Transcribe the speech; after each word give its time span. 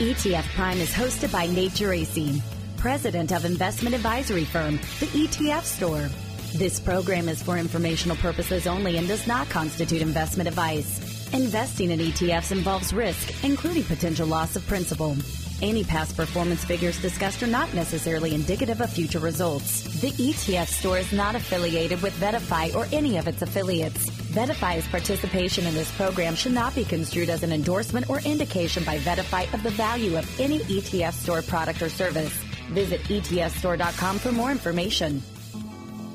ETF 0.00 0.48
Prime 0.54 0.78
is 0.78 0.94
hosted 0.94 1.30
by 1.30 1.46
Nate 1.46 1.72
Geraci, 1.72 2.40
president 2.78 3.32
of 3.32 3.44
investment 3.44 3.94
advisory 3.94 4.46
firm, 4.46 4.76
the 4.98 5.06
ETF 5.12 5.62
Store. 5.62 6.08
This 6.56 6.80
program 6.80 7.28
is 7.28 7.42
for 7.42 7.58
informational 7.58 8.16
purposes 8.16 8.66
only 8.66 8.96
and 8.96 9.06
does 9.06 9.26
not 9.26 9.50
constitute 9.50 10.00
investment 10.00 10.48
advice. 10.48 11.30
Investing 11.34 11.90
in 11.90 11.98
ETFs 12.00 12.50
involves 12.50 12.94
risk, 12.94 13.44
including 13.44 13.84
potential 13.84 14.26
loss 14.26 14.56
of 14.56 14.66
principal. 14.66 15.14
Any 15.62 15.84
past 15.84 16.16
performance 16.16 16.64
figures 16.64 17.00
discussed 17.02 17.42
are 17.42 17.46
not 17.46 17.74
necessarily 17.74 18.34
indicative 18.34 18.80
of 18.80 18.90
future 18.90 19.18
results. 19.18 19.82
The 20.00 20.10
ETF 20.12 20.68
store 20.68 20.98
is 20.98 21.12
not 21.12 21.34
affiliated 21.34 22.00
with 22.00 22.18
VettaFi 22.18 22.74
or 22.74 22.86
any 22.92 23.18
of 23.18 23.28
its 23.28 23.42
affiliates. 23.42 24.08
VettaFi's 24.08 24.88
participation 24.88 25.66
in 25.66 25.74
this 25.74 25.94
program 25.96 26.34
should 26.34 26.52
not 26.52 26.74
be 26.74 26.84
construed 26.84 27.28
as 27.28 27.42
an 27.42 27.52
endorsement 27.52 28.08
or 28.08 28.20
indication 28.20 28.84
by 28.84 28.98
VettaFi 28.98 29.52
of 29.52 29.62
the 29.62 29.70
value 29.70 30.16
of 30.16 30.40
any 30.40 30.60
ETF 30.60 31.12
store 31.12 31.42
product 31.42 31.82
or 31.82 31.90
service. 31.90 32.32
Visit 32.72 33.02
ETFstore.com 33.02 34.18
for 34.18 34.32
more 34.32 34.50
information. 34.50 35.22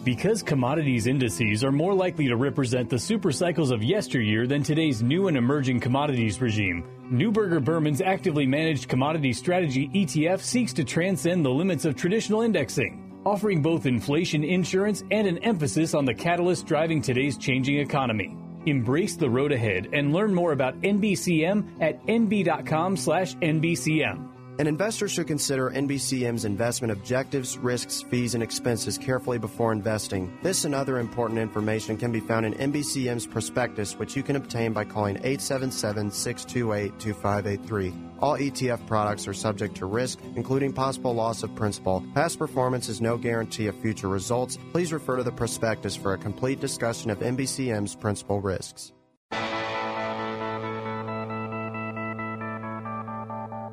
Because 0.05 0.41
commodities 0.43 1.07
indices 1.07 1.63
are 1.63 1.71
more 1.71 1.95
likely 1.95 2.27
to 2.27 2.35
represent 2.35 2.91
the 2.91 2.99
super 2.99 3.31
cycles 3.31 3.71
of 3.71 3.81
yesteryear 3.81 4.45
than 4.45 4.61
today's 4.61 5.01
new 5.01 5.29
and 5.29 5.35
emerging 5.35 5.79
commodities 5.79 6.39
regime, 6.39 6.87
Neuberger 7.11 7.63
Berman's 7.63 8.01
actively 8.01 8.45
managed 8.45 8.87
commodity 8.87 9.33
strategy 9.33 9.89
ETF 9.95 10.41
seeks 10.41 10.73
to 10.73 10.83
transcend 10.83 11.43
the 11.43 11.49
limits 11.49 11.85
of 11.85 11.95
traditional 11.95 12.43
indexing, 12.43 13.19
offering 13.25 13.63
both 13.63 13.87
inflation 13.87 14.43
insurance 14.43 15.03
and 15.09 15.27
an 15.27 15.39
emphasis 15.39 15.95
on 15.95 16.05
the 16.05 16.13
catalyst 16.13 16.67
driving 16.67 17.01
today's 17.01 17.35
changing 17.35 17.79
economy. 17.79 18.37
Embrace 18.67 19.15
the 19.15 19.27
road 19.27 19.51
ahead 19.51 19.87
and 19.91 20.13
learn 20.13 20.31
more 20.31 20.51
about 20.51 20.79
NBCM 20.81 21.81
at 21.81 22.05
nb.com/nbcm. 22.05 24.34
An 24.57 24.67
investor 24.67 25.09
should 25.09 25.27
consider 25.27 25.69
NBCM's 25.69 26.45
investment 26.45 26.93
objectives, 26.93 27.57
risks, 27.57 28.03
fees, 28.03 28.35
and 28.35 28.41
expenses 28.41 28.97
carefully 28.97 29.37
before 29.37 29.73
investing. 29.73 30.31
This 30.43 30.63
and 30.63 30.73
other 30.73 30.97
important 30.99 31.39
information 31.39 31.97
can 31.97 32.13
be 32.13 32.21
found 32.21 32.45
in 32.45 32.53
NBCM's 32.53 33.27
prospectus, 33.27 33.99
which 33.99 34.15
you 34.15 34.23
can 34.23 34.37
obtain 34.37 34.71
by 34.71 34.85
calling 34.85 35.17
877 35.17 36.09
628 36.09 36.97
2583. 36.97 37.93
All 38.21 38.37
ETF 38.37 38.87
products 38.87 39.27
are 39.27 39.33
subject 39.33 39.75
to 39.75 39.87
risk, 39.87 40.19
including 40.37 40.71
possible 40.71 41.13
loss 41.13 41.43
of 41.43 41.53
principal. 41.55 42.01
Past 42.13 42.39
performance 42.39 42.87
is 42.87 43.01
no 43.01 43.17
guarantee 43.17 43.67
of 43.67 43.75
future 43.81 44.07
results. 44.07 44.57
Please 44.71 44.93
refer 44.93 45.17
to 45.17 45.23
the 45.23 45.33
prospectus 45.33 45.97
for 45.97 46.13
a 46.13 46.17
complete 46.17 46.61
discussion 46.61 47.11
of 47.11 47.19
NBCM's 47.19 47.93
principal 47.93 48.39
risks. 48.39 48.93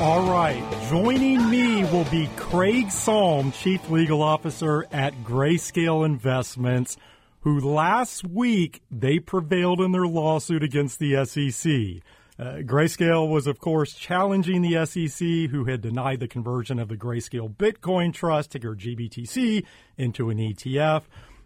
All 0.00 0.30
right. 0.30 0.64
Joining 0.88 1.50
me 1.50 1.84
will 1.84 2.06
be 2.06 2.30
Craig 2.36 2.90
Salm, 2.90 3.52
Chief 3.52 3.90
Legal 3.90 4.22
Officer 4.22 4.86
at 4.90 5.12
Grayscale 5.24 6.06
Investments, 6.06 6.96
who 7.40 7.60
last 7.60 8.26
week 8.26 8.80
they 8.90 9.18
prevailed 9.18 9.78
in 9.78 9.92
their 9.92 10.06
lawsuit 10.06 10.62
against 10.62 11.00
the 11.00 11.22
SEC. 11.26 12.02
Uh, 12.38 12.62
Grayscale 12.62 13.28
was, 13.28 13.46
of 13.46 13.60
course, 13.60 13.92
challenging 13.92 14.62
the 14.62 14.86
SEC, 14.86 15.50
who 15.50 15.66
had 15.66 15.82
denied 15.82 16.20
the 16.20 16.28
conversion 16.28 16.78
of 16.78 16.88
the 16.88 16.96
Grayscale 16.96 17.54
Bitcoin 17.54 18.14
Trust, 18.14 18.52
ticker 18.52 18.74
GBTC, 18.74 19.66
into 19.98 20.30
an 20.30 20.38
ETF. 20.38 21.02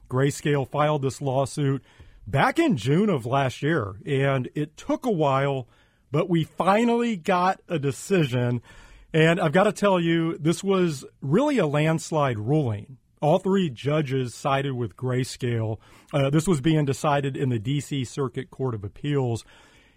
Grayscale 0.09 0.71
filed 0.71 1.03
this 1.03 1.21
lawsuit 1.21 1.83
back 2.25 2.61
in 2.61 2.77
June 2.77 3.11
of 3.11 3.27
last 3.27 3.65
year, 3.65 3.97
and 4.07 4.49
it 4.55 4.77
took 4.77 5.07
a 5.07 5.11
while 5.11 5.67
but 6.15 6.31
we 6.31 6.45
finally 6.45 7.17
got 7.17 7.61
a 7.69 7.77
decision. 7.77 8.63
And 9.13 9.41
I've 9.41 9.51
got 9.51 9.65
to 9.65 9.73
tell 9.73 9.99
you, 9.99 10.39
this 10.39 10.63
was 10.63 11.05
really 11.21 11.59
a 11.59 11.67
landslide 11.67 12.39
ruling. 12.39 12.99
All 13.21 13.41
three 13.41 13.69
judges 13.69 14.33
sided 14.33 14.75
with 14.75 14.97
Grayscale. 14.97 15.79
Uh, 16.13 16.31
this 16.31 16.47
was 16.47 16.61
being 16.61 16.85
decided 16.85 17.37
in 17.37 17.49
the 17.49 17.59
D.C. 17.59 18.05
Circuit 18.05 18.53
Court 18.53 18.77
of 18.77 18.85
Appeals. 18.85 19.45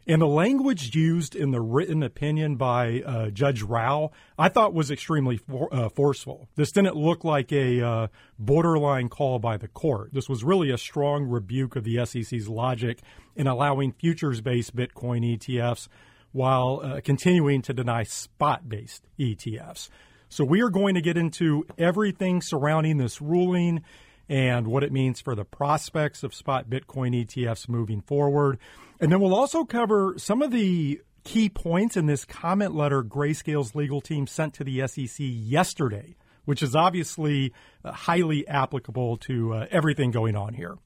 And 0.09 0.22
the 0.22 0.28
language 0.28 0.95
used 0.95 1.35
in 1.35 1.51
the 1.51 1.59
written 1.59 2.01
opinion 2.01 2.56
by 2.56 3.01
uh, 3.06 3.29
Judge 3.29 3.62
Rao, 3.62 4.12
I 4.40 4.47
thought 4.47 4.73
was 4.73 4.90
extremely 4.90 5.35
for, 5.35 5.68
uh, 5.73 5.90
forceful. 5.90 6.47
This 6.56 6.72
didn't 6.72 6.95
look 6.95 7.25
like 7.25 7.51
a 7.51 7.85
uh, 7.85 8.07
borderline 8.40 9.09
call 9.09 9.38
by 9.40 9.57
the 9.57 9.67
court. 9.67 10.13
This 10.13 10.29
was 10.29 10.46
really 10.46 10.72
a 10.72 10.78
strong 10.78 11.25
rebuke 11.25 11.75
of 11.75 11.84
the 11.84 12.06
SEC's 12.06 12.47
logic 12.47 13.00
in 13.35 13.47
allowing 13.47 13.91
futures 13.91 14.40
based 14.40 14.73
Bitcoin 14.73 15.38
ETFs 15.38 15.90
while 16.31 16.79
uh, 16.81 17.01
continuing 17.03 17.62
to 17.63 17.73
deny 17.73 18.03
spot 18.03 18.69
based 18.69 19.03
ETFs. 19.19 19.90
So 20.29 20.46
we 20.46 20.62
are 20.62 20.69
going 20.69 20.96
to 20.96 21.01
get 21.01 21.17
into 21.17 21.66
everything 21.78 22.41
surrounding 22.41 22.97
this 22.97 23.22
ruling 23.22 23.84
and 24.29 24.67
what 24.67 24.84
it 24.84 24.91
means 24.91 25.19
for 25.19 25.35
the 25.35 25.46
prospects 25.46 26.23
of 26.23 26.34
spot 26.34 26.69
Bitcoin 26.69 27.25
ETFs 27.25 27.67
moving 27.67 28.01
forward. 28.01 28.57
And 29.00 29.12
then 29.12 29.19
we'll 29.19 29.35
also 29.35 29.63
cover 29.63 30.16
some 30.18 30.41
of 30.41 30.52
the 30.52 31.02
key 31.24 31.50
points 31.50 31.97
in 31.97 32.06
this 32.06 32.25
comment 32.25 32.74
letter 32.74 33.03
Grayscale's 33.03 33.75
legal 33.75 34.02
team 34.02 34.28
sent 34.28 34.53
to 34.56 34.63
the 34.63 34.88
SEC 34.88 35.18
yesterday, 35.19 36.16
which 36.46 36.63
is 36.63 36.75
obviously 36.75 37.53
uh, 37.84 37.91
highly 37.91 38.47
applicable 38.47 39.18
to 39.18 39.53
uh, 39.53 39.68
everything 39.69 40.12
going 40.12 40.35
on 40.35 40.53
here. 40.53 40.78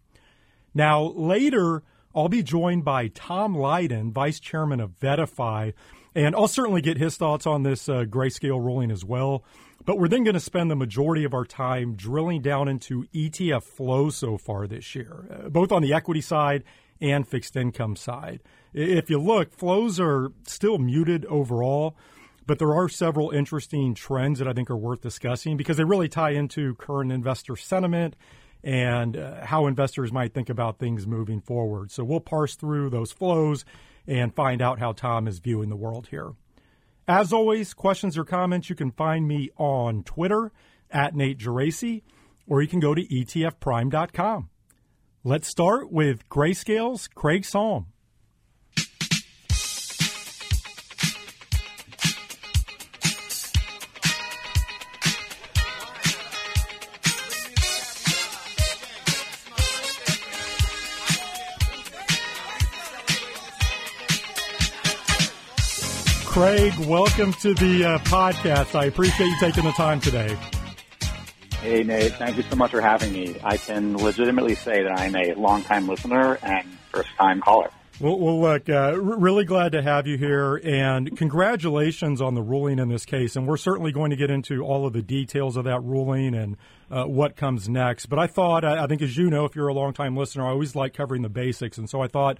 Now, 0.74 1.04
later, 1.04 1.84
I'll 2.16 2.30
be 2.30 2.44
joined 2.44 2.84
by 2.84 3.10
Tom 3.10 3.56
Lydon, 3.56 4.12
Vice 4.12 4.40
Chairman 4.40 4.80
of 4.80 5.00
VettaFi, 5.00 5.74
and 6.16 6.36
I'll 6.36 6.48
certainly 6.48 6.82
get 6.82 6.98
his 6.98 7.16
thoughts 7.16 7.46
on 7.46 7.64
this 7.64 7.88
uh, 7.88 8.04
grayscale 8.04 8.64
ruling 8.64 8.92
as 8.92 9.06
well. 9.06 9.44
But 9.86 9.98
we're 9.98 10.10
then 10.10 10.24
going 10.24 10.34
to 10.36 10.40
spend 10.40 10.70
the 10.70 10.76
majority 10.76 11.24
of 11.24 11.34
our 11.34 11.46
time 11.46 11.96
drilling 11.96 12.42
down 12.42 12.68
into 12.68 13.06
ETF 13.14 13.64
flows 13.64 14.16
so 14.16 14.38
far 14.38 14.68
this 14.68 14.94
year, 14.96 15.26
uh, 15.32 15.50
both 15.50 15.72
on 15.72 15.82
the 15.82 15.94
equity 15.94 16.22
side 16.22 16.64
and 17.02 17.28
fixed 17.28 17.56
income 17.56 17.96
side. 17.96 18.42
If 18.74 19.10
you 19.10 19.20
look, 19.20 19.54
flows 19.54 20.00
are 20.00 20.32
still 20.48 20.78
muted 20.78 21.26
overall, 21.26 21.98
but 22.46 22.60
there 22.60 22.74
are 22.74 22.88
several 22.88 23.32
interesting 23.32 23.94
trends 23.94 24.40
that 24.40 24.48
I 24.48 24.54
think 24.54 24.70
are 24.70 24.78
worth 24.78 25.02
discussing 25.02 25.58
because 25.58 25.78
they 25.78 25.84
really 25.84 26.10
tie 26.10 26.32
into 26.32 26.76
current 26.76 27.12
investor 27.12 27.56
sentiment 27.56 28.16
and 28.64 29.18
uh, 29.18 29.46
how 29.46 29.66
investors 29.68 30.12
might 30.12 30.34
think 30.34 30.50
about 30.50 30.78
things 30.78 31.08
moving 31.08 31.42
forward. 31.42 31.92
So 31.92 32.04
we'll 32.04 32.20
parse 32.20 32.56
through 32.56 32.92
those 32.92 33.12
flows 33.12 33.66
and 34.08 34.34
find 34.34 34.62
out 34.62 34.80
how 34.80 34.92
Tom 34.92 35.28
is 35.28 35.40
viewing 35.40 35.70
the 35.70 35.76
world 35.76 36.08
here. 36.08 36.34
As 37.08 37.34
always, 37.34 37.74
questions 37.74 38.18
or 38.18 38.24
comments, 38.24 38.70
you 38.70 38.76
can 38.76 38.92
find 38.92 39.28
me 39.28 39.50
on 39.58 40.04
Twitter 40.04 40.52
at 40.92 41.16
Nate 41.16 41.40
Geraci, 41.40 42.04
or 42.48 42.62
you 42.62 42.68
can 42.68 42.80
go 42.80 42.94
to 42.94 43.02
etfprime.com. 43.02 44.51
Let's 45.24 45.48
start 45.48 45.92
with 45.92 46.28
Grayscale's 46.30 47.08
Craig 47.08 47.46
Salm. 47.46 47.86
Craig, 66.26 66.74
welcome 66.88 67.34
to 67.34 67.54
the 67.54 67.86
uh, 67.86 67.98
podcast. 68.00 68.74
I 68.74 68.86
appreciate 68.86 69.28
you 69.28 69.38
taking 69.40 69.66
the 69.66 69.72
time 69.74 70.00
today. 70.00 70.36
Hey, 71.62 71.84
Nate. 71.84 72.14
Thank 72.14 72.38
you 72.38 72.44
so 72.44 72.56
much 72.56 72.72
for 72.72 72.82
having 72.82 73.14
me. 73.14 73.36
I 73.44 73.56
can 73.56 73.96
legitimately 73.96 74.56
say 74.56 74.82
that 74.82 75.00
I'm 75.00 75.16
a 75.16 75.36
longtime 75.36 75.88
listener 75.88 76.40
and 76.42 76.68
first 76.92 77.10
time 77.20 77.40
caller. 77.40 77.70
Well, 78.00 78.18
well 78.18 78.42
look, 78.42 78.68
uh, 78.68 79.00
really 79.00 79.46
glad 79.46 79.74
to 79.74 79.84
have 79.84 80.08
you 80.08 80.18
here, 80.18 80.56
and 80.56 81.16
congratulations 81.16 82.20
on 82.20 82.34
the 82.34 82.42
ruling 82.42 82.80
in 82.80 82.90
this 82.90 83.06
case. 83.06 83.36
And 83.36 83.48
we're 83.48 83.58
certainly 83.58 83.92
going 83.92 84.10
to 84.10 84.16
get 84.16 84.32
into 84.32 84.64
all 84.64 84.88
of 84.88 84.94
the 84.94 85.04
details 85.04 85.56
of 85.56 85.66
that 85.66 85.84
ruling 85.84 86.34
and 86.34 86.58
uh, 86.90 87.04
what 87.04 87.36
comes 87.36 87.70
next. 87.70 88.08
But 88.08 88.18
I 88.18 88.26
thought, 88.26 88.66
I 88.66 88.88
think, 88.88 89.04
as 89.04 89.16
you 89.16 89.30
know, 89.30 89.46
if 89.46 89.56
you're 89.56 89.68
a 89.68 89.74
longtime 89.74 90.18
listener, 90.18 90.48
I 90.48 90.50
always 90.50 90.76
like 90.76 90.96
covering 90.96 91.22
the 91.22 91.30
basics, 91.30 91.78
and 91.78 91.88
so 91.88 92.02
I 92.02 92.08
thought 92.08 92.40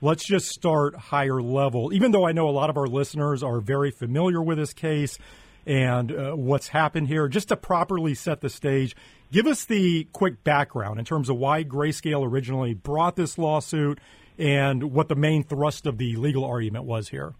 let's 0.00 0.24
just 0.24 0.48
start 0.48 0.96
higher 0.96 1.42
level. 1.42 1.92
Even 1.92 2.10
though 2.10 2.26
I 2.26 2.32
know 2.32 2.48
a 2.48 2.50
lot 2.50 2.70
of 2.70 2.78
our 2.78 2.86
listeners 2.86 3.42
are 3.42 3.60
very 3.60 3.90
familiar 3.90 4.40
with 4.40 4.56
this 4.56 4.72
case 4.72 5.18
and 5.66 6.12
uh, 6.12 6.32
what's 6.32 6.68
happened 6.68 7.08
here, 7.08 7.28
just 7.28 7.48
to 7.48 7.56
properly 7.56 8.14
set 8.14 8.40
the 8.40 8.50
stage, 8.50 8.96
give 9.30 9.46
us 9.46 9.64
the 9.64 10.04
quick 10.12 10.42
background 10.44 10.98
in 10.98 11.04
terms 11.04 11.28
of 11.28 11.36
why 11.36 11.64
Grayscale 11.64 12.26
originally 12.26 12.74
brought 12.74 13.16
this 13.16 13.38
lawsuit 13.38 13.98
and 14.38 14.92
what 14.92 15.08
the 15.08 15.14
main 15.14 15.44
thrust 15.44 15.86
of 15.86 15.98
the 15.98 16.16
legal 16.16 16.44
argument 16.44 16.84
was 16.84 17.08
here. 17.08 17.34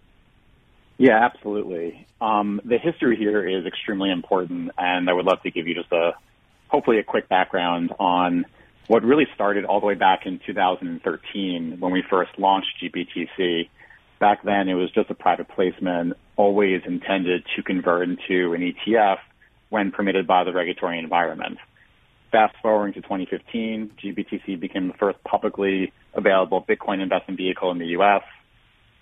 Yeah, 0.98 1.18
absolutely. 1.24 2.06
Um, 2.20 2.60
the 2.64 2.78
history 2.78 3.16
here 3.16 3.48
is 3.48 3.66
extremely 3.66 4.10
important, 4.10 4.70
and 4.78 5.08
I 5.10 5.12
would 5.12 5.24
love 5.24 5.42
to 5.42 5.50
give 5.50 5.66
you 5.66 5.74
just 5.74 5.90
a 5.90 6.12
hopefully 6.68 6.98
a 6.98 7.02
quick 7.02 7.28
background 7.28 7.92
on 7.98 8.46
what 8.86 9.02
really 9.02 9.26
started 9.34 9.64
all 9.64 9.80
the 9.80 9.86
way 9.86 9.94
back 9.94 10.26
in 10.26 10.40
2013 10.46 11.76
when 11.80 11.92
we 11.92 12.02
first 12.08 12.30
launched 12.38 12.68
GBTC. 12.82 13.68
Back 14.22 14.44
then, 14.44 14.68
it 14.68 14.74
was 14.74 14.88
just 14.92 15.10
a 15.10 15.14
private 15.14 15.48
placement, 15.48 16.12
always 16.36 16.82
intended 16.86 17.42
to 17.56 17.62
convert 17.64 18.08
into 18.08 18.52
an 18.52 18.60
ETF 18.60 19.16
when 19.68 19.90
permitted 19.90 20.28
by 20.28 20.44
the 20.44 20.52
regulatory 20.52 21.00
environment. 21.00 21.58
Fast 22.30 22.54
forwarding 22.62 22.94
to 22.94 23.00
2015, 23.00 23.90
GBTC 24.00 24.60
became 24.60 24.86
the 24.86 24.94
first 24.94 25.18
publicly 25.24 25.92
available 26.14 26.64
Bitcoin 26.64 27.02
investment 27.02 27.36
vehicle 27.36 27.72
in 27.72 27.78
the 27.78 27.86
U.S. 27.98 28.22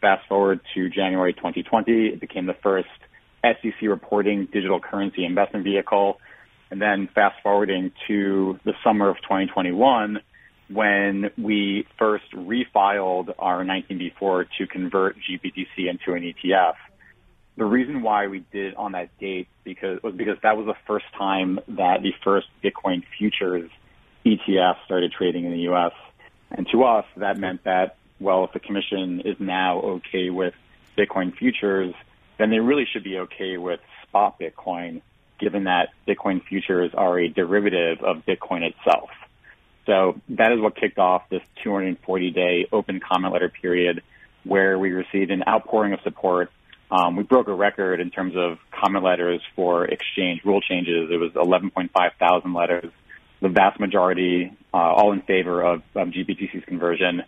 Fast 0.00 0.26
forward 0.26 0.60
to 0.74 0.88
January 0.88 1.34
2020, 1.34 2.06
it 2.06 2.18
became 2.18 2.46
the 2.46 2.56
first 2.62 2.88
SEC 3.44 3.74
reporting 3.82 4.48
digital 4.50 4.80
currency 4.80 5.26
investment 5.26 5.66
vehicle 5.66 6.18
and 6.70 6.80
then 6.80 7.10
fast 7.14 7.36
forwarding 7.42 7.92
to 8.08 8.58
the 8.64 8.72
summer 8.82 9.10
of 9.10 9.16
2021, 9.16 10.20
when 10.72 11.30
we 11.36 11.86
first 11.98 12.30
refiled 12.32 13.34
our 13.38 13.64
19B4 13.64 14.46
to 14.58 14.66
convert 14.66 15.16
GBTC 15.16 15.88
into 15.88 16.14
an 16.14 16.22
ETF. 16.22 16.74
The 17.56 17.64
reason 17.64 18.02
why 18.02 18.28
we 18.28 18.44
did 18.52 18.74
on 18.74 18.92
that 18.92 19.16
date 19.18 19.48
because 19.64 20.02
was 20.02 20.14
because 20.14 20.38
that 20.42 20.56
was 20.56 20.66
the 20.66 20.76
first 20.86 21.06
time 21.18 21.58
that 21.68 22.02
the 22.02 22.12
first 22.22 22.46
Bitcoin 22.62 23.02
futures 23.18 23.70
ETF 24.24 24.76
started 24.84 25.12
trading 25.12 25.44
in 25.44 25.52
the 25.52 25.60
U.S. 25.60 25.92
And 26.50 26.66
to 26.72 26.84
us, 26.84 27.04
that 27.16 27.38
meant 27.38 27.64
that 27.64 27.96
well, 28.20 28.44
if 28.44 28.52
the 28.52 28.60
commission 28.60 29.22
is 29.24 29.36
now 29.40 29.80
okay 29.80 30.30
with 30.30 30.54
Bitcoin 30.96 31.34
futures, 31.34 31.94
then 32.38 32.50
they 32.50 32.58
really 32.58 32.86
should 32.92 33.02
be 33.02 33.18
okay 33.18 33.56
with 33.56 33.80
spot 34.02 34.38
Bitcoin 34.38 35.02
given 35.38 35.64
that 35.64 35.88
Bitcoin 36.06 36.44
futures 36.44 36.92
are 36.94 37.18
a 37.18 37.28
derivative 37.28 38.02
of 38.04 38.18
Bitcoin 38.26 38.62
itself. 38.62 39.08
So 39.90 40.20
that 40.28 40.52
is 40.52 40.60
what 40.60 40.76
kicked 40.76 41.00
off 41.00 41.22
this 41.30 41.42
240 41.64 42.30
day 42.30 42.68
open 42.70 43.00
comment 43.00 43.32
letter 43.32 43.48
period 43.48 44.04
where 44.44 44.78
we 44.78 44.92
received 44.92 45.32
an 45.32 45.42
outpouring 45.48 45.92
of 45.92 45.98
support. 46.04 46.52
Um, 46.92 47.16
we 47.16 47.24
broke 47.24 47.48
a 47.48 47.54
record 47.54 47.98
in 47.98 48.10
terms 48.10 48.34
of 48.36 48.58
comment 48.70 49.04
letters 49.04 49.42
for 49.56 49.84
exchange 49.86 50.42
rule 50.44 50.60
changes. 50.60 51.10
It 51.10 51.16
was 51.16 51.32
11.5 51.32 51.90
thousand 52.20 52.54
letters, 52.54 52.92
the 53.42 53.48
vast 53.48 53.80
majority 53.80 54.56
uh, 54.72 54.76
all 54.76 55.10
in 55.12 55.22
favor 55.22 55.60
of, 55.60 55.82
of 55.96 56.12
conversion. 56.68 57.22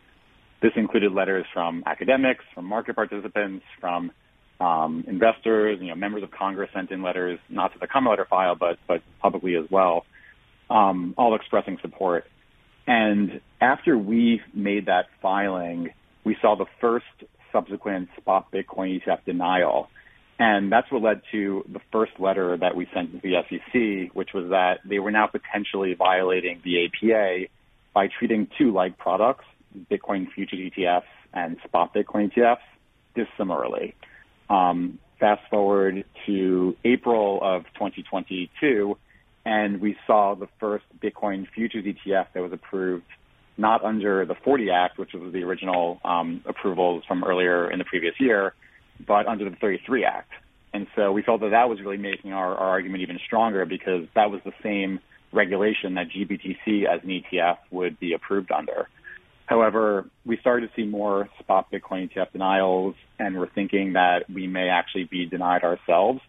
This 0.63 0.73
included 0.77 1.11
letters 1.11 1.45
from 1.53 1.83
academics, 1.85 2.45
from 2.55 2.67
market 2.67 2.95
participants, 2.95 3.65
from 3.81 4.13
um, 4.61 5.05
investors, 5.09 5.81
you 5.81 5.89
know, 5.89 5.97
members 5.97 6.23
of 6.23 6.31
Congress 6.31 6.71
sent 6.73 6.93
in 6.93 7.03
letters, 7.03 7.41
not 7.49 7.73
to 7.73 7.81
the 7.81 7.89
comment 7.89 8.13
letter 8.13 8.27
file, 8.31 8.55
but 8.55 8.79
but 8.87 9.03
publicly 9.21 9.57
as 9.57 9.69
well, 9.69 10.07
um, 10.71 11.15
all 11.19 11.35
expressing 11.35 11.79
support. 11.83 12.25
And 12.87 13.41
after 13.61 13.97
we 13.97 14.41
made 14.53 14.87
that 14.87 15.07
filing, 15.21 15.91
we 16.25 16.37
saw 16.41 16.57
the 16.57 16.67
first 16.81 17.07
subsequent 17.53 18.09
spot 18.17 18.51
Bitcoin 18.53 19.01
ETF 19.01 19.25
denial. 19.25 19.89
And 20.39 20.73
that's 20.73 20.91
what 20.91 21.03
led 21.03 21.23
to 21.31 21.65
the 21.71 21.81
first 21.93 22.13
letter 22.19 22.57
that 22.57 22.75
we 22.75 22.89
sent 22.93 23.13
to 23.13 23.21
the 23.21 23.43
SEC, 23.49 24.15
which 24.15 24.31
was 24.33 24.51
that 24.51 24.81
they 24.85 24.99
were 24.99 25.11
now 25.11 25.27
potentially 25.29 25.95
violating 25.95 26.61
the 26.65 26.87
APA 26.87 27.47
by 27.95 28.09
treating 28.09 28.49
two 28.59 28.73
like 28.73 28.99
products, 28.99 29.45
Bitcoin 29.91 30.31
futures 30.33 30.59
ETFs 30.59 31.03
and 31.33 31.59
spot 31.65 31.95
Bitcoin 31.95 32.33
ETFs, 32.33 32.59
dissimilarly. 33.15 33.95
Um, 34.51 34.99
fast 35.21 35.43
forward 35.51 36.05
to 36.27 36.77
April 36.85 37.39
of 37.43 37.65
2022, 37.75 38.97
and 39.45 39.81
we 39.81 39.97
saw 40.07 40.35
the 40.35 40.49
first 40.61 40.85
Bitcoin 41.01 41.47
futures 41.55 41.85
ETF 41.85 42.27
that 42.35 42.43
was 42.43 42.53
approved 42.53 43.05
not 43.57 43.85
under 43.85 44.25
the 44.25 44.35
40 44.35 44.71
Act, 44.71 44.99
which 44.99 45.13
was 45.13 45.33
the 45.33 45.43
original 45.43 46.01
um, 46.05 46.43
approvals 46.47 47.05
from 47.07 47.23
earlier 47.25 47.71
in 47.71 47.79
the 47.79 47.85
previous 47.85 48.15
year, 48.19 48.55
but 49.07 49.27
under 49.27 49.49
the 49.49 49.57
33 49.57 50.05
Act. 50.05 50.31
And 50.73 50.87
so 50.97 51.13
we 51.13 51.23
felt 51.23 51.43
that 51.43 51.51
that 51.51 51.69
was 51.69 51.81
really 51.81 51.99
making 51.99 52.33
our, 52.33 52.55
our 52.55 52.69
argument 52.69 53.03
even 53.03 53.19
stronger 53.27 53.67
because 53.67 54.07
that 54.15 54.31
was 54.31 54.41
the 54.45 54.53
same 54.63 55.01
regulation 55.33 55.95
that 55.95 56.09
GBTC 56.09 56.87
as 56.87 57.03
an 57.03 57.09
ETF 57.09 57.59
would 57.71 57.99
be 57.99 58.15
approved 58.15 58.51
under. 58.51 58.89
However, 59.47 60.09
we 60.25 60.39
started 60.39 60.69
to 60.69 60.75
see 60.75 60.87
more 60.87 61.29
spot 61.41 61.71
Bitcoin 61.71 62.11
ETF 62.11 62.33
denials, 62.33 62.95
and 63.19 63.39
we're 63.39 63.51
thinking 63.51 63.95
that 63.95 64.31
we 64.33 64.47
may 64.47 64.69
actually 64.69 65.05
be 65.05 65.27
denied 65.27 65.63
ourselves. 65.63 66.21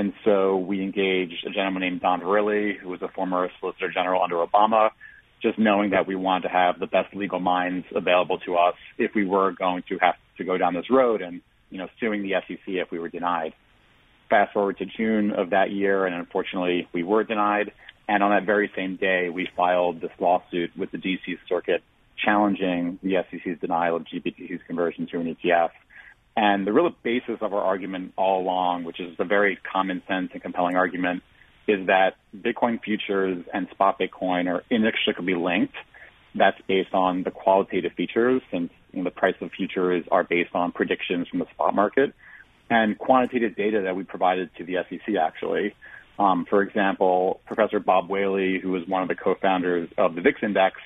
And 0.00 0.14
so 0.24 0.56
we 0.56 0.82
engaged 0.82 1.46
a 1.46 1.50
gentleman 1.50 1.82
named 1.82 2.00
Don 2.00 2.22
Verrilli, 2.22 2.74
who 2.74 2.88
was 2.88 3.02
a 3.02 3.08
former 3.08 3.50
Solicitor 3.60 3.92
General 3.92 4.22
under 4.22 4.36
Obama, 4.36 4.92
just 5.42 5.58
knowing 5.58 5.90
that 5.90 6.06
we 6.06 6.16
wanted 6.16 6.44
to 6.44 6.48
have 6.48 6.80
the 6.80 6.86
best 6.86 7.14
legal 7.14 7.38
minds 7.38 7.86
available 7.94 8.38
to 8.46 8.56
us 8.56 8.76
if 8.96 9.10
we 9.14 9.26
were 9.26 9.52
going 9.52 9.82
to 9.90 9.98
have 9.98 10.14
to 10.38 10.44
go 10.44 10.56
down 10.56 10.72
this 10.72 10.88
road 10.88 11.20
and, 11.20 11.42
you 11.68 11.76
know, 11.76 11.86
suing 12.00 12.22
the 12.22 12.32
SEC 12.48 12.60
if 12.66 12.90
we 12.90 12.98
were 12.98 13.10
denied. 13.10 13.52
Fast 14.30 14.54
forward 14.54 14.78
to 14.78 14.86
June 14.86 15.32
of 15.32 15.50
that 15.50 15.70
year, 15.70 16.06
and 16.06 16.14
unfortunately 16.14 16.88
we 16.94 17.02
were 17.02 17.22
denied. 17.22 17.70
And 18.08 18.22
on 18.22 18.30
that 18.30 18.46
very 18.46 18.70
same 18.74 18.96
day, 18.96 19.28
we 19.28 19.50
filed 19.54 20.00
this 20.00 20.12
lawsuit 20.18 20.74
with 20.78 20.92
the 20.92 20.98
DC 20.98 21.36
Circuit 21.46 21.82
challenging 22.16 22.98
the 23.02 23.16
SEC's 23.30 23.60
denial 23.60 23.96
of 23.96 24.04
GBTC's 24.04 24.62
conversion 24.66 25.06
to 25.08 25.20
an 25.20 25.36
ETF. 25.36 25.72
And 26.40 26.66
the 26.66 26.72
real 26.72 26.88
basis 27.02 27.36
of 27.42 27.52
our 27.52 27.60
argument 27.60 28.14
all 28.16 28.40
along, 28.40 28.84
which 28.84 28.98
is 28.98 29.14
a 29.18 29.26
very 29.26 29.58
common 29.70 30.02
sense 30.08 30.30
and 30.32 30.40
compelling 30.40 30.74
argument, 30.74 31.22
is 31.68 31.86
that 31.88 32.14
Bitcoin 32.34 32.82
futures 32.82 33.44
and 33.52 33.68
spot 33.70 34.00
Bitcoin 34.00 34.48
are 34.48 34.64
inextricably 34.70 35.34
linked. 35.34 35.74
That's 36.34 36.56
based 36.66 36.94
on 36.94 37.24
the 37.24 37.30
qualitative 37.30 37.92
features, 37.92 38.40
since 38.50 38.72
you 38.90 39.00
know, 39.00 39.04
the 39.04 39.10
price 39.10 39.34
of 39.42 39.50
futures 39.54 40.06
are 40.10 40.24
based 40.24 40.54
on 40.54 40.72
predictions 40.72 41.28
from 41.28 41.40
the 41.40 41.46
spot 41.52 41.74
market, 41.74 42.14
and 42.70 42.96
quantitative 42.96 43.54
data 43.54 43.82
that 43.82 43.94
we 43.94 44.04
provided 44.04 44.48
to 44.56 44.64
the 44.64 44.76
SEC 44.88 45.16
actually. 45.16 45.74
Um, 46.18 46.46
for 46.48 46.62
example, 46.62 47.42
Professor 47.44 47.80
Bob 47.80 48.08
Whaley, 48.08 48.58
who 48.62 48.70
was 48.70 48.88
one 48.88 49.02
of 49.02 49.08
the 49.08 49.14
co-founders 49.14 49.90
of 49.98 50.14
the 50.14 50.22
VIX 50.22 50.42
Index, 50.42 50.76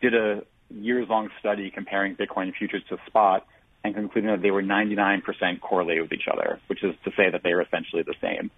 did 0.00 0.16
a 0.16 0.42
years 0.70 1.06
long 1.08 1.28
study 1.38 1.70
comparing 1.70 2.16
Bitcoin 2.16 2.52
futures 2.52 2.82
to 2.88 2.96
spot 3.06 3.46
and 3.84 3.94
concluding 3.94 4.30
that 4.30 4.42
they 4.42 4.50
were 4.50 4.62
99% 4.62 5.22
correlated 5.60 6.02
with 6.02 6.12
each 6.12 6.28
other, 6.32 6.60
which 6.66 6.82
is 6.82 6.94
to 7.04 7.10
say 7.16 7.30
that 7.30 7.42
they 7.42 7.50
are 7.50 7.62
essentially 7.62 8.02
the 8.02 8.14
same. 8.20 8.50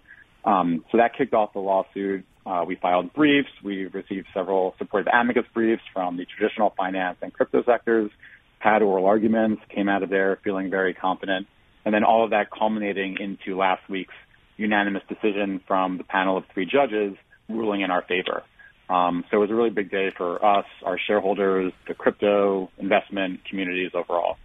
Um, 0.43 0.83
so 0.91 0.97
that 0.97 1.15
kicked 1.15 1.33
off 1.33 1.53
the 1.53 1.59
lawsuit. 1.59 2.25
Uh, 2.45 2.63
we 2.65 2.75
filed 2.75 3.13
briefs. 3.13 3.49
We 3.63 3.85
received 3.85 4.27
several 4.33 4.73
supportive 4.79 5.11
amicus 5.13 5.45
briefs 5.53 5.83
from 5.93 6.17
the 6.17 6.25
traditional 6.25 6.73
finance 6.75 7.17
and 7.21 7.31
crypto 7.31 7.63
sectors, 7.63 8.09
had 8.57 8.81
oral 8.81 9.05
arguments, 9.05 9.61
came 9.69 9.87
out 9.87 10.01
of 10.03 10.09
there 10.09 10.39
feeling 10.43 10.69
very 10.69 10.93
confident. 10.93 11.47
And 11.85 11.93
then 11.93 12.03
all 12.03 12.23
of 12.23 12.31
that 12.31 12.49
culminating 12.51 13.17
into 13.19 13.57
last 13.57 13.87
week's 13.89 14.13
unanimous 14.57 15.03
decision 15.07 15.61
from 15.67 15.97
the 15.97 16.03
panel 16.03 16.37
of 16.37 16.43
three 16.53 16.65
judges 16.65 17.15
ruling 17.49 17.81
in 17.81 17.91
our 17.91 18.03
favor. 18.03 18.43
Um, 18.89 19.23
so 19.29 19.37
it 19.37 19.39
was 19.39 19.49
a 19.49 19.55
really 19.55 19.69
big 19.69 19.89
day 19.89 20.11
for 20.15 20.43
us, 20.43 20.65
our 20.83 20.99
shareholders, 20.99 21.71
the 21.87 21.93
crypto 21.93 22.69
investment 22.77 23.39
communities 23.49 23.91
overall. 23.93 24.37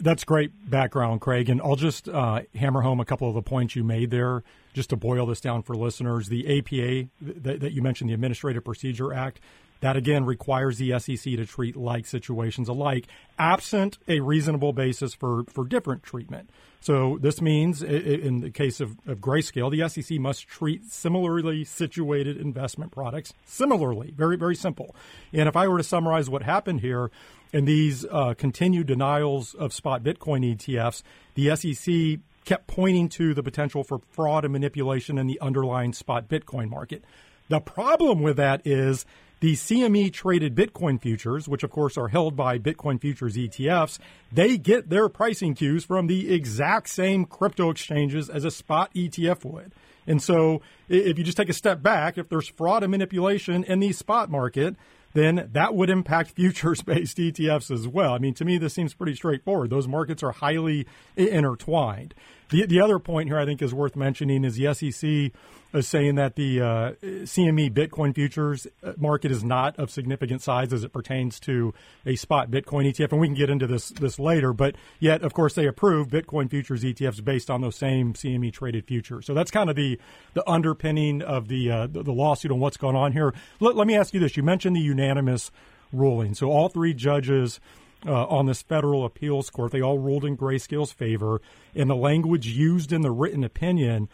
That's 0.00 0.24
great 0.24 0.50
background, 0.70 1.20
Craig. 1.20 1.48
And 1.48 1.60
I'll 1.60 1.76
just 1.76 2.08
uh, 2.08 2.42
hammer 2.54 2.80
home 2.80 3.00
a 3.00 3.04
couple 3.04 3.28
of 3.28 3.34
the 3.34 3.42
points 3.42 3.76
you 3.76 3.84
made 3.84 4.10
there, 4.10 4.42
just 4.72 4.90
to 4.90 4.96
boil 4.96 5.26
this 5.26 5.40
down 5.40 5.62
for 5.62 5.74
listeners. 5.74 6.28
The 6.28 6.58
APA 6.58 7.08
that, 7.42 7.60
that 7.60 7.72
you 7.72 7.82
mentioned, 7.82 8.10
the 8.10 8.14
Administrative 8.14 8.64
Procedure 8.64 9.12
Act, 9.12 9.40
that 9.80 9.96
again 9.96 10.24
requires 10.24 10.78
the 10.78 10.98
SEC 10.98 11.22
to 11.34 11.44
treat 11.44 11.76
like 11.76 12.06
situations 12.06 12.68
alike, 12.68 13.06
absent 13.38 13.98
a 14.08 14.20
reasonable 14.20 14.72
basis 14.72 15.14
for, 15.14 15.44
for 15.44 15.66
different 15.66 16.02
treatment. 16.02 16.50
So 16.80 17.18
this 17.20 17.40
means, 17.40 17.82
in 17.82 18.40
the 18.40 18.50
case 18.50 18.80
of, 18.80 18.96
of 19.06 19.18
Grayscale, 19.18 19.70
the 19.70 19.88
SEC 19.88 20.18
must 20.18 20.46
treat 20.46 20.84
similarly 20.86 21.64
situated 21.64 22.36
investment 22.36 22.92
products 22.92 23.34
similarly. 23.44 24.14
Very, 24.16 24.36
very 24.36 24.54
simple. 24.54 24.94
And 25.32 25.48
if 25.48 25.56
I 25.56 25.68
were 25.68 25.78
to 25.78 25.84
summarize 25.84 26.30
what 26.30 26.42
happened 26.42 26.80
here, 26.80 27.10
in 27.56 27.64
these 27.64 28.04
uh, 28.10 28.34
continued 28.34 28.86
denials 28.86 29.54
of 29.54 29.72
spot 29.72 30.02
Bitcoin 30.02 30.54
ETFs, 30.54 31.02
the 31.34 31.56
SEC 31.56 32.20
kept 32.44 32.66
pointing 32.66 33.08
to 33.08 33.32
the 33.32 33.42
potential 33.42 33.82
for 33.82 33.98
fraud 34.10 34.44
and 34.44 34.52
manipulation 34.52 35.16
in 35.16 35.26
the 35.26 35.40
underlying 35.40 35.94
spot 35.94 36.28
Bitcoin 36.28 36.68
market. 36.68 37.02
The 37.48 37.60
problem 37.60 38.20
with 38.20 38.36
that 38.36 38.66
is 38.66 39.06
the 39.40 39.54
CME 39.54 40.12
traded 40.12 40.54
Bitcoin 40.54 41.00
futures, 41.00 41.48
which 41.48 41.62
of 41.62 41.70
course 41.70 41.96
are 41.96 42.08
held 42.08 42.36
by 42.36 42.58
Bitcoin 42.58 43.00
futures 43.00 43.36
ETFs, 43.36 43.98
they 44.30 44.58
get 44.58 44.90
their 44.90 45.08
pricing 45.08 45.54
cues 45.54 45.82
from 45.82 46.08
the 46.08 46.34
exact 46.34 46.90
same 46.90 47.24
crypto 47.24 47.70
exchanges 47.70 48.28
as 48.28 48.44
a 48.44 48.50
spot 48.50 48.92
ETF 48.94 49.44
would. 49.46 49.72
And 50.06 50.22
so 50.22 50.60
if 50.90 51.16
you 51.16 51.24
just 51.24 51.38
take 51.38 51.48
a 51.48 51.54
step 51.54 51.82
back, 51.82 52.18
if 52.18 52.28
there's 52.28 52.48
fraud 52.48 52.82
and 52.82 52.90
manipulation 52.90 53.64
in 53.64 53.80
the 53.80 53.92
spot 53.92 54.30
market, 54.30 54.76
then 55.16 55.48
that 55.52 55.74
would 55.74 55.90
impact 55.90 56.30
futures 56.30 56.82
based 56.86 57.16
ETFs 57.16 57.70
as 57.70 57.88
well. 57.88 58.12
I 58.12 58.18
mean, 58.18 58.34
to 58.34 58.44
me, 58.44 58.58
this 58.58 58.74
seems 58.74 58.94
pretty 58.94 59.14
straightforward. 59.14 59.70
Those 59.70 59.88
markets 59.88 60.22
are 60.22 60.32
highly 60.32 60.86
intertwined. 61.16 62.14
The, 62.48 62.66
the 62.66 62.80
other 62.80 62.98
point 62.98 63.28
here 63.28 63.38
I 63.38 63.44
think 63.44 63.60
is 63.60 63.74
worth 63.74 63.96
mentioning 63.96 64.44
is 64.44 64.56
the 64.56 64.72
SEC 64.72 65.32
is 65.74 65.88
saying 65.88 66.14
that 66.14 66.36
the 66.36 66.60
uh, 66.60 66.92
CME 67.02 67.72
Bitcoin 67.72 68.14
futures 68.14 68.66
uh, 68.82 68.92
market 68.96 69.32
is 69.32 69.42
not 69.42 69.76
of 69.78 69.90
significant 69.90 70.42
size 70.42 70.72
as 70.72 70.84
it 70.84 70.92
pertains 70.92 71.40
to 71.40 71.74
a 72.04 72.14
spot 72.16 72.50
Bitcoin 72.50 72.90
ETF, 72.90 73.12
and 73.12 73.20
we 73.20 73.26
can 73.26 73.34
get 73.34 73.50
into 73.50 73.66
this 73.66 73.88
this 73.90 74.18
later. 74.18 74.52
But 74.52 74.76
yet, 75.00 75.22
of 75.22 75.34
course, 75.34 75.54
they 75.54 75.66
approve 75.66 76.08
Bitcoin 76.08 76.48
futures 76.48 76.84
ETFs 76.84 77.22
based 77.22 77.50
on 77.50 77.60
those 77.60 77.76
same 77.76 78.14
CME 78.14 78.52
traded 78.52 78.86
futures. 78.86 79.26
So 79.26 79.34
that's 79.34 79.50
kind 79.50 79.68
of 79.68 79.76
the 79.76 79.98
the 80.34 80.48
underpinning 80.48 81.22
of 81.22 81.48
the 81.48 81.70
uh, 81.70 81.86
the, 81.88 82.02
the, 82.02 82.12
lawsuit 82.12 82.52
on 82.52 82.60
what's 82.60 82.76
going 82.76 82.96
on 82.96 83.12
here. 83.12 83.34
Let, 83.60 83.76
let 83.76 83.86
me 83.86 83.96
ask 83.96 84.14
you 84.14 84.20
this: 84.20 84.36
You 84.36 84.42
mentioned 84.42 84.76
the 84.76 84.80
unanimous 84.80 85.50
ruling, 85.92 86.34
so 86.34 86.50
all 86.50 86.68
three 86.68 86.94
judges 86.94 87.60
uh, 88.06 88.26
on 88.26 88.46
this 88.46 88.62
federal 88.62 89.04
appeals 89.04 89.50
court. 89.50 89.72
They 89.72 89.80
all 89.80 89.98
ruled 89.98 90.24
in 90.24 90.36
Grayscale's 90.36 90.92
favor, 90.92 91.40
and 91.74 91.90
the 91.90 91.96
language 91.96 92.46
used 92.46 92.92
in 92.92 93.02
the 93.02 93.10
written 93.10 93.44
opinion. 93.44 94.08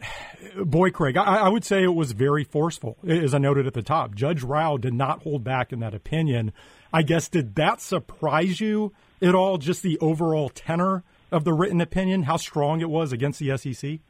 Boy, 0.56 0.90
Craig, 0.90 1.16
I, 1.16 1.38
I, 1.38 1.48
would 1.48 1.64
say 1.64 1.82
it 1.82 1.94
was 1.94 2.12
very 2.12 2.44
forceful, 2.44 2.96
as 3.06 3.34
I 3.34 3.38
noted 3.38 3.66
at 3.66 3.74
the 3.74 3.82
top. 3.82 4.14
Judge 4.14 4.42
Rao 4.42 4.76
did 4.76 4.94
not 4.94 5.22
hold 5.22 5.44
back 5.44 5.72
in 5.72 5.80
that 5.80 5.94
opinion. 5.94 6.52
I 6.92 7.02
guess, 7.02 7.28
did 7.28 7.54
that 7.56 7.80
surprise 7.80 8.60
you 8.60 8.92
at 9.20 9.34
all, 9.34 9.58
just 9.58 9.82
the 9.82 9.98
overall 9.98 10.48
tenor 10.48 11.04
of 11.30 11.44
the 11.44 11.52
written 11.52 11.80
opinion, 11.80 12.24
how 12.24 12.36
strong 12.36 12.80
it 12.80 12.90
was 12.90 13.12
against 13.12 13.40
the 13.40 13.56
SEC? 13.56 14.00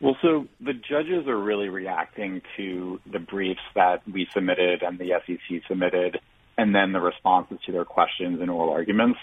Well, 0.00 0.16
so 0.20 0.46
the 0.60 0.74
judges 0.74 1.26
are 1.26 1.38
really 1.38 1.70
reacting 1.70 2.42
to 2.58 3.00
the 3.10 3.18
briefs 3.18 3.62
that 3.74 4.02
we 4.06 4.28
submitted 4.34 4.82
and 4.82 4.98
the 4.98 5.12
SEC 5.26 5.62
submitted 5.66 6.20
and 6.58 6.74
then 6.74 6.92
the 6.92 7.00
responses 7.00 7.58
to 7.66 7.72
their 7.72 7.84
questions 7.84 8.40
and 8.40 8.50
oral 8.50 8.72
arguments. 8.72 9.18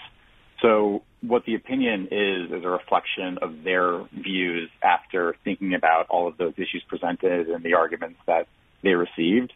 So 0.62 1.02
what 1.20 1.44
the 1.44 1.54
opinion 1.54 2.08
is 2.10 2.50
is 2.50 2.64
a 2.64 2.68
reflection 2.68 3.38
of 3.42 3.64
their 3.64 4.04
views 4.12 4.70
after 4.82 5.36
thinking 5.44 5.74
about 5.74 6.06
all 6.08 6.28
of 6.28 6.36
those 6.36 6.54
issues 6.56 6.82
presented 6.88 7.48
and 7.48 7.64
the 7.64 7.74
arguments 7.74 8.18
that 8.26 8.46
they 8.82 8.94
received. 8.94 9.52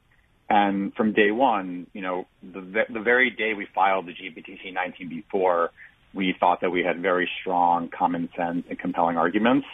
And 0.50 0.94
from 0.94 1.12
day 1.12 1.30
one, 1.30 1.87
you 1.92 2.00
know, 2.00 2.26
the, 2.42 2.85
the 2.92 3.00
very 3.00 3.30
day 3.30 3.54
we 3.54 3.66
filed 3.75 4.06
the 4.06 4.12
GBTC 4.12 4.75
19b4, 4.75 5.68
we 6.14 6.35
thought 6.38 6.62
that 6.62 6.70
we 6.70 6.82
had 6.82 7.00
very 7.00 7.28
strong 7.40 7.90
common 7.97 8.30
sense 8.37 8.64
and 8.68 8.78
compelling 8.78 9.16
arguments. 9.16 9.66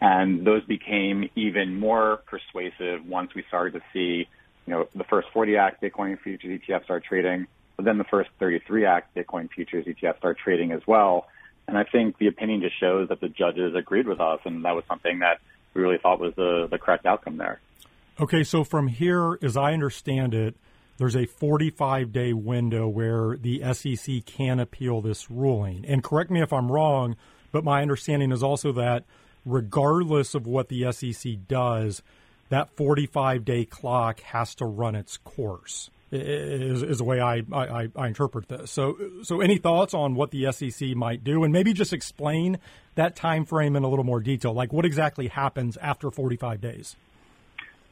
And 0.00 0.46
those 0.46 0.64
became 0.64 1.30
even 1.36 1.78
more 1.78 2.22
persuasive 2.26 3.06
once 3.06 3.30
we 3.34 3.44
started 3.48 3.74
to 3.74 3.80
see 3.92 4.28
you 4.66 4.72
know, 4.72 4.88
the 4.94 5.04
first 5.04 5.28
40 5.32 5.56
Act 5.56 5.82
Bitcoin 5.82 6.18
futures 6.18 6.60
ETFs 6.60 6.90
are 6.90 7.00
trading, 7.00 7.46
but 7.76 7.84
then 7.84 7.98
the 7.98 8.04
first 8.04 8.30
33 8.38 8.86
Act 8.86 9.14
Bitcoin 9.14 9.50
futures 9.50 9.86
ETFs 9.86 10.22
are 10.22 10.34
trading 10.34 10.72
as 10.72 10.80
well. 10.86 11.26
And 11.66 11.78
I 11.78 11.84
think 11.84 12.18
the 12.18 12.26
opinion 12.26 12.60
just 12.60 12.78
shows 12.78 13.08
that 13.08 13.20
the 13.20 13.28
judges 13.28 13.74
agreed 13.74 14.06
with 14.06 14.20
us, 14.20 14.40
and 14.44 14.64
that 14.64 14.74
was 14.74 14.84
something 14.88 15.20
that 15.20 15.40
we 15.72 15.82
really 15.82 15.98
thought 15.98 16.20
was 16.20 16.34
the, 16.36 16.68
the 16.70 16.78
correct 16.78 17.06
outcome 17.06 17.36
there. 17.36 17.60
Okay, 18.20 18.44
so 18.44 18.64
from 18.64 18.88
here, 18.88 19.38
as 19.42 19.56
I 19.56 19.72
understand 19.72 20.34
it, 20.34 20.54
there's 20.98 21.16
a 21.16 21.26
45 21.26 22.12
day 22.12 22.32
window 22.32 22.86
where 22.86 23.36
the 23.36 23.62
SEC 23.72 24.24
can 24.24 24.60
appeal 24.60 25.00
this 25.00 25.30
ruling. 25.30 25.84
And 25.86 26.04
correct 26.04 26.30
me 26.30 26.40
if 26.40 26.52
I'm 26.52 26.70
wrong, 26.70 27.16
but 27.50 27.64
my 27.64 27.82
understanding 27.82 28.30
is 28.30 28.42
also 28.42 28.72
that 28.72 29.04
regardless 29.44 30.34
of 30.34 30.46
what 30.46 30.68
the 30.68 30.90
SEC 30.92 31.48
does, 31.48 32.02
that 32.54 32.76
45 32.76 33.44
day 33.44 33.64
clock 33.64 34.20
has 34.20 34.54
to 34.56 34.64
run 34.64 34.94
its 34.94 35.16
course. 35.18 35.90
Is, 36.10 36.82
is 36.84 36.98
the 36.98 37.04
way 37.04 37.20
I, 37.20 37.42
I, 37.52 37.88
I 37.96 38.06
interpret 38.06 38.48
this. 38.48 38.70
So, 38.70 38.96
so 39.24 39.40
any 39.40 39.58
thoughts 39.58 39.94
on 39.94 40.14
what 40.14 40.30
the 40.30 40.52
SEC 40.52 40.90
might 40.90 41.24
do, 41.24 41.42
and 41.42 41.52
maybe 41.52 41.72
just 41.72 41.92
explain 41.92 42.60
that 42.94 43.16
time 43.16 43.44
frame 43.44 43.74
in 43.74 43.82
a 43.82 43.88
little 43.88 44.04
more 44.04 44.20
detail, 44.20 44.52
like 44.52 44.72
what 44.72 44.84
exactly 44.84 45.26
happens 45.26 45.76
after 45.78 46.12
45 46.12 46.60
days? 46.60 46.94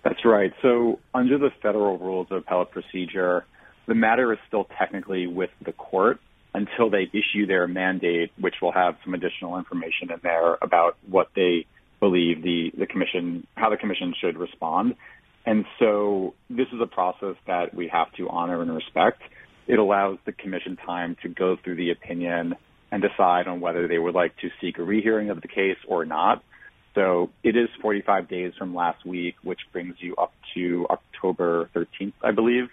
That's 0.05 0.25
right. 0.25 0.53
So, 0.63 1.01
under 1.13 1.37
the 1.39 1.51
federal 1.63 1.99
rules 1.99 2.29
of 2.31 2.39
appellate 2.39 2.71
procedure, 2.71 3.45
the 3.87 3.95
matter 3.95 4.33
is 4.33 4.39
still 4.47 4.69
technically 4.79 5.27
with 5.27 5.51
the 5.65 5.73
court 5.73 6.21
until 6.55 6.91
they 6.91 7.11
issue 7.13 7.47
their 7.47 7.67
mandate, 7.67 8.31
which 8.39 8.57
will 8.61 8.73
have 8.73 8.97
some 9.05 9.15
additional 9.15 9.59
information 9.59 10.13
in 10.13 10.21
there 10.23 10.59
about 10.61 10.97
what 11.09 11.29
they 11.35 11.67
believe 12.03 12.43
the, 12.43 12.73
the 12.77 12.85
commission, 12.85 13.47
how 13.55 13.71
the 13.71 13.77
commission 13.77 14.13
should 14.21 14.37
respond. 14.37 14.97
And 15.47 15.65
so 15.79 16.35
this 16.51 16.67
is 16.73 16.81
a 16.83 16.87
process 16.87 17.37
that 17.47 17.73
we 17.73 17.89
have 17.93 18.13
to 18.15 18.29
honor 18.29 18.61
and 18.61 18.75
respect. 18.75 19.23
It 19.69 19.79
allows 19.79 20.19
the 20.27 20.33
commission 20.33 20.77
time 20.85 21.17
to 21.23 21.29
go 21.29 21.57
through 21.63 21.77
the 21.77 21.93
opinion 21.93 22.57
and 22.91 23.03
decide 23.03 23.47
on 23.47 23.61
whether 23.61 23.87
they 23.87 23.99
would 23.99 24.17
like 24.17 24.37
to 24.39 24.49
seek 24.61 24.79
a 24.79 24.83
rehearing 24.83 25.31
of 25.31 25.41
the 25.41 25.47
case 25.47 25.79
or 25.87 26.05
not. 26.05 26.43
So 26.97 27.31
it 27.45 27.57
is 27.57 27.69
45 27.81 28.29
days 28.29 28.53
from 28.59 28.75
last 28.75 29.07
week, 29.07 29.37
which 29.45 29.61
brings 29.73 29.95
you 30.01 30.17
up 30.17 30.33
to 30.55 30.89
October 30.91 31.71
13th, 31.73 32.15
I 32.21 32.33
believe. 32.33 32.69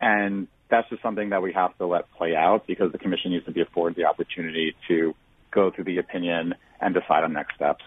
And 0.00 0.46
that's 0.70 0.88
just 0.90 1.02
something 1.02 1.30
that 1.30 1.42
we 1.42 1.52
have 1.54 1.76
to 1.78 1.86
let 1.86 2.10
play 2.12 2.36
out 2.36 2.68
because 2.68 2.92
the 2.92 2.98
commission 2.98 3.32
needs 3.32 3.46
to 3.46 3.50
be 3.50 3.62
afforded 3.62 3.96
the 3.96 4.04
opportunity 4.04 4.76
to 4.86 5.12
go 5.50 5.72
through 5.72 5.84
the 5.84 5.98
opinion 5.98 6.54
and 6.80 6.94
decide 6.94 7.24
on 7.24 7.32
next 7.32 7.56
steps. 7.56 7.82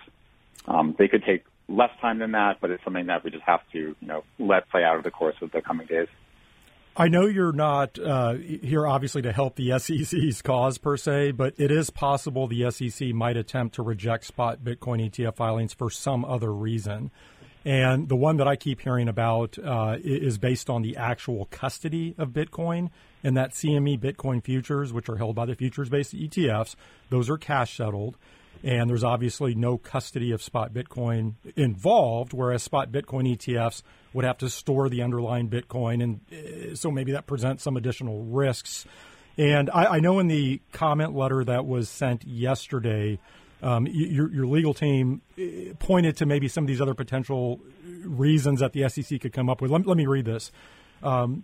Um, 0.65 0.95
they 0.97 1.07
could 1.07 1.23
take 1.23 1.43
less 1.67 1.91
time 2.01 2.19
than 2.19 2.31
that, 2.31 2.57
but 2.61 2.71
it's 2.71 2.83
something 2.83 3.07
that 3.07 3.23
we 3.23 3.31
just 3.31 3.43
have 3.43 3.61
to, 3.71 3.79
you 3.79 4.07
know, 4.07 4.23
let 4.39 4.69
play 4.69 4.83
out 4.83 4.95
over 4.95 5.03
the 5.03 5.11
course 5.11 5.35
of 5.41 5.51
the 5.51 5.61
coming 5.61 5.87
days. 5.87 6.07
I 6.95 7.07
know 7.07 7.25
you're 7.25 7.51
not 7.51 7.97
uh, 7.97 8.33
here, 8.35 8.85
obviously, 8.85 9.23
to 9.23 9.31
help 9.31 9.55
the 9.55 9.77
SEC's 9.79 10.41
cause 10.43 10.77
per 10.77 10.95
se, 10.95 11.31
but 11.31 11.55
it 11.57 11.71
is 11.71 11.89
possible 11.89 12.47
the 12.47 12.69
SEC 12.69 13.09
might 13.09 13.35
attempt 13.35 13.75
to 13.75 13.83
reject 13.83 14.25
spot 14.25 14.63
Bitcoin 14.63 15.09
ETF 15.09 15.35
filings 15.35 15.73
for 15.73 15.89
some 15.89 16.23
other 16.23 16.53
reason. 16.53 17.09
And 17.65 18.09
the 18.09 18.15
one 18.15 18.37
that 18.37 18.47
I 18.47 18.57
keep 18.57 18.81
hearing 18.81 19.07
about 19.07 19.57
uh, 19.57 19.97
is 20.03 20.37
based 20.37 20.69
on 20.69 20.81
the 20.81 20.97
actual 20.97 21.45
custody 21.45 22.13
of 22.17 22.29
Bitcoin 22.29 22.89
and 23.23 23.37
that 23.37 23.51
CME 23.51 23.99
Bitcoin 23.99 24.43
futures, 24.43 24.91
which 24.91 25.07
are 25.07 25.15
held 25.15 25.35
by 25.35 25.45
the 25.45 25.55
futures 25.55 25.89
based 25.89 26.13
ETFs, 26.13 26.75
those 27.09 27.29
are 27.29 27.37
cash 27.37 27.77
settled 27.77 28.17
and 28.63 28.89
there's 28.89 29.03
obviously 29.03 29.53
no 29.55 29.77
custody 29.77 30.31
of 30.31 30.41
spot 30.41 30.73
Bitcoin 30.73 31.33
involved, 31.55 32.31
whereas 32.33 32.63
spot 32.63 32.91
Bitcoin 32.91 33.35
ETFs 33.35 33.83
would 34.13 34.23
have 34.23 34.37
to 34.37 34.49
store 34.49 34.87
the 34.87 35.01
underlying 35.01 35.49
Bitcoin, 35.49 36.01
and 36.01 36.21
uh, 36.31 36.75
so 36.75 36.89
maybe 36.89 37.11
that 37.11 37.27
presents 37.27 37.63
some 37.63 37.75
additional 37.75 38.23
risks. 38.23 38.85
And 39.37 39.69
I, 39.71 39.85
I 39.95 39.99
know 39.99 40.19
in 40.19 40.27
the 40.27 40.61
comment 40.71 41.15
letter 41.15 41.43
that 41.43 41.65
was 41.65 41.89
sent 41.89 42.23
yesterday, 42.25 43.19
um, 43.61 43.87
your, 43.87 44.31
your 44.31 44.45
legal 44.45 44.73
team 44.73 45.21
uh, 45.37 45.73
pointed 45.79 46.17
to 46.17 46.25
maybe 46.25 46.47
some 46.47 46.63
of 46.63 46.67
these 46.67 46.81
other 46.81 46.93
potential 46.93 47.59
reasons 48.05 48.59
that 48.59 48.73
the 48.73 48.87
SEC 48.87 49.19
could 49.19 49.33
come 49.33 49.49
up 49.49 49.61
with. 49.61 49.71
Let, 49.71 49.85
let 49.85 49.97
me 49.97 50.05
read 50.05 50.25
this. 50.25 50.51
Um, 51.01 51.43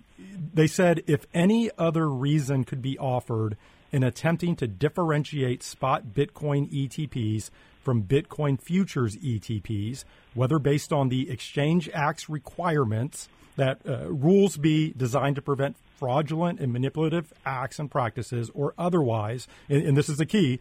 they 0.53 0.67
said 0.67 1.01
if 1.07 1.25
any 1.33 1.69
other 1.77 2.09
reason 2.09 2.63
could 2.63 2.81
be 2.81 2.97
offered, 2.97 3.57
in 3.91 4.03
attempting 4.03 4.55
to 4.57 4.67
differentiate 4.67 5.63
spot 5.63 6.07
Bitcoin 6.13 6.71
ETPs 6.71 7.49
from 7.81 8.03
Bitcoin 8.03 8.61
futures 8.61 9.15
ETPs, 9.17 10.03
whether 10.33 10.59
based 10.59 10.93
on 10.93 11.09
the 11.09 11.29
Exchange 11.29 11.89
Act's 11.93 12.29
requirements 12.29 13.29
that 13.55 13.79
uh, 13.87 14.09
rules 14.11 14.57
be 14.57 14.93
designed 14.95 15.35
to 15.35 15.41
prevent 15.41 15.75
fraudulent 15.97 16.59
and 16.59 16.71
manipulative 16.71 17.33
acts 17.45 17.79
and 17.79 17.91
practices, 17.91 18.49
or 18.53 18.73
otherwise, 18.77 19.47
and, 19.67 19.83
and 19.83 19.97
this 19.97 20.07
is 20.07 20.17
the 20.17 20.25
key, 20.25 20.59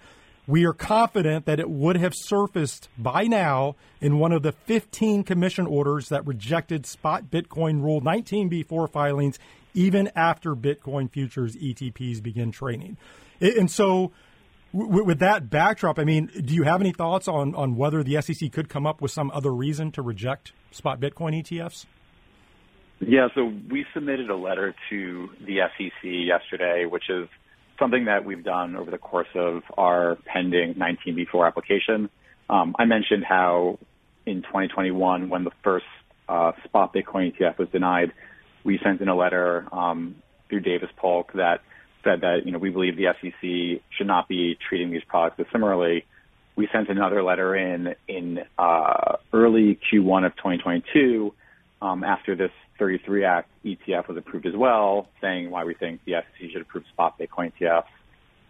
we 0.48 0.64
are 0.64 0.72
confident 0.72 1.44
that 1.44 1.60
it 1.60 1.68
would 1.68 1.96
have 1.96 2.14
surfaced 2.14 2.88
by 2.96 3.24
now 3.24 3.76
in 4.00 4.18
one 4.18 4.32
of 4.32 4.42
the 4.42 4.52
15 4.52 5.22
commission 5.22 5.66
orders 5.66 6.08
that 6.08 6.26
rejected 6.26 6.86
spot 6.86 7.24
Bitcoin 7.30 7.82
Rule 7.82 8.00
19b4 8.00 8.90
filings 8.90 9.38
even 9.78 10.10
after 10.16 10.56
Bitcoin 10.56 11.08
futures 11.08 11.54
ETPs 11.54 12.20
begin 12.20 12.50
trading. 12.50 12.96
And 13.40 13.70
so, 13.70 14.10
with 14.72 15.20
that 15.20 15.48
backdrop, 15.48 16.00
I 16.00 16.04
mean, 16.04 16.26
do 16.44 16.52
you 16.52 16.64
have 16.64 16.80
any 16.80 16.92
thoughts 16.92 17.28
on, 17.28 17.54
on 17.54 17.76
whether 17.76 18.02
the 18.02 18.20
SEC 18.20 18.50
could 18.52 18.68
come 18.68 18.86
up 18.86 19.00
with 19.00 19.12
some 19.12 19.30
other 19.30 19.52
reason 19.52 19.92
to 19.92 20.02
reject 20.02 20.52
spot 20.72 21.00
Bitcoin 21.00 21.40
ETFs? 21.40 21.86
Yeah, 22.98 23.28
so 23.36 23.52
we 23.70 23.86
submitted 23.94 24.28
a 24.28 24.36
letter 24.36 24.74
to 24.90 25.30
the 25.46 25.60
SEC 25.76 26.02
yesterday, 26.02 26.84
which 26.84 27.08
is 27.08 27.28
something 27.78 28.06
that 28.06 28.24
we've 28.24 28.42
done 28.42 28.74
over 28.74 28.90
the 28.90 28.98
course 28.98 29.28
of 29.36 29.62
our 29.78 30.16
pending 30.24 30.74
19b4 30.74 31.46
application. 31.46 32.10
Um, 32.50 32.74
I 32.76 32.84
mentioned 32.84 33.24
how 33.24 33.78
in 34.26 34.42
2021, 34.42 35.28
when 35.28 35.44
the 35.44 35.52
first 35.62 35.86
uh, 36.28 36.52
spot 36.64 36.92
Bitcoin 36.92 37.32
ETF 37.32 37.58
was 37.58 37.68
denied, 37.68 38.12
we 38.68 38.78
sent 38.84 39.00
in 39.00 39.08
a 39.08 39.16
letter 39.16 39.66
um, 39.72 40.14
through 40.50 40.60
Davis 40.60 40.90
Polk 40.98 41.32
that 41.32 41.62
said 42.04 42.20
that 42.20 42.44
you 42.44 42.52
know 42.52 42.58
we 42.58 42.68
believe 42.68 42.96
the 42.96 43.06
SEC 43.18 43.82
should 43.96 44.06
not 44.06 44.28
be 44.28 44.58
treating 44.68 44.90
these 44.90 45.02
products 45.08 45.42
similarly. 45.50 46.04
We 46.54 46.68
sent 46.70 46.90
another 46.90 47.22
letter 47.22 47.56
in 47.56 47.94
in 48.06 48.40
uh, 48.58 49.16
early 49.32 49.78
Q1 49.90 50.26
of 50.26 50.36
2022 50.36 51.32
um, 51.80 52.04
after 52.04 52.36
this 52.36 52.50
33 52.78 53.24
Act 53.24 53.48
ETF 53.64 54.08
was 54.08 54.18
approved 54.18 54.44
as 54.44 54.54
well, 54.54 55.08
saying 55.22 55.50
why 55.50 55.64
we 55.64 55.72
think 55.72 56.04
the 56.04 56.12
SEC 56.12 56.50
should 56.52 56.60
approve 56.60 56.84
spot 56.92 57.18
Bitcoin 57.18 57.50
ETFs. 57.58 57.84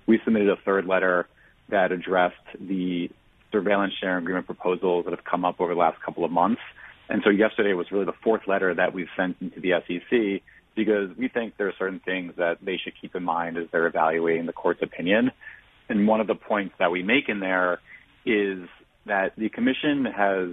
We 0.06 0.18
submitted 0.24 0.48
a 0.48 0.56
third 0.56 0.84
letter 0.84 1.28
that 1.68 1.92
addressed 1.92 2.34
the 2.58 3.08
surveillance 3.52 3.94
sharing 4.00 4.24
agreement 4.24 4.46
proposals 4.46 5.04
that 5.04 5.12
have 5.12 5.24
come 5.24 5.44
up 5.44 5.60
over 5.60 5.74
the 5.74 5.78
last 5.78 6.02
couple 6.02 6.24
of 6.24 6.32
months. 6.32 6.60
And 7.08 7.22
so 7.24 7.30
yesterday 7.30 7.72
was 7.72 7.90
really 7.90 8.04
the 8.04 8.12
fourth 8.22 8.42
letter 8.46 8.74
that 8.74 8.92
we've 8.92 9.08
sent 9.16 9.36
into 9.40 9.60
the 9.60 9.72
SEC 9.86 10.42
because 10.74 11.16
we 11.16 11.28
think 11.28 11.56
there 11.56 11.68
are 11.68 11.74
certain 11.78 12.00
things 12.00 12.34
that 12.36 12.58
they 12.62 12.76
should 12.76 12.92
keep 13.00 13.16
in 13.16 13.24
mind 13.24 13.56
as 13.56 13.64
they're 13.72 13.86
evaluating 13.86 14.46
the 14.46 14.52
court's 14.52 14.82
opinion. 14.82 15.32
And 15.88 16.06
one 16.06 16.20
of 16.20 16.26
the 16.26 16.34
points 16.34 16.74
that 16.78 16.90
we 16.90 17.02
make 17.02 17.28
in 17.28 17.40
there 17.40 17.80
is 18.24 18.68
that 19.06 19.32
the 19.36 19.48
commission 19.48 20.04
has, 20.04 20.50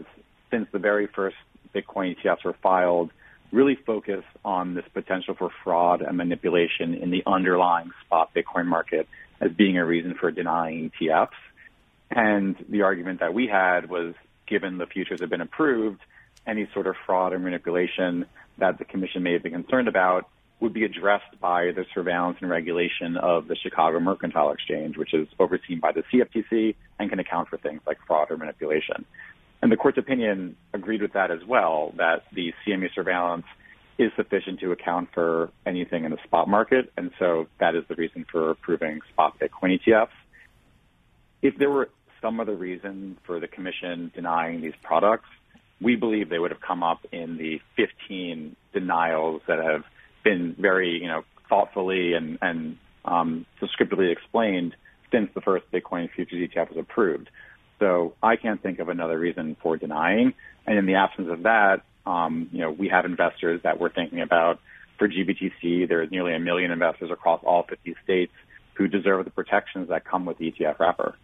since 0.49 0.67
the 0.71 0.79
very 0.79 1.07
first 1.07 1.35
Bitcoin 1.75 2.15
ETFs 2.17 2.45
were 2.45 2.55
filed, 2.63 3.11
really 3.51 3.75
focused 3.75 4.27
on 4.43 4.73
this 4.73 4.85
potential 4.93 5.35
for 5.37 5.49
fraud 5.63 6.01
and 6.01 6.17
manipulation 6.17 6.95
in 6.95 7.11
the 7.11 7.23
underlying 7.27 7.91
spot 8.05 8.31
Bitcoin 8.33 8.65
market 8.65 9.07
as 9.39 9.51
being 9.51 9.77
a 9.77 9.85
reason 9.85 10.15
for 10.19 10.31
denying 10.31 10.91
ETFs. 11.01 11.29
And 12.09 12.55
the 12.69 12.83
argument 12.83 13.19
that 13.19 13.33
we 13.33 13.47
had 13.47 13.89
was 13.89 14.13
given 14.47 14.77
the 14.77 14.85
futures 14.85 15.21
have 15.21 15.29
been 15.29 15.41
approved, 15.41 16.01
any 16.47 16.67
sort 16.73 16.87
of 16.87 16.95
fraud 17.05 17.33
or 17.33 17.39
manipulation 17.39 18.25
that 18.57 18.77
the 18.77 18.85
commission 18.85 19.23
may 19.23 19.33
have 19.33 19.43
been 19.43 19.53
concerned 19.53 19.87
about 19.87 20.29
would 20.59 20.73
be 20.73 20.85
addressed 20.85 21.39
by 21.41 21.71
the 21.75 21.85
surveillance 21.93 22.37
and 22.39 22.49
regulation 22.49 23.17
of 23.17 23.47
the 23.47 23.55
Chicago 23.55 23.99
Mercantile 23.99 24.51
Exchange, 24.51 24.97
which 24.97 25.13
is 25.13 25.27
overseen 25.37 25.79
by 25.79 25.91
the 25.91 26.03
CFTC 26.11 26.75
and 26.97 27.09
can 27.09 27.19
account 27.19 27.49
for 27.49 27.57
things 27.57 27.81
like 27.85 27.97
fraud 28.07 28.31
or 28.31 28.37
manipulation. 28.37 29.05
And 29.61 29.71
the 29.71 29.75
court's 29.77 29.97
opinion 29.97 30.55
agreed 30.73 31.01
with 31.01 31.13
that 31.13 31.31
as 31.31 31.39
well, 31.47 31.93
that 31.97 32.23
the 32.33 32.53
CME 32.65 32.93
surveillance 32.93 33.45
is 33.97 34.11
sufficient 34.15 34.59
to 34.59 34.71
account 34.71 35.09
for 35.13 35.49
anything 35.65 36.05
in 36.05 36.11
the 36.11 36.17
spot 36.23 36.47
market. 36.47 36.91
And 36.97 37.11
so 37.19 37.47
that 37.59 37.75
is 37.75 37.83
the 37.87 37.95
reason 37.95 38.25
for 38.31 38.51
approving 38.51 38.99
spot 39.11 39.37
Bitcoin 39.39 39.79
ETFs. 39.79 40.09
If 41.41 41.57
there 41.57 41.69
were 41.69 41.89
some 42.21 42.39
other 42.39 42.55
reason 42.55 43.17
for 43.25 43.39
the 43.39 43.47
commission 43.47 44.11
denying 44.15 44.61
these 44.61 44.73
products, 44.83 45.29
we 45.81 45.95
believe 45.95 46.29
they 46.29 46.39
would 46.39 46.51
have 46.51 46.61
come 46.61 46.83
up 46.83 47.05
in 47.11 47.37
the 47.37 47.59
15 47.75 48.55
denials 48.73 49.41
that 49.47 49.59
have 49.59 49.83
been 50.23 50.55
very, 50.57 51.01
you 51.01 51.07
know, 51.07 51.23
thoughtfully 51.49 52.13
and, 52.13 52.37
and 52.41 52.77
um, 53.03 53.45
descriptively 53.59 54.11
explained 54.11 54.75
since 55.11 55.29
the 55.33 55.41
first 55.41 55.69
Bitcoin 55.71 56.09
futures 56.11 56.49
ETF 56.49 56.69
was 56.69 56.77
approved. 56.77 57.29
So 57.79 58.13
I 58.23 58.35
can't 58.35 58.61
think 58.61 58.79
of 58.79 58.89
another 58.89 59.19
reason 59.19 59.57
for 59.61 59.77
denying. 59.77 60.33
And 60.65 60.77
in 60.77 60.85
the 60.85 60.95
absence 60.95 61.29
of 61.29 61.43
that, 61.43 61.81
um, 62.05 62.49
you 62.51 62.61
know, 62.61 62.71
we 62.71 62.89
have 62.89 63.05
investors 63.05 63.61
that 63.63 63.79
we're 63.79 63.89
thinking 63.89 64.21
about 64.21 64.59
for 64.97 65.07
GBTC. 65.07 65.87
There's 65.87 66.09
nearly 66.09 66.33
a 66.33 66.39
million 66.39 66.71
investors 66.71 67.11
across 67.11 67.41
all 67.43 67.63
50 67.63 67.95
states 68.03 68.33
who 68.75 68.87
deserve 68.87 69.25
the 69.25 69.31
protections 69.31 69.89
that 69.89 70.05
come 70.05 70.25
with 70.25 70.37
the 70.37 70.51
ETF 70.51 70.79
wrapper. 70.79 71.15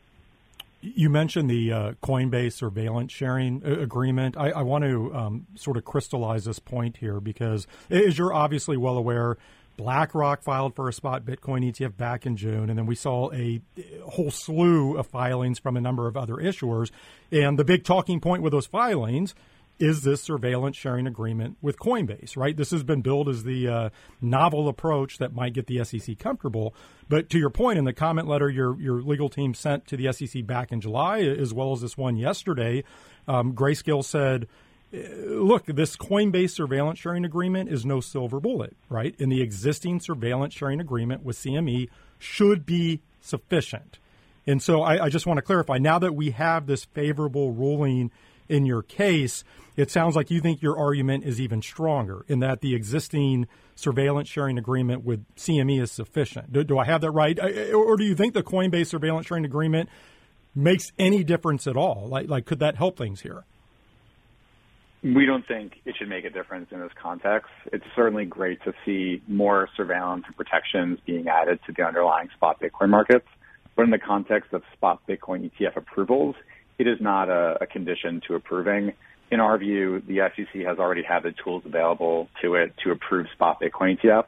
You 0.81 1.09
mentioned 1.09 1.49
the 1.49 1.71
uh, 1.71 1.91
Coinbase 2.03 2.53
surveillance 2.53 3.11
sharing 3.11 3.63
uh, 3.65 3.79
agreement. 3.79 4.35
I, 4.37 4.49
I 4.51 4.61
want 4.63 4.83
to 4.83 5.13
um, 5.13 5.47
sort 5.55 5.77
of 5.77 5.85
crystallize 5.85 6.45
this 6.45 6.59
point 6.59 6.97
here 6.97 7.19
because, 7.19 7.67
as 7.89 8.17
you're 8.17 8.33
obviously 8.33 8.77
well 8.77 8.97
aware, 8.97 9.37
BlackRock 9.77 10.43
filed 10.43 10.75
for 10.75 10.89
a 10.89 10.93
spot 10.93 11.25
Bitcoin 11.25 11.67
ETF 11.71 11.97
back 11.97 12.25
in 12.25 12.35
June, 12.35 12.69
and 12.69 12.77
then 12.77 12.85
we 12.85 12.95
saw 12.95 13.31
a 13.31 13.61
whole 14.05 14.31
slew 14.31 14.97
of 14.97 15.07
filings 15.07 15.59
from 15.59 15.77
a 15.77 15.81
number 15.81 16.07
of 16.07 16.17
other 16.17 16.35
issuers. 16.35 16.91
And 17.31 17.57
the 17.57 17.63
big 17.63 17.83
talking 17.83 18.19
point 18.19 18.43
with 18.43 18.51
those 18.51 18.67
filings 18.67 19.33
is 19.81 20.03
this 20.03 20.21
surveillance 20.21 20.77
sharing 20.77 21.07
agreement 21.07 21.57
with 21.59 21.79
Coinbase, 21.79 22.37
right? 22.37 22.55
This 22.55 22.69
has 22.69 22.83
been 22.83 23.01
billed 23.01 23.27
as 23.27 23.43
the 23.43 23.67
uh, 23.67 23.89
novel 24.21 24.69
approach 24.69 25.17
that 25.17 25.33
might 25.33 25.53
get 25.53 25.65
the 25.65 25.83
SEC 25.83 26.19
comfortable. 26.19 26.75
But 27.09 27.29
to 27.31 27.39
your 27.39 27.49
point, 27.49 27.79
in 27.79 27.85
the 27.85 27.93
comment 27.93 28.27
letter 28.27 28.49
your 28.49 28.79
your 28.79 29.01
legal 29.01 29.27
team 29.27 29.53
sent 29.55 29.87
to 29.87 29.97
the 29.97 30.13
SEC 30.13 30.45
back 30.45 30.71
in 30.71 30.81
July, 30.81 31.21
as 31.21 31.53
well 31.53 31.73
as 31.73 31.81
this 31.81 31.97
one 31.97 32.15
yesterday, 32.15 32.83
um, 33.27 33.53
Grayscale 33.53 34.05
said, 34.05 34.47
uh, 34.93 34.97
"Look, 35.25 35.65
this 35.65 35.97
Coinbase 35.97 36.51
surveillance 36.51 36.99
sharing 36.99 37.25
agreement 37.25 37.69
is 37.69 37.83
no 37.83 38.01
silver 38.01 38.39
bullet, 38.39 38.77
right? 38.87 39.15
And 39.19 39.31
the 39.31 39.41
existing 39.41 39.99
surveillance 39.99 40.53
sharing 40.53 40.79
agreement 40.79 41.23
with 41.23 41.37
CME 41.37 41.89
should 42.19 42.67
be 42.67 43.01
sufficient." 43.19 43.97
And 44.45 44.61
so 44.61 44.81
I, 44.83 45.05
I 45.05 45.09
just 45.09 45.25
want 45.25 45.37
to 45.37 45.43
clarify 45.43 45.77
now 45.77 45.99
that 45.99 46.13
we 46.13 46.31
have 46.31 46.65
this 46.65 46.85
favorable 46.85 47.51
ruling 47.51 48.11
in 48.49 48.65
your 48.65 48.81
case, 48.81 49.43
it 49.75 49.89
sounds 49.89 50.15
like 50.15 50.29
you 50.29 50.41
think 50.41 50.61
your 50.61 50.77
argument 50.77 51.23
is 51.23 51.39
even 51.39 51.61
stronger 51.61 52.25
in 52.27 52.39
that 52.39 52.61
the 52.61 52.75
existing 52.75 53.47
surveillance 53.75 54.29
sharing 54.29 54.57
agreement 54.57 55.03
with 55.03 55.25
CME 55.35 55.81
is 55.81 55.91
sufficient. 55.91 56.51
Do, 56.51 56.63
do 56.63 56.77
I 56.77 56.85
have 56.85 57.01
that 57.01 57.11
right? 57.11 57.39
Or 57.73 57.97
do 57.97 58.03
you 58.03 58.15
think 58.15 58.33
the 58.33 58.43
Coinbase 58.43 58.87
surveillance 58.87 59.27
sharing 59.27 59.45
agreement 59.45 59.89
makes 60.53 60.91
any 60.99 61.23
difference 61.23 61.67
at 61.67 61.77
all? 61.77 62.07
Like, 62.07 62.29
like 62.29 62.45
could 62.45 62.59
that 62.59 62.75
help 62.75 62.97
things 62.97 63.21
here? 63.21 63.45
We 65.03 65.25
don't 65.25 65.47
think 65.47 65.81
it 65.83 65.95
should 65.97 66.09
make 66.09 66.25
a 66.25 66.29
difference 66.29 66.67
in 66.71 66.79
this 66.79 66.91
context. 67.01 67.49
It's 67.73 67.85
certainly 67.95 68.25
great 68.25 68.61
to 68.65 68.73
see 68.85 69.23
more 69.27 69.67
surveillance 69.75 70.25
and 70.27 70.35
protections 70.35 70.99
being 71.07 71.27
added 71.27 71.59
to 71.65 71.73
the 71.75 71.83
underlying 71.83 72.29
spot 72.35 72.61
Bitcoin 72.61 72.89
markets. 72.89 73.25
But 73.75 73.85
in 73.85 73.89
the 73.89 73.97
context 73.97 74.53
of 74.53 74.61
spot 74.73 75.01
Bitcoin 75.07 75.49
ETF 75.49 75.77
approvals, 75.77 76.35
it 76.81 76.87
is 76.87 76.99
not 76.99 77.29
a, 77.29 77.59
a 77.61 77.67
condition 77.67 78.21
to 78.27 78.33
approving. 78.33 78.93
In 79.29 79.39
our 79.39 79.57
view, 79.59 80.01
the 80.05 80.29
SEC 80.35 80.63
has 80.65 80.79
already 80.79 81.03
had 81.03 81.21
the 81.21 81.31
tools 81.43 81.61
available 81.63 82.27
to 82.41 82.55
it 82.55 82.73
to 82.83 82.91
approve 82.91 83.27
spot 83.33 83.61
Bitcoin 83.61 83.99
ETFs. 84.01 84.25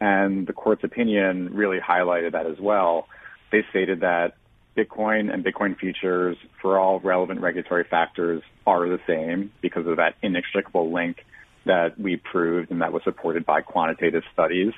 And 0.00 0.46
the 0.46 0.52
court's 0.52 0.84
opinion 0.84 1.52
really 1.52 1.78
highlighted 1.78 2.32
that 2.32 2.46
as 2.46 2.58
well. 2.60 3.08
They 3.50 3.64
stated 3.70 4.00
that 4.00 4.34
Bitcoin 4.76 5.34
and 5.34 5.44
Bitcoin 5.44 5.76
futures 5.76 6.36
for 6.62 6.78
all 6.78 7.00
relevant 7.00 7.40
regulatory 7.40 7.84
factors 7.90 8.42
are 8.66 8.88
the 8.88 9.00
same 9.06 9.50
because 9.60 9.86
of 9.88 9.96
that 9.96 10.14
inextricable 10.22 10.92
link 10.92 11.24
that 11.66 11.98
we 11.98 12.16
proved 12.16 12.70
and 12.70 12.80
that 12.82 12.92
was 12.92 13.02
supported 13.02 13.44
by 13.44 13.62
quantitative 13.62 14.22
studies. 14.32 14.72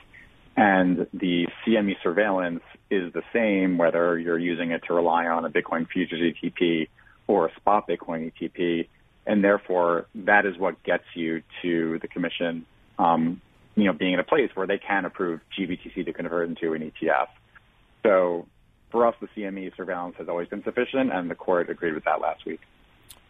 And 0.56 1.06
the 1.12 1.46
CME 1.64 1.96
surveillance 2.02 2.62
is 2.90 3.12
the 3.12 3.22
same 3.32 3.76
whether 3.76 4.18
you're 4.18 4.38
using 4.38 4.70
it 4.70 4.82
to 4.88 4.94
rely 4.94 5.26
on 5.26 5.44
a 5.44 5.50
Bitcoin 5.50 5.86
futures 5.88 6.20
ETP 6.20 6.88
or 7.26 7.46
a 7.46 7.54
spot 7.56 7.88
Bitcoin 7.88 8.32
ETP. 8.32 8.88
And 9.26 9.42
therefore, 9.44 10.06
that 10.14 10.46
is 10.46 10.58
what 10.58 10.82
gets 10.82 11.04
you 11.14 11.42
to 11.62 11.98
the 12.00 12.08
commission, 12.08 12.66
um, 12.98 13.40
you 13.76 13.84
know, 13.84 13.92
being 13.92 14.14
in 14.14 14.18
a 14.18 14.24
place 14.24 14.50
where 14.54 14.66
they 14.66 14.78
can 14.78 15.04
approve 15.04 15.40
GBTC 15.58 16.04
to 16.04 16.12
convert 16.12 16.48
into 16.48 16.72
an 16.72 16.90
ETF. 16.90 17.28
So 18.02 18.46
for 18.90 19.06
us, 19.06 19.14
the 19.20 19.28
CME 19.28 19.76
surveillance 19.76 20.16
has 20.18 20.28
always 20.28 20.48
been 20.48 20.64
sufficient, 20.64 21.12
and 21.12 21.30
the 21.30 21.34
court 21.34 21.70
agreed 21.70 21.94
with 21.94 22.04
that 22.04 22.20
last 22.20 22.44
week. 22.44 22.60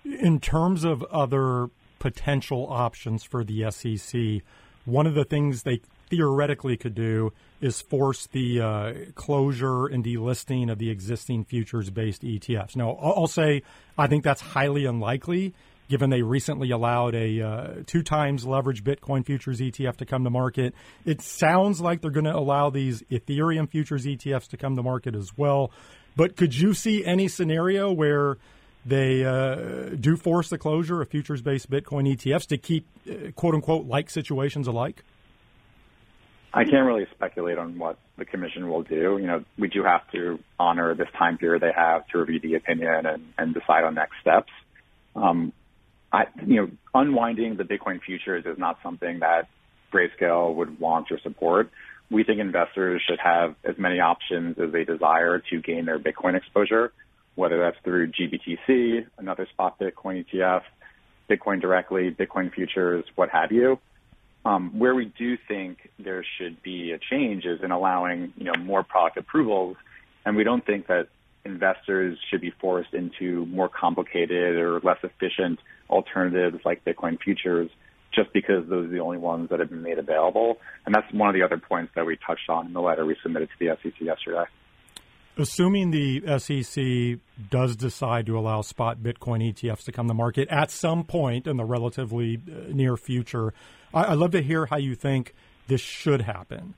In 0.05 0.41
terms 0.41 0.83
of 0.85 1.03
other 1.05 1.69
potential 1.99 2.67
options 2.69 3.23
for 3.23 3.45
the 3.45 3.71
SEC, 3.71 4.43
one 4.85 5.07
of 5.07 5.15
the 5.15 5.25
things 5.25 5.63
they 5.63 5.81
theoretically 6.13 6.77
could 6.77 6.95
do 6.95 7.33
is 7.63 7.81
force 7.81 8.27
the 8.33 8.61
uh, 8.61 8.93
closure 9.15 9.87
and 9.87 10.05
delisting 10.05 10.71
of 10.71 10.77
the 10.77 10.91
existing 10.91 11.43
futures 11.43 11.89
based 11.89 12.21
ETFs. 12.21 12.77
Now, 12.77 12.93
I'll 13.01 13.27
say 13.27 13.63
I 13.97 14.09
think 14.09 14.23
that's 14.23 14.43
highly 14.43 14.85
unlikely 14.85 15.55
given 15.89 16.09
they 16.09 16.23
recently 16.23 16.71
allowed 16.71 17.15
a 17.15 17.43
uh, 17.43 17.75
two 17.87 18.03
times 18.03 18.47
leveraged 18.47 18.83
Bitcoin 18.83 19.27
futures 19.27 19.61
ETF 19.61 19.97
to 19.97 20.07
come 20.07 20.25
to 20.25 20.31
market. 20.31 20.75
It 21.05 21.21
sounds 21.21 21.83
like 21.83 22.01
they're 22.01 22.11
going 22.11 22.25
to 22.25 22.35
allow 22.35 22.71
these 22.71 23.03
Ethereum 23.11 23.69
futures 23.69 24.07
ETFs 24.07 24.49
to 24.49 24.57
come 24.57 24.77
to 24.77 24.83
market 24.83 25.15
as 25.15 25.37
well. 25.37 25.71
But 26.17 26.37
could 26.37 26.55
you 26.55 26.73
see 26.73 27.05
any 27.05 27.29
scenario 27.29 27.93
where 27.93 28.39
they 28.87 29.23
uh, 29.23 29.91
do 30.01 30.17
force 30.17 30.49
the 30.49 30.57
closure 30.57 31.03
of 31.03 31.11
futures 31.11 31.43
based 31.43 31.71
Bitcoin 31.71 32.11
ETFs 32.11 32.47
to 32.47 32.57
keep 32.57 32.87
uh, 33.07 33.31
quote 33.33 33.55
unquote 33.55 33.87
like 33.87 34.09
situations 34.09 34.67
alike? 34.67 35.05
I 36.55 36.65
can't 36.65 36.87
really 36.87 37.07
speculate 37.15 37.57
on 37.57 37.79
what 37.79 37.99
the 38.19 38.27
commission 38.27 38.69
will 38.69 38.83
do. 38.83 39.17
You 39.19 39.27
know, 39.27 39.45
we 39.59 39.69
do 39.69 39.83
have 39.85 40.03
to 40.13 40.39
honor 40.59 40.95
this 40.95 41.09
time 41.19 41.39
period 41.39 41.63
they 41.63 41.73
have 41.75 42.07
to 42.09 42.19
review 42.19 42.41
the 42.41 42.55
opinion 42.57 43.07
and, 43.07 43.33
and 43.39 43.55
decide 43.55 43.85
on 43.85 43.95
next 43.95 44.15
steps. 44.21 44.53
Um, 45.17 45.53
I, 46.13 46.25
you 46.47 46.57
know, 46.57 46.71
unwinding 46.95 47.57
the 47.57 47.65
Bitcoin 47.65 48.03
futures 48.03 48.45
is 48.45 48.59
not 48.59 48.79
something 48.83 49.21
that 49.21 49.49
Grayscale 49.93 50.55
would 50.55 50.79
want 50.79 51.11
or 51.11 51.19
support. 51.21 51.71
We 52.11 52.23
think 52.23 52.39
investors 52.39 53.03
should 53.09 53.21
have 53.21 53.55
as 53.65 53.79
many 53.79 54.01
options 54.01 54.59
as 54.59 54.73
they 54.73 54.85
desire 54.85 55.43
to 55.51 55.61
gain 55.63 55.87
their 55.87 55.99
Bitcoin 55.99 56.37
exposure, 56.37 56.93
whether 57.35 57.59
that's 57.59 57.79
through 57.83 58.13
GBTC, 58.13 59.07
another 59.17 59.47
spot 59.51 59.79
Bitcoin 59.81 60.27
ETF, 60.27 60.63
Bitcoin 61.31 61.63
directly, 61.63 62.11
Bitcoin 62.11 62.53
futures, 62.53 63.05
what 63.15 63.31
have 63.31 63.53
you. 63.53 63.79
Um, 64.45 64.77
where 64.79 64.95
we 64.95 65.13
do 65.17 65.37
think 65.47 65.89
there 66.01 66.25
should 66.39 66.63
be 66.63 66.91
a 66.91 66.99
change 66.99 67.45
is 67.45 67.61
in 67.63 67.71
allowing 67.71 68.33
you 68.37 68.45
know 68.45 68.55
more 68.59 68.83
product 68.83 69.17
approvals, 69.17 69.77
and 70.25 70.37
we 70.37 70.43
don't 70.43 70.65
think 70.67 70.89
that 70.89 71.09
investors 71.45 72.19
should 72.31 72.41
be 72.41 72.51
forced 72.61 72.93
into 72.93 73.47
more 73.47 73.69
complicated 73.69 74.57
or 74.57 74.81
less 74.81 74.99
efficient 75.03 75.59
alternatives 75.91 76.59
like 76.65 76.85
Bitcoin 76.85 77.21
futures 77.21 77.71
just 78.15 78.33
because 78.33 78.69
those 78.69 78.87
are 78.87 78.91
the 78.91 79.01
only 79.01 79.19
ones 79.19 79.49
that 79.51 79.59
have 79.59 79.71
been 79.71 79.83
made 79.83 79.99
available. 79.99 80.59
And 80.85 80.95
that's 80.95 81.11
one 81.13 81.29
of 81.29 81.35
the 81.35 81.43
other 81.43 81.59
points 81.59 81.93
that 81.97 82.07
we 82.07 82.17
touched 82.27 82.49
on 82.49 82.67
in 82.67 82.73
the 82.73 82.81
letter 82.81 83.05
we 83.05 83.17
submitted 83.23 83.49
to 83.49 83.55
the 83.59 83.77
SEC 83.83 84.01
yesterday. 84.01 84.45
Assuming 85.39 85.91
the 85.91 86.39
SEC 86.39 87.19
does 87.49 87.75
decide 87.75 88.27
to 88.27 88.39
allow 88.39 88.61
spot 88.61 88.99
Bitcoin 88.99 89.53
ETFs 89.53 89.85
to 89.85 89.93
come 89.93 90.07
to 90.09 90.15
market 90.15 90.47
at 90.51 90.71
some 90.71 91.05
point 91.05 91.47
in 91.47 91.57
the 91.57 91.65
relatively 91.65 92.37
uh, 92.37 92.71
near 92.71 92.99
future, 92.99 93.55
I'd 93.95 94.19
love 94.19 94.33
to 94.33 94.43
hear 94.43 94.67
how 94.67 94.77
you 94.77 94.95
think 94.95 95.35
this 95.69 95.81
should 95.81 96.23
happen. 96.23 96.75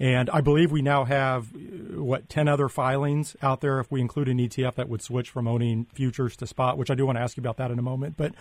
And 0.00 0.30
I 0.30 0.40
believe 0.40 0.70
we 0.70 0.82
now 0.82 1.04
have, 1.04 1.48
uh, 1.54 2.02
what, 2.02 2.28
10 2.28 2.46
other 2.46 2.68
filings 2.68 3.36
out 3.42 3.60
there 3.60 3.80
if 3.80 3.90
we 3.90 4.00
include 4.00 4.28
an 4.28 4.38
ETF 4.38 4.76
that 4.76 4.88
would 4.88 5.02
switch 5.02 5.30
from 5.30 5.48
owning 5.48 5.86
futures 5.92 6.36
to 6.36 6.46
spot, 6.46 6.78
which 6.78 6.90
I 6.90 6.94
do 6.94 7.04
want 7.04 7.18
to 7.18 7.22
ask 7.22 7.36
you 7.36 7.40
about 7.40 7.56
that 7.56 7.70
in 7.70 7.78
a 7.78 7.82
moment. 7.82 8.16
But 8.16 8.32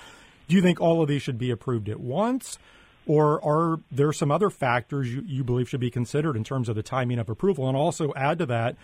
do 0.47 0.55
you 0.55 0.61
think 0.61 0.79
all 0.79 1.01
of 1.01 1.07
these 1.07 1.23
should 1.23 1.39
be 1.39 1.49
approved 1.49 1.89
at 1.89 1.99
once? 1.99 2.59
Or 3.07 3.43
are 3.43 3.79
there 3.91 4.13
some 4.13 4.31
other 4.31 4.49
factors 4.49 5.11
you, 5.11 5.23
you 5.25 5.43
believe 5.43 5.69
should 5.69 5.79
be 5.79 5.89
considered 5.89 6.35
in 6.35 6.43
terms 6.43 6.69
of 6.69 6.75
the 6.75 6.83
timing 6.83 7.19
of 7.19 7.29
approval? 7.29 7.67
And 7.67 7.75
also 7.75 8.13
add 8.15 8.37
to 8.39 8.45
that, 8.47 8.75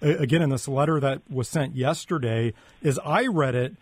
again, 0.00 0.42
in 0.42 0.50
this 0.50 0.66
letter 0.66 0.98
that 0.98 1.22
was 1.30 1.48
sent 1.48 1.76
yesterday, 1.76 2.54
as 2.82 2.98
I 3.04 3.26
read 3.26 3.54
it, 3.54 3.76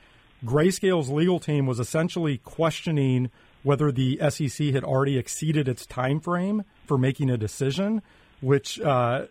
Grayscale's 0.45 1.09
legal 1.09 1.39
team 1.41 1.67
was 1.67 1.81
essentially 1.81 2.39
questioning 2.39 3.31
whether 3.65 3.91
the 3.91 4.21
SEC 4.31 4.69
had 4.69 4.85
already 4.85 5.19
exceeded 5.19 5.67
its 5.67 5.85
time 5.85 6.21
frame 6.21 6.65
for 6.87 6.97
making 6.97 7.31
a 7.31 7.37
decision 7.37 8.01
which 8.45 8.79
uh, 8.81 9.25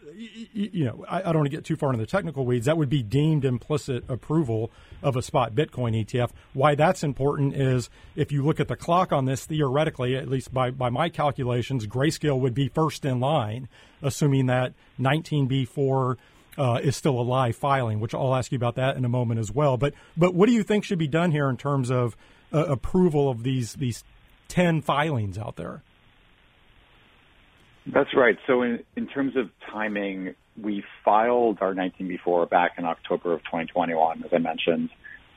you 0.54 0.86
know 0.86 1.06
I, 1.08 1.20
I, 1.20 1.22
don't 1.26 1.38
want 1.38 1.46
to 1.46 1.56
get 1.56 1.64
too 1.64 1.76
far 1.76 1.92
into 1.92 2.02
the 2.02 2.10
technical 2.10 2.46
weeds. 2.46 2.66
That 2.66 2.78
would 2.78 2.90
be 2.90 3.04
deemed 3.04 3.46
implicit 3.46 4.04
approval 4.10 4.72
of 5.04 5.16
a 5.16 5.22
spot 5.22 5.54
Bitcoin 5.54 6.04
ETF. 6.04 6.32
Why 6.54 6.74
that's 6.74 7.04
important 7.04 7.56
is 7.56 7.92
if 8.16 8.32
you 8.32 8.44
look 8.44 8.60
at 8.60 8.68
the 8.68 8.76
clock 8.76 9.12
on 9.12 9.26
this, 9.26 9.46
theoretically, 9.46 10.16
at 10.16 10.28
least 10.28 10.52
by 10.52 10.72
by 10.72 10.90
my 10.90 11.10
calculations, 11.10 11.86
Grayscale 11.86 12.40
would 12.40 12.56
be 12.56 12.70
first 12.70 13.06
in 13.06 13.20
line, 13.20 13.70
assuming 14.02 14.48
that 14.48 14.74
19B4. 15.00 16.18
Uh, 16.56 16.80
is 16.84 16.96
still 16.96 17.20
a 17.20 17.24
live 17.24 17.56
filing, 17.56 18.00
which 18.00 18.14
I'll 18.14 18.36
ask 18.36 18.52
you 18.52 18.58
about 18.58 18.76
that 18.76 18.96
in 18.96 19.04
a 19.06 19.10
moment 19.10 19.40
as 19.40 19.52
well. 19.52 19.76
But 19.76 19.96
but 20.16 20.36
what 20.36 20.46
do 20.46 20.54
you 20.54 20.62
think 20.62 20.84
should 20.84 21.00
be 21.00 21.08
done 21.08 21.32
here 21.32 21.50
in 21.50 21.58
terms 21.58 21.90
of 21.90 22.16
uh, 22.54 22.66
approval 22.66 23.28
of 23.28 23.42
these 23.42 23.74
these 23.74 24.04
ten 24.48 24.82
filings 24.82 25.38
out 25.38 25.56
there? 25.56 25.84
That's 27.86 28.14
right. 28.16 28.38
So 28.48 28.62
in, 28.62 28.84
in 28.96 29.08
terms 29.08 29.36
of 29.36 29.50
timing, 29.72 30.36
we 30.62 30.84
filed 31.04 31.58
our 31.62 31.74
19B4 31.74 32.50
back 32.50 32.74
in 32.78 32.86
October 32.86 33.34
of 33.34 33.40
2021, 33.42 34.24
as 34.24 34.30
I 34.34 34.38
mentioned. 34.38 34.90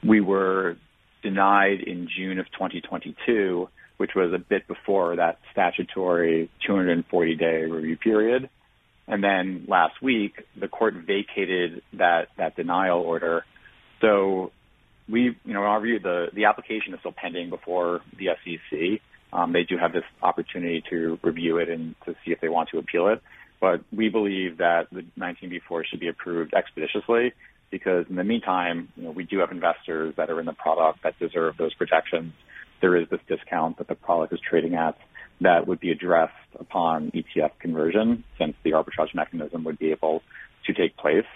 We 0.05 0.21
were 0.21 0.77
denied 1.23 1.81
in 1.81 2.09
June 2.15 2.39
of 2.39 2.47
2022, 2.53 3.69
which 3.97 4.13
was 4.15 4.33
a 4.33 4.39
bit 4.39 4.69
before 4.69 5.17
that 5.17 5.39
statutory 5.51 6.51
240 6.67 7.35
day 7.37 7.65
review 7.65 7.97
period. 7.97 8.49
And 9.09 9.23
then 9.23 9.65
last 9.69 10.03
week, 10.03 10.45
the 10.59 10.69
court 10.69 10.95
vacated 10.95 11.83
that, 11.95 12.29
that 12.37 12.57
denial 12.57 13.01
order. 13.01 13.45
So 14.01 14.53
we, 15.09 15.37
you 15.45 15.55
know, 15.55 15.61
in 15.61 15.67
our 15.67 15.81
view, 15.81 15.99
the, 15.99 16.27
the 16.33 16.47
application 16.47 16.95
is 16.95 17.01
still 17.01 17.15
pending 17.17 17.51
before 17.51 18.01
the 18.19 18.29
SEC 18.45 19.01
um, 19.33 19.53
they 19.53 19.65
do 19.65 19.77
have 19.77 19.93
this 19.93 20.05
opportunity 20.23 20.83
to 20.91 21.19
review 21.23 21.59
it 21.59 21.69
and 21.69 21.95
to 22.05 22.15
see 22.25 22.33
if 22.33 22.41
they 22.41 22.49
want 22.49 22.71
to 22.71 22.79
appeal 22.79 23.09
it. 23.09 23.23
But 23.61 23.83
we 23.95 24.09
believe 24.09 24.59
that 24.59 24.89
the 24.93 25.05
19B4 25.19 25.83
should 25.87 26.01
be 26.01 26.09
approved 26.09 26.55
expeditiously 26.55 27.33
because 27.71 28.07
in 28.09 28.17
the 28.17 28.25
meantime, 28.25 28.89
you 28.97 29.05
know, 29.05 29.11
we 29.11 29.25
do 29.25 29.39
have 29.39 29.51
investors 29.51 30.15
that 30.17 30.31
are 30.31 30.39
in 30.41 30.47
the 30.47 30.53
product 30.53 31.03
that 31.03 31.19
deserve 31.19 31.57
those 31.57 31.75
protections. 31.75 32.33
There 32.81 32.97
is 32.97 33.09
this 33.09 33.21
discount 33.29 33.79
that 33.79 33.89
the 33.89 33.95
product 33.95 34.33
is 34.33 34.41
trading 34.41 34.75
at 34.75 34.97
that 35.41 35.67
would 35.67 35.81
be 35.81 35.91
addressed 35.91 36.33
upon 36.59 37.11
ETF 37.11 37.53
conversion 37.59 38.25
since 38.39 38.55
the 38.63 38.73
arbitrage 38.73 39.15
mechanism 39.15 39.65
would 39.65 39.79
be 39.79 39.91
able 39.91 40.23
to 40.67 40.73
take 40.73 40.97
place. 40.97 41.27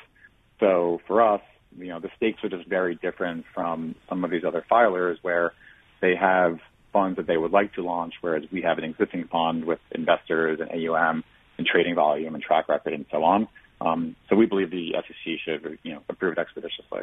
So 0.58 1.00
for 1.06 1.22
us, 1.22 1.40
you 1.78 1.88
know, 1.88 2.00
the 2.00 2.10
stakes 2.16 2.42
are 2.44 2.48
just 2.48 2.68
very 2.68 2.94
different 2.96 3.44
from 3.54 3.94
some 4.08 4.24
of 4.24 4.30
these 4.30 4.44
other 4.46 4.64
filers 4.70 5.16
where 5.22 5.52
they 6.00 6.14
have 6.16 6.58
funds 6.92 7.16
that 7.16 7.26
they 7.26 7.36
would 7.36 7.52
like 7.52 7.74
to 7.74 7.82
launch, 7.82 8.14
whereas 8.20 8.44
we 8.50 8.62
have 8.62 8.78
an 8.78 8.84
existing 8.84 9.28
fund 9.28 9.64
with 9.64 9.78
investors 9.92 10.60
and 10.60 10.70
AUM 10.70 11.24
and 11.58 11.66
trading 11.66 11.94
volume 11.94 12.34
and 12.34 12.42
track 12.42 12.68
record 12.68 12.92
and 12.92 13.06
so 13.10 13.22
on. 13.22 13.48
Um, 13.80 14.16
so 14.28 14.36
we 14.36 14.46
believe 14.46 14.70
the 14.70 14.92
SEC 14.94 15.34
should, 15.44 15.78
you 15.82 15.94
know, 15.94 16.02
approve 16.08 16.32
it 16.32 16.38
expeditiously. 16.38 17.02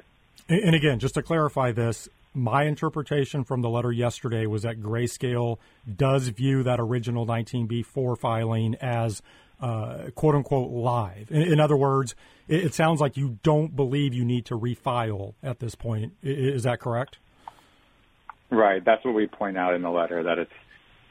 And 0.49 0.75
again, 0.75 0.99
just 0.99 1.15
to 1.15 1.23
clarify 1.23 1.71
this, 1.71 2.07
my 2.33 2.63
interpretation 2.63 3.43
from 3.43 3.61
the 3.61 3.69
letter 3.69 3.91
yesterday 3.91 4.45
was 4.45 4.61
that 4.61 4.81
Grayscale 4.81 5.57
does 5.95 6.27
view 6.27 6.63
that 6.63 6.79
original 6.79 7.25
19B4 7.25 8.17
filing 8.17 8.75
as 8.75 9.21
uh, 9.59 10.09
quote 10.15 10.35
unquote 10.35 10.71
live. 10.71 11.31
In, 11.31 11.41
in 11.41 11.59
other 11.59 11.77
words, 11.77 12.15
it, 12.47 12.65
it, 12.65 12.73
sounds 12.73 13.01
like 13.01 13.17
you 13.17 13.39
don't 13.43 13.75
believe 13.75 14.13
you 14.13 14.23
need 14.23 14.45
to 14.45 14.57
refile 14.57 15.33
at 15.41 15.59
this 15.59 15.75
point. 15.75 16.13
Is 16.21 16.63
that 16.63 16.79
correct? 16.79 17.17
Right. 18.49 18.83
That's 18.83 19.03
what 19.03 19.13
we 19.13 19.27
point 19.27 19.57
out 19.57 19.73
in 19.73 19.81
the 19.81 19.89
letter 19.89 20.23
that 20.23 20.37
it's 20.37 20.51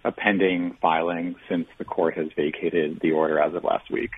a 0.04 0.12
pending 0.12 0.76
filing 0.80 1.34
since 1.48 1.66
the 1.78 1.84
court 1.84 2.16
has 2.16 2.28
vacated 2.36 3.00
the 3.02 3.10
order 3.10 3.40
as 3.40 3.54
of 3.54 3.64
last 3.64 3.90
week. 3.90 4.10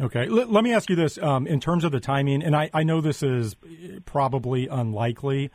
Okay. 0.00 0.26
L- 0.26 0.48
let 0.48 0.64
me 0.64 0.74
ask 0.74 0.90
you 0.90 0.96
this 0.96 1.18
um, 1.18 1.46
in 1.46 1.60
terms 1.60 1.84
of 1.84 1.92
the 1.92 2.00
timing, 2.00 2.42
and 2.42 2.56
I, 2.56 2.70
I, 2.74 2.82
know 2.82 3.00
this 3.00 3.22
is 3.22 3.56
probably 4.04 4.66
unlikely, 4.66 5.50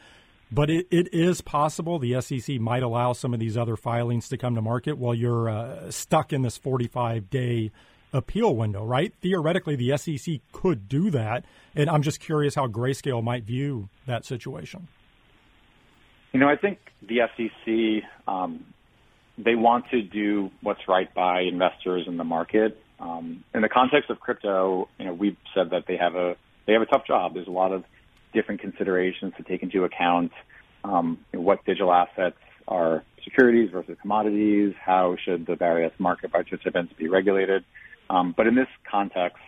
but 0.51 0.69
it, 0.69 0.87
it 0.89 1.13
is 1.13 1.41
possible 1.41 1.99
the 1.99 2.21
SEC 2.21 2.59
might 2.59 2.83
allow 2.83 3.13
some 3.13 3.33
of 3.33 3.39
these 3.39 3.57
other 3.57 3.75
filings 3.75 4.29
to 4.29 4.37
come 4.37 4.55
to 4.55 4.61
market 4.61 4.97
while 4.97 5.13
you're 5.13 5.49
uh, 5.49 5.91
stuck 5.91 6.31
in 6.31 6.43
this 6.43 6.57
45 6.57 7.29
day 7.29 7.71
appeal 8.13 8.55
window, 8.55 8.83
right? 8.83 9.13
Theoretically, 9.21 9.75
the 9.75 9.97
SEC 9.97 10.39
could 10.51 10.87
do 10.87 11.09
that. 11.11 11.45
And 11.75 11.89
I'm 11.89 12.01
just 12.01 12.19
curious 12.19 12.55
how 12.55 12.67
Grayscale 12.67 13.23
might 13.23 13.43
view 13.43 13.89
that 14.05 14.25
situation. 14.25 14.87
You 16.33 16.39
know, 16.39 16.49
I 16.49 16.55
think 16.55 16.79
the 17.01 17.21
SEC, 17.35 18.09
um, 18.27 18.65
they 19.37 19.55
want 19.55 19.85
to 19.91 20.01
do 20.01 20.51
what's 20.61 20.87
right 20.87 21.13
by 21.13 21.41
investors 21.41 22.05
in 22.07 22.17
the 22.17 22.23
market. 22.23 22.79
Um, 22.99 23.43
in 23.53 23.61
the 23.61 23.69
context 23.69 24.09
of 24.09 24.19
crypto, 24.19 24.89
you 24.99 25.05
know, 25.05 25.13
we've 25.13 25.37
said 25.53 25.69
that 25.69 25.85
they 25.87 25.97
have 25.97 26.15
a 26.15 26.35
they 26.65 26.73
have 26.73 26.81
a 26.81 26.85
tough 26.85 27.05
job. 27.05 27.33
There's 27.35 27.47
a 27.47 27.51
lot 27.51 27.71
of 27.71 27.85
different 28.33 28.59
considerations 28.59 29.33
to 29.37 29.43
take 29.43 29.63
into 29.63 29.83
account. 29.83 30.31
Um, 30.83 31.19
what 31.31 31.63
digital 31.65 31.93
assets 31.93 32.37
are 32.67 33.03
securities 33.23 33.69
versus 33.71 33.97
commodities? 34.01 34.73
How 34.79 35.15
should 35.23 35.45
the 35.45 35.55
various 35.55 35.93
market 35.99 36.31
participants 36.31 36.93
be 36.97 37.07
regulated? 37.07 37.63
Um, 38.09 38.33
but 38.35 38.47
in 38.47 38.55
this 38.55 38.67
context, 38.89 39.39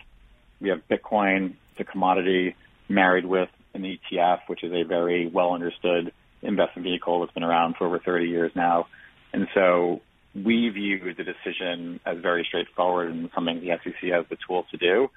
we 0.60 0.68
have 0.68 0.80
Bitcoin, 0.88 1.54
the 1.78 1.84
commodity, 1.84 2.54
married 2.88 3.24
with 3.24 3.48
an 3.74 3.82
ETF, 3.82 4.40
which 4.48 4.62
is 4.62 4.72
a 4.72 4.82
very 4.82 5.28
well 5.28 5.52
understood 5.52 6.12
investment 6.42 6.84
vehicle 6.84 7.20
that's 7.20 7.32
been 7.32 7.42
around 7.42 7.76
for 7.76 7.86
over 7.86 7.98
30 7.98 8.26
years 8.26 8.52
now. 8.54 8.86
And 9.32 9.46
so 9.54 10.00
we 10.34 10.68
view 10.70 11.14
the 11.14 11.24
decision 11.24 12.00
as 12.04 12.18
very 12.18 12.44
straightforward 12.46 13.10
and 13.10 13.30
something 13.34 13.60
the 13.60 13.78
SEC 13.82 14.10
has 14.10 14.26
the 14.28 14.36
tools 14.46 14.66
to 14.70 14.76
do. 14.76 15.10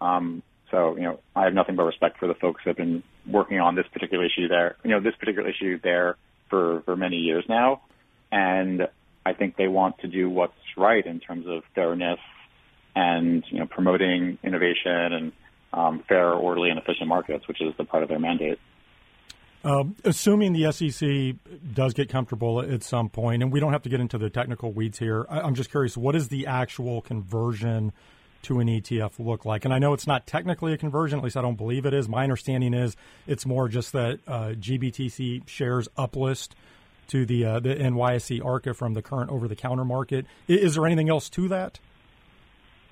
Um, 0.00 0.42
so, 0.70 0.96
you 0.96 1.02
know, 1.02 1.20
I 1.34 1.44
have 1.44 1.54
nothing 1.54 1.76
but 1.76 1.84
respect 1.84 2.18
for 2.18 2.28
the 2.28 2.34
folks 2.34 2.62
that 2.64 2.70
have 2.70 2.76
been 2.76 3.02
working 3.26 3.60
on 3.60 3.74
this 3.74 3.86
particular 3.92 4.24
issue 4.24 4.48
there, 4.48 4.76
you 4.84 4.90
know, 4.90 5.00
this 5.00 5.14
particular 5.16 5.48
issue 5.48 5.78
there 5.82 6.16
for, 6.48 6.82
for 6.82 6.96
many 6.96 7.16
years 7.16 7.44
now. 7.48 7.82
And 8.30 8.86
I 9.26 9.32
think 9.32 9.56
they 9.56 9.68
want 9.68 9.98
to 10.00 10.08
do 10.08 10.30
what's 10.30 10.54
right 10.76 11.04
in 11.04 11.20
terms 11.20 11.46
of 11.48 11.62
fairness 11.74 12.20
and, 12.94 13.44
you 13.50 13.58
know, 13.58 13.66
promoting 13.66 14.38
innovation 14.42 15.12
and 15.12 15.32
um, 15.72 16.04
fair, 16.08 16.30
orderly, 16.32 16.70
and 16.70 16.78
efficient 16.78 17.08
markets, 17.08 17.46
which 17.46 17.60
is 17.60 17.72
the 17.78 17.84
part 17.84 18.02
of 18.02 18.08
their 18.08 18.18
mandate. 18.18 18.58
Um, 19.62 19.96
assuming 20.04 20.54
the 20.54 20.72
SEC 20.72 21.36
does 21.74 21.92
get 21.92 22.08
comfortable 22.08 22.60
at 22.60 22.82
some 22.82 23.10
point, 23.10 23.42
and 23.42 23.52
we 23.52 23.60
don't 23.60 23.72
have 23.72 23.82
to 23.82 23.90
get 23.90 24.00
into 24.00 24.16
the 24.16 24.30
technical 24.30 24.72
weeds 24.72 24.98
here, 24.98 25.26
I, 25.28 25.46
am 25.46 25.54
just 25.54 25.70
curious, 25.70 25.96
what 25.96 26.12
does 26.12 26.28
the 26.28 26.46
actual 26.46 27.02
conversion 27.02 27.92
to 28.42 28.60
an 28.60 28.68
ETF 28.68 29.18
look 29.18 29.44
like? 29.44 29.66
And 29.66 29.74
I 29.74 29.78
know 29.78 29.92
it's 29.92 30.06
not 30.06 30.26
technically 30.26 30.72
a 30.72 30.78
conversion, 30.78 31.18
at 31.18 31.24
least 31.24 31.36
I 31.36 31.42
don't 31.42 31.56
believe 31.56 31.84
it 31.84 31.92
is. 31.92 32.08
My 32.08 32.22
understanding 32.22 32.72
is 32.72 32.96
it's 33.26 33.44
more 33.44 33.68
just 33.68 33.92
that 33.92 34.20
uh, 34.26 34.54
GBTC 34.58 35.46
shares 35.46 35.88
uplist 35.98 36.50
to 37.08 37.26
the 37.26 37.44
uh, 37.44 37.60
the 37.60 37.74
NYSE 37.74 38.42
ARCA 38.42 38.72
from 38.72 38.94
the 38.94 39.02
current 39.02 39.30
over 39.30 39.46
the 39.46 39.56
counter 39.56 39.84
market. 39.84 40.24
Is 40.48 40.76
there 40.76 40.86
anything 40.86 41.10
else 41.10 41.28
to 41.30 41.48
that? 41.48 41.80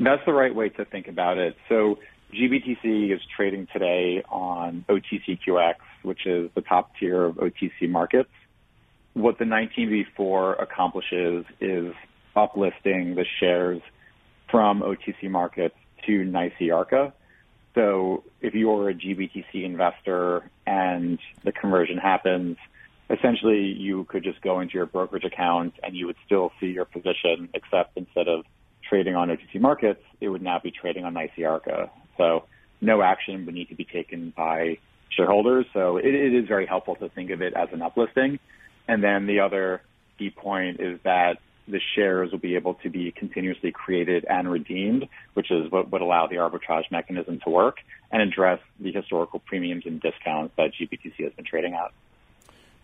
That's 0.01 0.25
the 0.25 0.33
right 0.33 0.55
way 0.55 0.69
to 0.71 0.85
think 0.85 1.09
about 1.09 1.39
it. 1.39 1.57
So 1.69 1.99
GBTC 2.33 3.13
is 3.13 3.21
trading 3.37 3.67
today 3.73 4.23
on 4.29 4.85
OTCQX, 4.89 5.75
which 6.03 6.27
is 6.27 6.51
the 6.55 6.61
top 6.61 6.93
tier 6.97 7.25
of 7.25 7.37
OTC 7.37 7.89
markets. 7.89 8.31
What 9.15 9.39
the 9.39 9.45
19B4 9.45 10.63
accomplishes 10.63 11.45
is 11.61 11.95
uplisting 12.37 13.17
the 13.17 13.25
shares 13.41 13.81
from 14.51 14.83
OTC 14.83 15.29
markets 15.29 15.75
to 16.07 16.25
NYSE 16.25 16.73
Arca. 16.73 17.13
So 17.75 18.23
if 18.41 18.55
you're 18.55 18.91
a 18.91 18.95
GBTC 18.95 19.65
investor 19.65 20.49
and 20.67 21.19
the 21.43 21.53
conversion 21.53 21.99
happens, 21.99 22.57
essentially 23.11 23.73
you 23.73 24.05
could 24.05 24.23
just 24.23 24.41
go 24.43 24.61
into 24.61 24.75
your 24.75 24.87
brokerage 24.87 25.25
account 25.25 25.75
and 25.83 25.97
you 25.97 26.07
would 26.07 26.17
still 26.25 26.53
see 26.61 26.67
your 26.67 26.85
position, 26.85 27.49
except 27.55 27.97
instead 27.97 28.29
of 28.29 28.45
trading 28.89 29.15
on 29.15 29.29
OTC 29.29 29.61
markets, 29.61 30.03
it 30.21 30.29
would 30.29 30.43
now 30.43 30.59
be 30.59 30.71
trading 30.71 31.05
on 31.05 31.15
NYSE 31.15 31.91
So 32.17 32.45
no 32.81 33.03
action 33.03 33.47
would 33.47 33.55
need 33.55 33.69
to 33.69 33.75
be 33.75 33.85
taken 33.85 34.33
by 34.37 34.79
shareholders. 35.11 35.67
So 35.73 35.97
it, 35.97 36.07
it 36.07 36.35
is 36.35 36.47
very 36.47 36.67
helpful 36.67 36.97
to 36.97 37.09
think 37.09 37.31
of 37.31 37.43
it 37.43 37.55
as 37.55 37.69
an 37.73 37.81
uplisting. 37.81 38.39
And 38.87 39.03
then 39.03 39.27
the 39.27 39.41
other 39.41 39.83
key 40.19 40.31
point 40.31 40.81
is 40.81 40.99
that 41.05 41.39
the 41.67 41.81
shares 41.95 42.33
will 42.33 42.39
be 42.39 42.57
able 42.57 42.75
to 42.75 42.89
be 42.89 43.13
continuously 43.13 43.71
created 43.71 44.25
and 44.29 44.51
redeemed, 44.51 45.07
which 45.35 45.51
is 45.51 45.71
what 45.71 45.91
would 45.93 46.01
allow 46.01 46.27
the 46.27 46.37
arbitrage 46.37 46.91
mechanism 46.91 47.41
to 47.45 47.51
work 47.51 47.77
and 48.11 48.23
address 48.23 48.61
the 48.81 48.91
historical 48.91 49.39
premiums 49.39 49.85
and 49.85 50.01
discounts 50.01 50.55
that 50.57 50.71
GBTC 50.73 51.25
has 51.25 51.33
been 51.35 51.45
trading 51.45 51.75
at. 51.75 51.93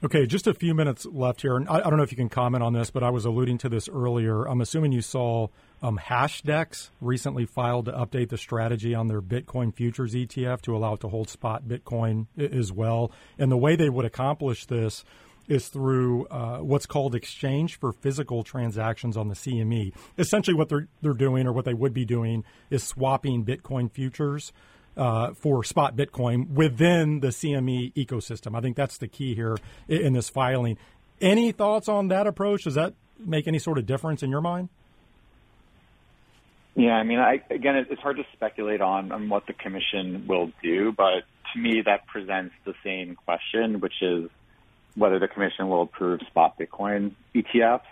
Okay, 0.04 0.26
just 0.26 0.46
a 0.46 0.52
few 0.52 0.74
minutes 0.74 1.06
left 1.06 1.40
here. 1.40 1.56
And 1.56 1.66
I, 1.66 1.76
I, 1.76 1.80
don't 1.80 1.96
know 1.96 2.02
if 2.02 2.12
you 2.12 2.16
can 2.18 2.28
comment 2.28 2.62
on 2.62 2.74
this, 2.74 2.90
but 2.90 3.02
I 3.02 3.08
was 3.08 3.24
alluding 3.24 3.56
to 3.58 3.70
this 3.70 3.88
earlier. 3.88 4.44
I'm 4.44 4.60
assuming 4.60 4.92
you 4.92 5.00
saw 5.00 5.48
um, 5.80 5.98
Hashdex 5.98 6.90
recently 7.00 7.46
filed 7.46 7.86
to 7.86 7.92
update 7.92 8.28
the 8.28 8.36
strategy 8.36 8.94
on 8.94 9.08
their 9.08 9.22
Bitcoin 9.22 9.74
futures 9.74 10.12
ETF 10.12 10.60
to 10.62 10.76
allow 10.76 10.92
it 10.92 11.00
to 11.00 11.08
hold 11.08 11.30
spot 11.30 11.62
Bitcoin 11.66 12.26
as 12.36 12.70
well. 12.70 13.12
And 13.38 13.50
the 13.50 13.56
way 13.56 13.76
they 13.76 13.88
would 13.88 14.04
accomplish 14.04 14.66
this 14.66 15.06
is 15.48 15.68
through 15.68 16.26
uh, 16.26 16.58
what's 16.58 16.84
called 16.84 17.14
exchange 17.14 17.78
for 17.78 17.90
physical 17.90 18.44
transactions 18.44 19.16
on 19.16 19.28
the 19.28 19.34
CME. 19.34 19.94
Essentially, 20.18 20.54
what 20.54 20.68
they're 20.68 20.88
they're 21.00 21.14
doing, 21.14 21.46
or 21.46 21.52
what 21.52 21.64
they 21.64 21.74
would 21.74 21.94
be 21.94 22.04
doing, 22.04 22.44
is 22.68 22.82
swapping 22.82 23.42
Bitcoin 23.42 23.90
futures 23.90 24.52
uh, 24.96 25.34
for 25.34 25.64
spot 25.64 25.96
Bitcoin 25.96 26.50
within 26.50 27.20
the 27.20 27.28
CME 27.28 27.92
ecosystem. 27.94 28.56
I 28.56 28.60
think 28.60 28.76
that's 28.76 28.98
the 28.98 29.08
key 29.08 29.34
here 29.34 29.56
in, 29.88 30.00
in 30.02 30.12
this 30.12 30.28
filing. 30.28 30.78
Any 31.20 31.52
thoughts 31.52 31.88
on 31.88 32.08
that 32.08 32.26
approach? 32.26 32.64
Does 32.64 32.74
that 32.74 32.94
make 33.18 33.46
any 33.46 33.58
sort 33.58 33.78
of 33.78 33.86
difference 33.86 34.22
in 34.22 34.30
your 34.30 34.40
mind? 34.40 34.68
Yeah, 36.76 36.94
I 36.94 37.04
mean, 37.04 37.20
I, 37.20 37.40
again, 37.50 37.86
it's 37.88 38.02
hard 38.02 38.16
to 38.16 38.24
speculate 38.32 38.80
on, 38.80 39.12
on 39.12 39.28
what 39.28 39.46
the 39.46 39.52
commission 39.52 40.26
will 40.26 40.50
do, 40.60 40.92
but 40.92 41.22
to 41.52 41.58
me, 41.58 41.82
that 41.86 42.06
presents 42.06 42.54
the 42.64 42.74
same 42.82 43.14
question, 43.14 43.78
which 43.78 44.02
is 44.02 44.28
whether 44.96 45.18
the 45.18 45.28
commission 45.28 45.68
will 45.68 45.82
approve 45.82 46.20
spot 46.26 46.58
Bitcoin 46.58 47.12
ETFs. 47.34 47.82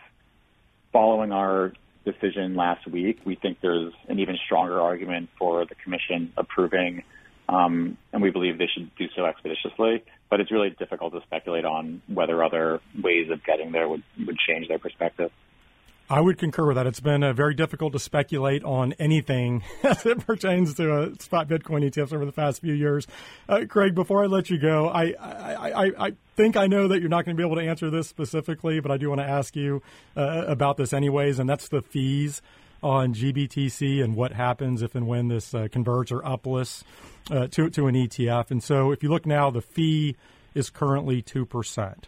Following 0.93 1.33
our 1.33 1.73
decision 2.05 2.55
last 2.55 2.87
week, 2.87 3.21
we 3.25 3.35
think 3.35 3.59
there's 3.61 3.93
an 4.09 4.19
even 4.19 4.37
stronger 4.45 4.81
argument 4.81 5.29
for 5.39 5.65
the 5.65 5.75
commission 5.75 6.33
approving, 6.37 7.03
um, 7.49 7.97
and 8.13 8.23
we 8.23 8.31
believe 8.31 8.59
they 8.59 8.69
should 8.73 8.95
do 8.97 9.07
so 9.15 9.25
expeditiously. 9.25 10.05
But 10.31 10.41
it's 10.41 10.51
really 10.51 10.71
difficult 10.71 11.13
to 11.13 11.21
speculate 11.23 11.65
on 11.65 12.03
whether 12.07 12.43
other 12.43 12.81
ways 13.01 13.31
of 13.31 13.45
getting 13.45 13.73
there 13.73 13.89
would, 13.89 14.03
would 14.27 14.39
change 14.39 14.69
their 14.69 14.79
perspective. 14.79 15.31
I 16.13 16.21
would 16.21 16.37
concur 16.37 16.67
with 16.67 16.77
that. 16.77 16.87
It's 16.87 17.01
been 17.01 17.23
uh, 17.23 17.33
very 17.33 17.55
difficult 17.55 17.95
to 17.95 17.99
speculate 17.99 18.63
on 18.65 18.93
anything 18.99 19.63
as 19.83 20.05
it 20.05 20.27
pertains 20.27 20.75
to 20.75 20.93
uh, 20.95 21.09
spot 21.19 21.49
Bitcoin 21.49 21.89
ETFs 21.91 22.13
over 22.13 22.27
the 22.27 22.33
past 22.33 22.61
few 22.61 22.75
years. 22.75 23.07
Uh, 23.49 23.65
Craig, 23.67 23.95
before 23.95 24.23
I 24.23 24.27
let 24.27 24.51
you 24.51 24.59
go, 24.59 24.89
I, 24.89 25.15
I, 25.19 25.71
I, 25.71 26.07
I, 26.07 26.13
think 26.37 26.59
I 26.59 26.67
know 26.67 26.89
that 26.89 27.01
you're 27.01 27.09
not 27.09 27.25
going 27.25 27.35
to 27.35 27.41
be 27.41 27.47
able 27.47 27.57
to 27.57 27.67
answer 27.67 27.89
this 27.89 28.09
specifically, 28.09 28.79
but 28.79 28.91
I 28.91 28.99
do 28.99 29.09
want 29.09 29.23
to 29.23 29.27
ask 29.27 29.57
you 29.57 29.81
uh, 30.15 30.45
about 30.47 30.77
this 30.77 30.93
anyways, 30.93 31.39
and 31.39 31.49
that's 31.49 31.69
the 31.69 31.81
fees 31.81 32.43
on 32.83 33.15
GBTC 33.15 34.05
and 34.05 34.15
what 34.15 34.33
happens 34.33 34.83
if 34.83 34.95
and 34.95 35.07
when 35.07 35.29
this 35.29 35.55
uh, 35.55 35.69
converts 35.73 36.13
or 36.13 36.21
uplists 36.21 36.85
uh, 37.31 37.47
to, 37.47 37.71
to 37.71 37.87
an 37.87 37.95
ETF. 37.95 38.51
And 38.51 38.63
so 38.63 38.93
if 38.93 39.03
you 39.03 39.09
look 39.09 39.25
now, 39.25 39.51
the 39.51 39.63
fee 39.63 40.17
is 40.55 40.69
currently 40.69 41.23
2%. 41.23 42.05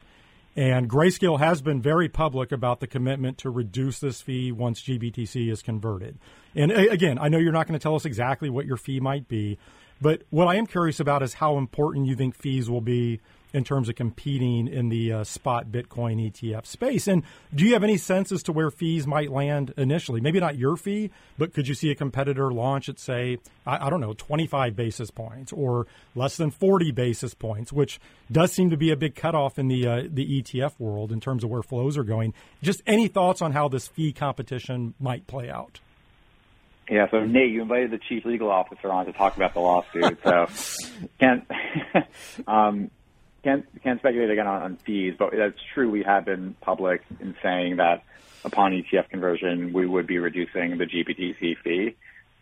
And 0.57 0.89
Grayscale 0.89 1.41
has 1.41 1.61
been 1.63 1.83
very 1.83 2.09
public 2.09 2.53
about 2.53 2.81
the 2.81 2.87
commitment 2.87 3.39
to 3.39 3.51
reduce 3.51 3.99
this 3.99 4.23
fee 4.23 4.53
once 4.53 4.81
GBTC 4.83 5.51
is 5.51 5.63
converted. 5.63 6.19
And 6.55 6.71
again, 6.71 7.19
I 7.19 7.29
know 7.29 7.39
you're 7.39 7.53
not 7.53 7.67
going 7.67 7.79
to 7.79 7.83
tell 7.83 7.97
us 7.97 8.05
exactly 8.05 8.49
what 8.49 8.67
your 8.67 8.77
fee 8.77 9.01
might 9.01 9.27
be, 9.27 9.59
but 10.01 10.23
what 10.31 10.47
I 10.47 10.55
am 10.55 10.67
curious 10.67 11.01
about 11.01 11.23
is 11.23 11.35
how 11.35 11.59
important 11.59 12.07
you 12.07 12.15
think 12.15 12.37
fees 12.37 12.71
will 12.71 12.81
be 12.81 13.21
in 13.55 13.63
terms 13.63 13.89
of 13.89 13.95
competing 13.95 14.67
in 14.67 14.89
the 14.89 15.13
uh, 15.13 15.25
spot 15.25 15.69
Bitcoin 15.69 16.31
ETF 16.31 16.67
space. 16.67 17.07
And 17.07 17.23
do 17.55 17.65
you 17.65 17.73
have 17.75 17.85
any 17.85 17.97
sense 17.97 18.33
as 18.33 18.43
to 18.43 18.53
where 18.53 18.71
fees 18.71 19.07
might 19.07 19.31
land 19.31 19.73
initially? 19.77 20.21
Maybe 20.21 20.41
not 20.41 20.59
your 20.59 20.77
fee, 20.77 21.11
but 21.39 21.55
could 21.55 21.69
you 21.69 21.75
see 21.75 21.91
a 21.91 21.95
competitor 21.95 22.53
launch 22.53 22.89
at, 22.89 22.99
say, 22.99 23.39
I, 23.65 23.87
I 23.87 23.91
don't 23.91 24.01
know, 24.01 24.13
25 24.13 24.75
basis 24.75 25.13
points 25.13 25.53
or 25.53 25.87
less 26.17 26.37
than 26.37 26.51
40 26.51 26.91
basis 26.91 27.33
points, 27.33 27.73
which 27.73 28.01
does 28.31 28.53
seem 28.53 28.71
to 28.71 28.77
be 28.77 28.91
a 28.91 28.97
big 28.97 29.15
cutoff 29.15 29.59
in 29.59 29.69
the 29.69 29.87
uh, 29.87 30.03
the 30.11 30.43
ETF 30.43 30.73
world 30.81 31.13
in 31.13 31.21
terms 31.21 31.45
of 31.45 31.51
where 31.51 31.63
flows 31.63 31.97
are 31.97 32.05
going. 32.05 32.35
Just 32.61 32.83
any 32.87 33.07
thoughts 33.07 33.41
on 33.41 33.53
how 33.53 33.69
this 33.69 33.87
fee 33.87 34.13
competition 34.13 34.95
might 34.99 35.29
play 35.29 35.49
out? 35.49 35.79
Yeah, 36.91 37.09
so 37.11 37.25
Nate, 37.25 37.51
you 37.51 37.63
invited 37.63 37.91
the 37.93 37.99
chief 37.99 38.25
legal 38.25 38.51
officer 38.51 38.91
on 38.91 39.07
to 39.07 39.13
talk 39.13 39.37
about 39.37 39.55
the 39.55 39.61
lawsuit, 39.61 40.19
so 40.23 40.47
can't 41.21 41.47
um, 42.47 42.91
can't 43.45 43.67
can't 43.83 44.01
speculate 44.01 44.31
again 44.31 44.47
on, 44.47 44.63
on 44.63 44.77
fees, 44.85 45.15
but 45.19 45.31
that's 45.37 45.59
true. 45.75 45.91
We 45.91 46.03
have 46.03 46.25
been 46.25 46.57
public 46.61 47.03
in 47.21 47.37
saying 47.43 47.77
that 47.77 48.03
upon 48.45 48.73
ETF 48.73 49.11
conversion, 49.11 49.73
we 49.73 49.87
would 49.87 50.07
be 50.07 50.19
reducing 50.19 50.79
the 50.79 50.87
GBTC 50.87 51.59
fee, 51.63 51.97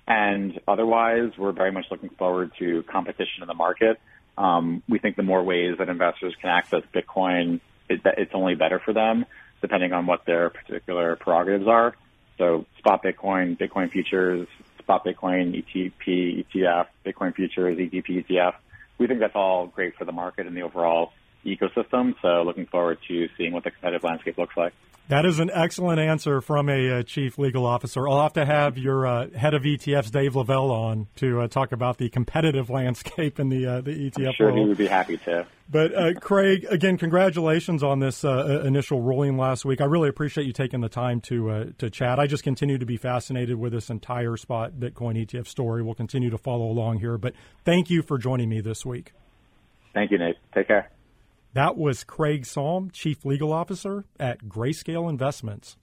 and 0.07 0.59
otherwise, 0.67 1.33
we're 1.37 1.53
very 1.53 1.73
much 1.73 1.87
looking 1.91 2.11
forward 2.11 2.53
to 2.59 2.83
competition 2.85 3.43
in 3.43 3.49
the 3.49 3.55
market. 3.55 4.01
Um, 4.39 4.83
we 4.89 4.99
think 4.99 5.17
the 5.17 5.23
more 5.23 5.43
ways 5.43 5.77
that 5.79 5.89
investors 5.89 6.35
can 6.41 6.49
access 6.49 6.83
Bitcoin, 6.95 7.61
it, 7.89 8.01
it's 8.17 8.33
only 8.35 8.55
better 8.55 8.81
for 8.83 8.95
them, 8.95 9.27
depending 9.61 9.93
on 9.93 10.07
what 10.07 10.25
their 10.25 10.51
particular 10.51 11.17
prerogatives 11.17 11.67
are. 11.69 11.95
So 12.39 12.65
spot 12.79 13.05
Bitcoin, 13.05 13.59
Bitcoin 13.59 13.91
futures, 13.91 14.49
spot 14.79 15.05
Bitcoin, 15.05 15.63
ETP, 15.63 16.47
ETF, 16.47 16.87
Bitcoin 17.05 17.35
futures, 17.35 17.79
ETP, 17.79 18.27
ETF. 18.27 18.55
We 18.99 19.07
think 19.07 19.21
that's 19.21 19.37
all 19.37 19.67
great 19.67 19.97
for 19.97 20.05
the 20.05 20.13
market 20.13 20.47
and 20.47 20.57
the 20.57 20.63
overall 20.63 21.11
ecosystem. 21.45 22.15
So 22.23 22.43
looking 22.43 22.67
forward 22.67 22.99
to 23.09 23.29
seeing 23.37 23.53
what 23.53 23.65
the 23.65 23.71
competitive 23.71 24.05
landscape 24.05 24.39
looks 24.39 24.57
like. 24.57 24.73
That 25.09 25.27
is 25.27 25.41
an 25.41 25.51
excellent 25.53 25.99
answer 25.99 26.41
from 26.41 26.69
a 26.69 27.01
uh, 27.01 27.03
chief 27.03 27.37
legal 27.37 27.67
officer. 27.67 28.09
I'll 28.09 28.23
have 28.23 28.33
to 28.35 28.47
have 28.47 28.79
your 28.79 29.07
uh, 29.07 29.31
head 29.31 29.53
of 29.53 29.63
ETFs, 29.63 30.11
Dave 30.11 30.37
LaValle, 30.37 30.71
on 30.71 31.07
to 31.17 31.41
uh, 31.41 31.49
talk 31.49 31.73
about 31.73 31.99
the 31.99 32.09
competitive 32.09 32.71
landscape 32.71 33.41
in 33.41 33.49
the 33.49 33.67
uh, 33.67 33.81
the 33.81 34.11
ETF 34.11 34.29
I'm 34.29 34.33
sure 34.35 34.47
world. 34.47 34.59
he 34.59 34.65
would 34.65 34.79
be 34.79 34.87
happy 34.87 35.17
to. 35.19 35.47
But 35.69 35.95
uh, 35.95 36.15
Craig, 36.21 36.67
again, 36.71 36.99
congratulations 36.99 37.83
on 37.83 37.99
this 37.99 38.25
uh, 38.25 38.63
initial 38.65 39.01
ruling 39.01 39.37
last 39.37 39.65
week. 39.65 39.81
I 39.81 39.87
really 39.87 40.09
appreciate 40.09 40.47
you 40.47 40.53
taking 40.53 40.81
the 40.81 40.89
time 40.89 41.21
to 41.23 41.75
to 41.79 41.91
chat. 41.91 42.21
I 42.21 42.27
just 42.27 42.45
continue 42.45 42.79
to 42.79 42.87
be 42.87 42.97
fascinated 42.97 43.59
with 43.59 43.73
this 43.73 43.91
entire 43.91 44.37
spot 44.37 44.73
Bitcoin 44.79 45.23
ETF 45.27 45.49
story. 45.49 45.83
We'll 45.83 45.95
continue 45.95 46.31
to 46.31 46.39
follow 46.39 46.67
along 46.67 47.01
here. 47.01 47.19
But 47.19 47.35
thank 47.65 47.91
you 47.91 48.03
for 48.03 48.19
joining 48.19 48.49
me 48.49 48.61
this 48.61 48.87
week. 48.87 49.13
Thank 49.95 50.11
you, 50.11 50.19
Nate. 50.19 50.37
Take 50.55 50.69
care. 50.69 50.91
That 51.55 51.77
was 51.77 52.03
Craig 52.03 52.47
Salm, 52.47 52.91
Chief 52.93 53.27
Legal 53.27 53.53
Officer 53.53 54.05
at 54.19 54.45
Grayscale 54.45 55.11
Investments. 55.11 55.77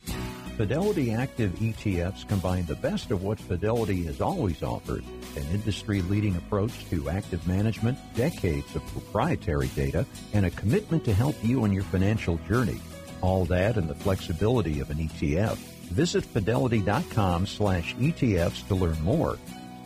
Fidelity 0.58 1.14
Active 1.14 1.52
ETFs 1.60 2.28
combine 2.28 2.66
the 2.66 2.76
best 2.76 3.12
of 3.12 3.22
what 3.22 3.40
Fidelity 3.40 4.04
has 4.06 4.20
always 4.20 4.64
offered 4.64 5.04
an 5.36 5.46
industry 5.54 6.02
leading 6.02 6.36
approach 6.38 6.90
to 6.90 7.10
active 7.10 7.48
management, 7.48 8.00
decades 8.16 8.76
of 8.76 8.86
proprietary 8.88 9.68
data, 9.76 10.08
and 10.34 10.46
a 10.46 10.50
commitment 10.52 11.06
to 11.06 11.14
help 11.14 11.36
you 11.44 11.64
on 11.64 11.72
your 11.72 11.84
financial 11.84 12.38
journey. 12.48 12.82
All 13.22 13.46
that 13.46 13.78
and 13.78 13.88
the 13.88 13.96
flexibility 13.96 14.80
of 14.80 14.90
an 14.90 14.98
ETF. 14.98 15.56
Visit 15.92 16.26
fidelity.com 16.26 17.46
slash 17.46 17.96
ETFs 17.96 18.68
to 18.68 18.76
learn 18.76 19.00
more 19.02 19.38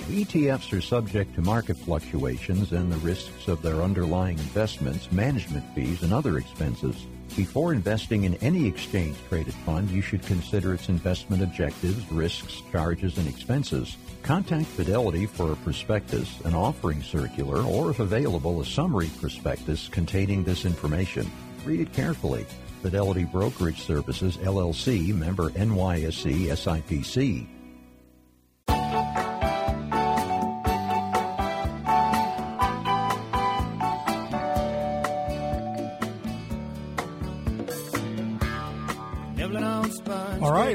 ETFs 0.09 0.77
are 0.77 0.81
subject 0.81 1.33
to 1.33 1.41
market 1.41 1.77
fluctuations 1.77 2.73
and 2.73 2.91
the 2.91 2.97
risks 2.97 3.47
of 3.47 3.61
their 3.61 3.81
underlying 3.81 4.37
investments, 4.37 5.09
management 5.13 5.63
fees, 5.73 6.03
and 6.03 6.13
other 6.13 6.37
expenses. 6.37 7.07
Before 7.37 7.71
investing 7.71 8.25
in 8.25 8.35
any 8.35 8.67
exchange 8.67 9.15
traded 9.29 9.53
fund, 9.65 9.89
you 9.89 10.01
should 10.01 10.21
consider 10.23 10.73
its 10.73 10.89
investment 10.89 11.41
objectives, 11.41 12.11
risks, 12.11 12.61
charges, 12.69 13.17
and 13.17 13.29
expenses. 13.29 13.95
Contact 14.23 14.65
Fidelity 14.65 15.25
for 15.25 15.53
a 15.53 15.55
prospectus, 15.55 16.29
an 16.41 16.53
offering 16.53 17.01
circular, 17.01 17.63
or 17.63 17.89
if 17.89 17.99
available, 17.99 18.59
a 18.59 18.65
summary 18.65 19.09
prospectus 19.21 19.87
containing 19.87 20.43
this 20.43 20.65
information. 20.65 21.31
Read 21.63 21.79
it 21.79 21.93
carefully. 21.93 22.45
Fidelity 22.81 23.23
Brokerage 23.23 23.81
Services, 23.81 24.35
LLC, 24.37 25.15
member 25.15 25.49
NYSE 25.51 26.49
SIPC. 26.49 27.47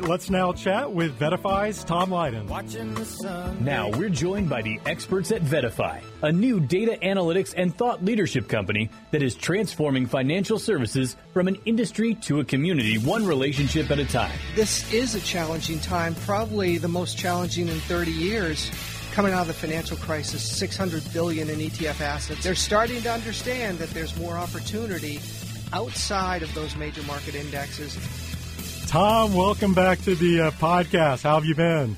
Let's 0.08 0.30
now 0.30 0.54
chat 0.54 0.90
with 0.90 1.18
VettaFi's 1.18 1.84
Tom 1.84 2.10
Lydon. 2.10 2.46
Now 3.62 3.90
we're 3.90 4.08
joined 4.08 4.48
by 4.48 4.62
the 4.62 4.80
experts 4.86 5.30
at 5.32 5.42
Vetify, 5.42 6.00
a 6.22 6.32
new 6.32 6.60
data 6.60 6.96
analytics 7.02 7.52
and 7.54 7.76
thought 7.76 8.02
leadership 8.02 8.48
company 8.48 8.88
that 9.10 9.22
is 9.22 9.34
transforming 9.34 10.06
financial 10.06 10.58
services 10.58 11.14
from 11.34 11.46
an 11.46 11.58
industry 11.66 12.14
to 12.22 12.40
a 12.40 12.44
community, 12.46 12.96
one 12.96 13.26
relationship 13.26 13.90
at 13.90 13.98
a 13.98 14.06
time. 14.06 14.32
This 14.54 14.90
is 14.94 15.14
a 15.14 15.20
challenging 15.20 15.78
time, 15.78 16.14
probably 16.14 16.78
the 16.78 16.88
most 16.88 17.18
challenging 17.18 17.68
in 17.68 17.78
30 17.80 18.10
years 18.10 18.70
coming 19.12 19.34
out 19.34 19.42
of 19.42 19.48
the 19.48 19.52
financial 19.52 19.98
crisis, 19.98 20.42
600 20.58 21.02
billion 21.12 21.50
in 21.50 21.58
ETF 21.58 22.00
assets. 22.00 22.42
They're 22.42 22.54
starting 22.54 23.02
to 23.02 23.12
understand 23.12 23.76
that 23.76 23.90
there's 23.90 24.16
more 24.16 24.38
opportunity 24.38 25.20
outside 25.74 26.42
of 26.42 26.54
those 26.54 26.76
major 26.76 27.02
market 27.02 27.34
indexes 27.34 28.27
Tom, 28.88 29.35
welcome 29.35 29.74
back 29.74 30.01
to 30.01 30.14
the 30.14 30.40
uh, 30.40 30.51
podcast. 30.53 31.22
How 31.22 31.35
have 31.35 31.44
you 31.44 31.55
been? 31.55 31.94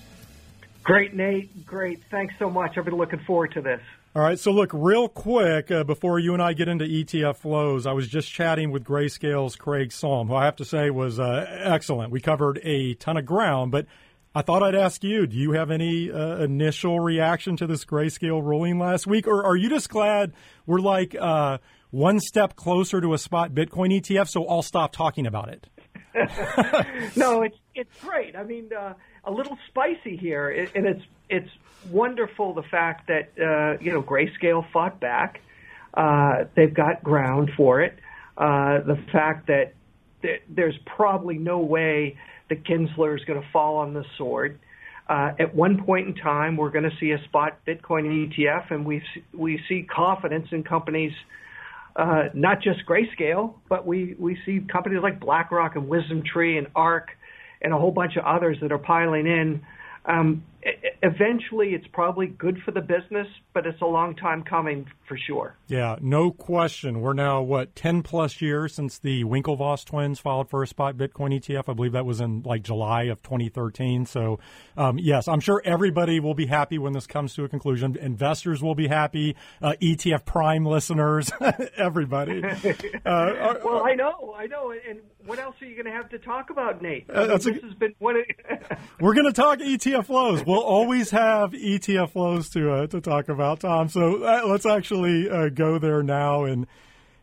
Great, 0.82 1.14
Nate. 1.14 1.64
Great. 1.64 2.02
Thanks 2.10 2.34
so 2.36 2.50
much. 2.50 2.76
I've 2.76 2.84
been 2.84 2.96
looking 2.96 3.20
forward 3.20 3.52
to 3.52 3.60
this. 3.60 3.80
All 4.16 4.22
right. 4.22 4.36
So, 4.36 4.50
look, 4.50 4.72
real 4.74 5.06
quick, 5.08 5.70
uh, 5.70 5.84
before 5.84 6.18
you 6.18 6.32
and 6.32 6.42
I 6.42 6.52
get 6.52 6.66
into 6.66 6.84
ETF 6.84 7.36
flows, 7.36 7.86
I 7.86 7.92
was 7.92 8.08
just 8.08 8.28
chatting 8.28 8.72
with 8.72 8.82
Grayscale's 8.82 9.54
Craig 9.54 9.92
Salm, 9.92 10.26
who 10.26 10.34
I 10.34 10.44
have 10.44 10.56
to 10.56 10.64
say 10.64 10.90
was 10.90 11.20
uh, 11.20 11.46
excellent. 11.62 12.10
We 12.10 12.20
covered 12.20 12.58
a 12.64 12.94
ton 12.94 13.16
of 13.16 13.24
ground, 13.24 13.70
but 13.70 13.86
I 14.34 14.42
thought 14.42 14.64
I'd 14.64 14.74
ask 14.74 15.04
you 15.04 15.28
do 15.28 15.36
you 15.36 15.52
have 15.52 15.70
any 15.70 16.10
uh, 16.10 16.38
initial 16.38 16.98
reaction 16.98 17.56
to 17.58 17.68
this 17.68 17.84
Grayscale 17.84 18.42
ruling 18.42 18.80
last 18.80 19.06
week? 19.06 19.28
Or 19.28 19.44
are 19.46 19.54
you 19.54 19.68
just 19.68 19.90
glad 19.90 20.32
we're 20.66 20.80
like 20.80 21.14
uh, 21.14 21.58
one 21.92 22.18
step 22.18 22.56
closer 22.56 23.00
to 23.00 23.14
a 23.14 23.18
spot 23.18 23.52
Bitcoin 23.52 23.96
ETF, 23.96 24.26
so 24.26 24.44
I'll 24.48 24.62
stop 24.62 24.90
talking 24.90 25.24
about 25.24 25.50
it? 25.50 25.68
no, 27.16 27.42
it's 27.42 27.56
it's 27.74 28.00
great. 28.00 28.34
I 28.36 28.42
mean, 28.42 28.70
uh, 28.72 28.94
a 29.24 29.30
little 29.30 29.56
spicy 29.68 30.16
here, 30.16 30.50
and 30.74 30.86
it's 30.86 31.02
it's 31.28 31.50
wonderful 31.90 32.54
the 32.54 32.62
fact 32.62 33.08
that 33.08 33.30
uh, 33.38 33.78
you 33.80 33.92
know 33.92 34.02
Grayscale 34.02 34.70
fought 34.72 35.00
back. 35.00 35.40
Uh, 35.94 36.44
they've 36.54 36.74
got 36.74 37.02
ground 37.02 37.50
for 37.56 37.80
it. 37.80 37.98
Uh, 38.36 38.80
the 38.80 38.98
fact 39.12 39.48
that 39.48 39.74
th- 40.22 40.42
there's 40.48 40.78
probably 40.86 41.36
no 41.36 41.58
way 41.60 42.16
that 42.48 42.64
Gensler 42.64 43.16
is 43.18 43.24
going 43.24 43.40
to 43.40 43.48
fall 43.52 43.76
on 43.78 43.92
the 43.94 44.04
sword. 44.16 44.58
Uh, 45.08 45.32
at 45.40 45.54
one 45.54 45.84
point 45.84 46.06
in 46.06 46.14
time, 46.14 46.56
we're 46.56 46.70
going 46.70 46.88
to 46.88 46.96
see 47.00 47.10
a 47.10 47.22
spot 47.24 47.58
Bitcoin 47.66 48.28
ETF, 48.28 48.70
and 48.70 48.84
we 48.84 49.02
we 49.32 49.60
see 49.68 49.82
confidence 49.82 50.48
in 50.52 50.62
companies 50.62 51.12
uh, 52.00 52.30
not 52.32 52.62
just 52.62 52.80
Grayscale, 52.86 53.52
but 53.68 53.86
we, 53.86 54.14
we 54.18 54.38
see 54.46 54.60
companies 54.72 55.00
like 55.02 55.20
BlackRock 55.20 55.76
and 55.76 55.86
WisdomTree 55.86 56.56
and 56.56 56.66
ARK 56.74 57.10
and 57.60 57.74
a 57.74 57.78
whole 57.78 57.90
bunch 57.90 58.16
of 58.16 58.24
others 58.24 58.56
that 58.62 58.72
are 58.72 58.78
piling 58.78 59.26
in. 59.26 59.60
Um, 60.06 60.42
eventually, 61.02 61.70
it's 61.70 61.86
probably 61.92 62.26
good 62.26 62.58
for 62.64 62.70
the 62.70 62.80
business, 62.80 63.26
but 63.54 63.66
it's 63.66 63.80
a 63.80 63.86
long 63.86 64.14
time 64.14 64.42
coming 64.42 64.86
for 65.08 65.16
sure. 65.16 65.56
Yeah, 65.66 65.96
no 66.00 66.30
question. 66.30 67.00
We're 67.00 67.14
now, 67.14 67.42
what, 67.42 67.74
10 67.74 68.02
plus 68.02 68.40
years 68.40 68.74
since 68.74 68.98
the 68.98 69.24
Winklevoss 69.24 69.84
twins 69.84 70.20
filed 70.20 70.48
for 70.48 70.62
a 70.62 70.66
spot 70.66 70.96
Bitcoin 70.96 71.38
ETF. 71.38 71.68
I 71.68 71.72
believe 71.72 71.92
that 71.92 72.04
was 72.04 72.20
in 72.20 72.42
like 72.44 72.62
July 72.62 73.04
of 73.04 73.22
2013. 73.22 74.06
So, 74.06 74.38
um, 74.76 74.98
yes, 74.98 75.28
I'm 75.28 75.40
sure 75.40 75.62
everybody 75.64 76.20
will 76.20 76.34
be 76.34 76.46
happy 76.46 76.78
when 76.78 76.92
this 76.92 77.06
comes 77.06 77.34
to 77.34 77.44
a 77.44 77.48
conclusion. 77.48 77.96
Investors 77.96 78.62
will 78.62 78.74
be 78.74 78.88
happy, 78.88 79.36
uh, 79.62 79.74
ETF 79.80 80.24
Prime 80.24 80.66
listeners, 80.66 81.30
everybody. 81.76 82.42
Uh, 83.04 83.54
well, 83.64 83.82
I 83.84 83.94
know, 83.94 84.34
I 84.36 84.46
know. 84.46 84.72
And 84.72 85.00
what 85.26 85.38
else 85.38 85.54
are 85.60 85.64
you 85.64 85.74
going 85.74 85.86
to 85.86 85.92
have 85.92 86.08
to 86.10 86.18
talk 86.18 86.50
about, 86.50 86.82
Nate? 86.82 87.08
Uh, 87.08 87.26
this 87.26 87.46
a, 87.46 87.52
has 87.52 87.74
been 87.74 87.94
one. 87.98 88.16
Of, 88.16 88.24
we're 89.00 89.14
going 89.14 89.26
to 89.26 89.32
talk 89.32 89.58
ETF 89.58 90.06
flows. 90.06 90.44
We'll 90.50 90.62
always 90.62 91.10
have 91.10 91.52
ETF 91.52 92.10
flows 92.10 92.48
to 92.50 92.72
uh, 92.72 92.86
to 92.88 93.00
talk 93.00 93.28
about, 93.28 93.60
Tom. 93.60 93.88
So 93.88 94.24
uh, 94.24 94.42
let's 94.46 94.66
actually 94.66 95.30
uh, 95.30 95.48
go 95.48 95.78
there 95.78 96.02
now. 96.02 96.42
And 96.42 96.66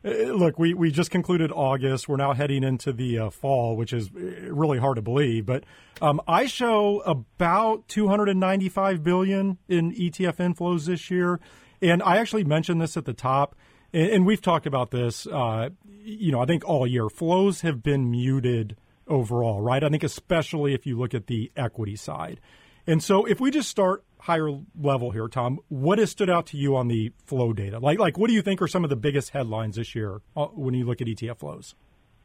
uh, 0.05 0.11
look, 0.31 0.57
we 0.57 0.73
we 0.73 0.91
just 0.91 1.11
concluded 1.11 1.51
August. 1.51 2.07
We're 2.07 2.15
now 2.15 2.31
heading 2.31 2.63
into 2.63 2.93
the 2.93 3.19
uh, 3.19 3.29
fall, 3.29 3.75
which 3.75 3.91
is 3.91 4.09
really 4.13 4.79
hard 4.79 4.95
to 4.95 5.01
believe. 5.01 5.45
But 5.45 5.65
um, 6.01 6.21
I 6.25 6.45
show 6.45 7.01
about 7.01 7.89
295 7.89 9.03
billion 9.03 9.57
in 9.67 9.93
ETF 9.93 10.37
inflows 10.37 10.85
this 10.85 11.11
year, 11.11 11.41
and 11.81 12.01
I 12.03 12.19
actually 12.19 12.45
mentioned 12.45 12.79
this 12.79 12.95
at 12.95 13.03
the 13.03 13.13
top 13.13 13.55
and, 13.91 14.09
and 14.09 14.25
we've 14.25 14.41
talked 14.41 14.65
about 14.65 14.91
this. 14.91 15.27
Uh, 15.27 15.71
you 16.01 16.31
know, 16.31 16.39
I 16.39 16.45
think 16.45 16.63
all 16.63 16.87
year 16.87 17.09
flows 17.09 17.59
have 17.59 17.83
been 17.83 18.09
muted 18.09 18.77
overall, 19.05 19.59
right? 19.59 19.83
I 19.83 19.89
think 19.89 20.03
especially 20.03 20.73
if 20.73 20.85
you 20.85 20.97
look 20.97 21.13
at 21.13 21.27
the 21.27 21.51
equity 21.57 21.97
side. 21.97 22.39
And 22.87 23.03
so, 23.03 23.25
if 23.25 23.41
we 23.41 23.51
just 23.51 23.69
start 23.69 24.05
higher 24.19 24.49
level 24.79 25.11
here, 25.11 25.27
Tom, 25.27 25.59
what 25.67 25.99
has 25.99 26.11
stood 26.11 26.29
out 26.29 26.47
to 26.47 26.57
you 26.57 26.75
on 26.75 26.87
the 26.87 27.11
flow 27.25 27.51
data? 27.51 27.79
Like, 27.79 27.99
like 27.99 28.17
what 28.17 28.29
do 28.29 28.33
you 28.33 28.41
think 28.41 28.61
are 28.61 28.67
some 28.67 28.85
of 28.85 28.89
the 28.89 28.95
biggest 28.95 29.31
headlines 29.31 29.75
this 29.75 29.93
year 29.93 30.21
uh, 30.35 30.45
when 30.47 30.73
you 30.73 30.85
look 30.85 31.01
at 31.01 31.07
ETF 31.07 31.39
flows? 31.39 31.75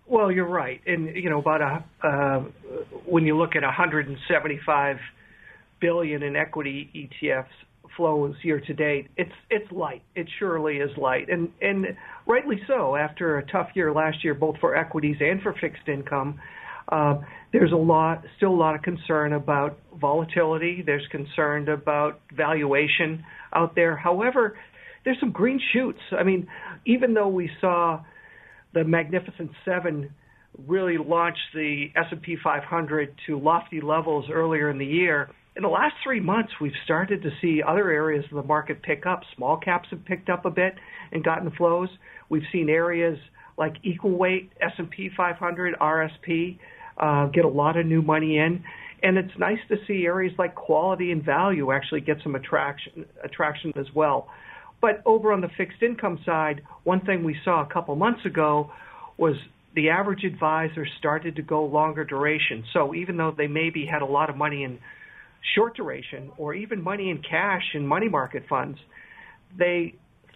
Well, 0.06 0.30
you're 0.30 0.48
right, 0.48 0.80
and 0.86 1.14
you 1.16 1.30
know 1.30 1.38
about 1.38 1.60
a 1.62 2.06
uh, 2.06 2.40
when 3.04 3.26
you 3.26 3.36
look 3.36 3.56
at 3.56 3.62
175 3.62 4.98
billion 5.80 6.22
in 6.22 6.36
equity 6.36 7.10
ETFs 7.24 7.46
flows 7.96 8.34
year 8.42 8.60
to 8.60 8.74
date, 8.74 9.08
it's 9.16 9.32
it's 9.50 9.70
light. 9.72 10.02
It 10.14 10.28
surely 10.38 10.76
is 10.76 10.96
light, 10.96 11.28
and 11.28 11.50
and 11.60 11.96
rightly 12.26 12.60
so. 12.66 12.96
After 12.96 13.38
a 13.38 13.46
tough 13.46 13.70
year 13.74 13.92
last 13.92 14.22
year, 14.22 14.34
both 14.34 14.58
for 14.58 14.76
equities 14.76 15.16
and 15.20 15.40
for 15.42 15.54
fixed 15.54 15.88
income, 15.88 16.40
uh, 16.88 17.18
there's 17.52 17.72
a 17.72 17.76
lot, 17.76 18.24
still 18.36 18.50
a 18.50 18.56
lot 18.56 18.74
of 18.74 18.82
concern 18.82 19.32
about 19.32 19.78
volatility. 20.00 20.82
There's 20.84 21.06
concern 21.10 21.68
about 21.68 22.20
valuation 22.34 23.24
out 23.54 23.74
there. 23.74 23.96
However, 23.96 24.56
there's 25.04 25.18
some 25.20 25.32
green 25.32 25.60
shoots. 25.72 26.00
I 26.12 26.22
mean, 26.22 26.46
even 26.86 27.14
though 27.14 27.28
we 27.28 27.50
saw 27.60 28.02
the 28.74 28.84
Magnificent 28.84 29.50
Seven 29.64 30.10
really 30.66 30.98
launch 30.98 31.36
the 31.54 31.86
S&P 31.96 32.36
500 32.42 33.14
to 33.26 33.38
lofty 33.38 33.80
levels 33.80 34.26
earlier 34.32 34.70
in 34.70 34.78
the 34.78 34.86
year 34.86 35.30
in 35.54 35.62
the 35.62 35.68
last 35.68 35.94
three 36.02 36.20
months, 36.20 36.52
we've 36.60 36.72
started 36.84 37.22
to 37.22 37.30
see 37.40 37.62
other 37.66 37.90
areas 37.90 38.24
of 38.30 38.36
the 38.36 38.42
market 38.42 38.82
pick 38.82 39.04
up. 39.04 39.20
Small 39.36 39.58
caps 39.58 39.88
have 39.90 40.04
picked 40.04 40.30
up 40.30 40.46
a 40.46 40.50
bit 40.50 40.74
and 41.12 41.22
gotten 41.22 41.50
flows. 41.52 41.88
We've 42.30 42.42
seen 42.50 42.70
areas 42.70 43.18
like 43.58 43.74
equal 43.82 44.16
weight 44.16 44.50
S&P 44.62 45.10
500, 45.14 45.74
RSP, 45.78 46.58
uh, 46.98 47.26
get 47.26 47.44
a 47.44 47.48
lot 47.48 47.76
of 47.76 47.86
new 47.86 48.02
money 48.02 48.38
in. 48.38 48.62
And 49.02 49.18
it's 49.18 49.32
nice 49.38 49.58
to 49.68 49.76
see 49.86 50.04
areas 50.06 50.32
like 50.38 50.54
quality 50.54 51.10
and 51.10 51.24
value 51.24 51.72
actually 51.72 52.02
get 52.02 52.18
some 52.22 52.34
attraction, 52.36 53.04
attraction 53.24 53.72
as 53.76 53.86
well. 53.94 54.28
But 54.80 55.02
over 55.06 55.32
on 55.32 55.40
the 55.40 55.48
fixed 55.56 55.82
income 55.82 56.18
side, 56.24 56.62
one 56.84 57.00
thing 57.00 57.24
we 57.24 57.36
saw 57.44 57.62
a 57.62 57.72
couple 57.72 57.94
months 57.96 58.24
ago 58.24 58.70
was 59.16 59.34
the 59.74 59.90
average 59.90 60.24
advisor 60.24 60.86
started 60.98 61.36
to 61.36 61.42
go 61.42 61.64
longer 61.64 62.04
duration. 62.04 62.64
So 62.72 62.94
even 62.94 63.16
though 63.16 63.34
they 63.36 63.46
maybe 63.46 63.86
had 63.86 64.02
a 64.02 64.06
lot 64.06 64.30
of 64.30 64.36
money 64.36 64.64
in 64.64 64.78
short 65.54 65.76
duration 65.76 66.30
or 66.36 66.54
even 66.54 66.82
money 66.82 67.10
in 67.10 67.22
cash 67.22 67.62
in 67.74 67.86
money 67.86 68.08
market 68.08 68.44
funds, 68.48 68.78
they 69.58 69.94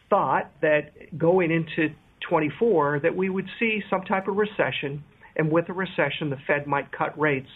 thought 0.09 0.51
that 0.63 1.19
going 1.19 1.51
into 1.51 1.95
24 2.29 3.01
that 3.03 3.15
we 3.15 3.29
would 3.29 3.47
see 3.59 3.83
some 3.91 4.03
type 4.03 4.29
of 4.29 4.37
recession 4.37 5.05
and 5.37 5.51
with 5.51 5.69
a 5.69 5.73
recession 5.73 6.31
the 6.31 6.39
Fed 6.47 6.67
might 6.67 6.91
cut 6.93 7.19
rates. 7.19 7.49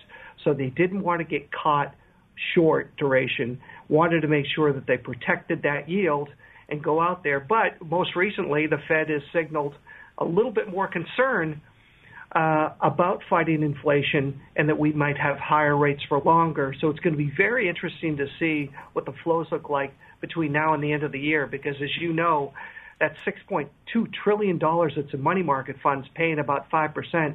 So 0.45 0.55
they 0.55 0.69
didn't 0.69 1.03
want 1.03 1.21
to 1.21 1.25
get 1.25 1.51
caught 1.53 1.95
short 2.55 2.97
duration, 2.97 3.61
wanted 3.88 4.21
to 4.23 4.29
make 4.29 4.47
sure 4.55 4.73
that 4.73 4.87
they 4.87 4.97
protected 4.97 5.62
that 5.62 5.88
yield 5.88 6.29
and 6.69 6.83
go 6.83 7.01
out 7.01 7.23
there. 7.23 7.40
But 7.40 7.85
most 7.85 8.16
recently 8.16 8.66
the 8.66 8.79
Fed 8.88 9.11
has 9.11 9.23
signaled 9.33 9.75
a 10.19 10.25
little 10.25 10.53
bit 10.53 10.71
more 10.71 10.88
concern 10.88 11.61
uh, 12.33 12.71
about 12.81 13.23
fighting 13.29 13.62
inflation 13.62 14.40
and 14.57 14.69
that 14.69 14.79
we 14.79 14.93
might 14.93 15.19
have 15.19 15.37
higher 15.37 15.77
rates 15.77 16.03
for 16.09 16.21
longer. 16.21 16.75
So 16.81 16.88
it's 16.88 17.01
going 17.01 17.14
to 17.14 17.19
be 17.19 17.33
very 17.37 17.69
interesting 17.69 18.16
to 18.19 18.27
see 18.38 18.71
what 18.93 19.05
the 19.05 19.14
flows 19.25 19.47
look 19.51 19.69
like 19.69 19.93
between 20.21 20.52
now 20.52 20.75
and 20.75 20.83
the 20.83 20.92
end 20.92 21.02
of 21.02 21.13
the 21.13 21.19
year 21.19 21.46
because, 21.46 21.75
as 21.83 21.90
you 22.00 22.13
know, 22.13 22.52
that 23.00 23.15
$6.2 23.27 23.69
trillion 24.23 24.59
that's 24.61 25.13
in 25.13 25.21
money 25.21 25.42
market 25.42 25.77
funds 25.83 26.07
paying 26.15 26.38
about 26.38 26.71
5% 26.71 27.35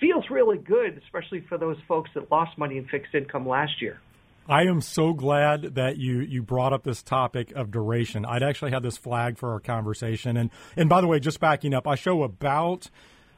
feels 0.00 0.24
really 0.30 0.58
good, 0.58 1.00
especially 1.04 1.40
for 1.48 1.58
those 1.58 1.76
folks 1.86 2.10
that 2.14 2.30
lost 2.30 2.56
money 2.58 2.78
in 2.78 2.86
fixed 2.86 3.14
income 3.14 3.48
last 3.48 3.80
year. 3.80 4.00
I 4.48 4.62
am 4.62 4.80
so 4.80 5.12
glad 5.12 5.74
that 5.74 5.98
you 5.98 6.20
you 6.20 6.42
brought 6.42 6.72
up 6.72 6.82
this 6.82 7.02
topic 7.02 7.52
of 7.52 7.70
duration. 7.70 8.24
I'd 8.24 8.42
actually 8.42 8.70
had 8.70 8.82
this 8.82 8.96
flag 8.96 9.36
for 9.36 9.52
our 9.52 9.60
conversation, 9.60 10.38
and 10.38 10.50
and 10.74 10.88
by 10.88 11.02
the 11.02 11.06
way, 11.06 11.20
just 11.20 11.38
backing 11.38 11.74
up, 11.74 11.86
I 11.86 11.96
show 11.96 12.22
about 12.22 12.88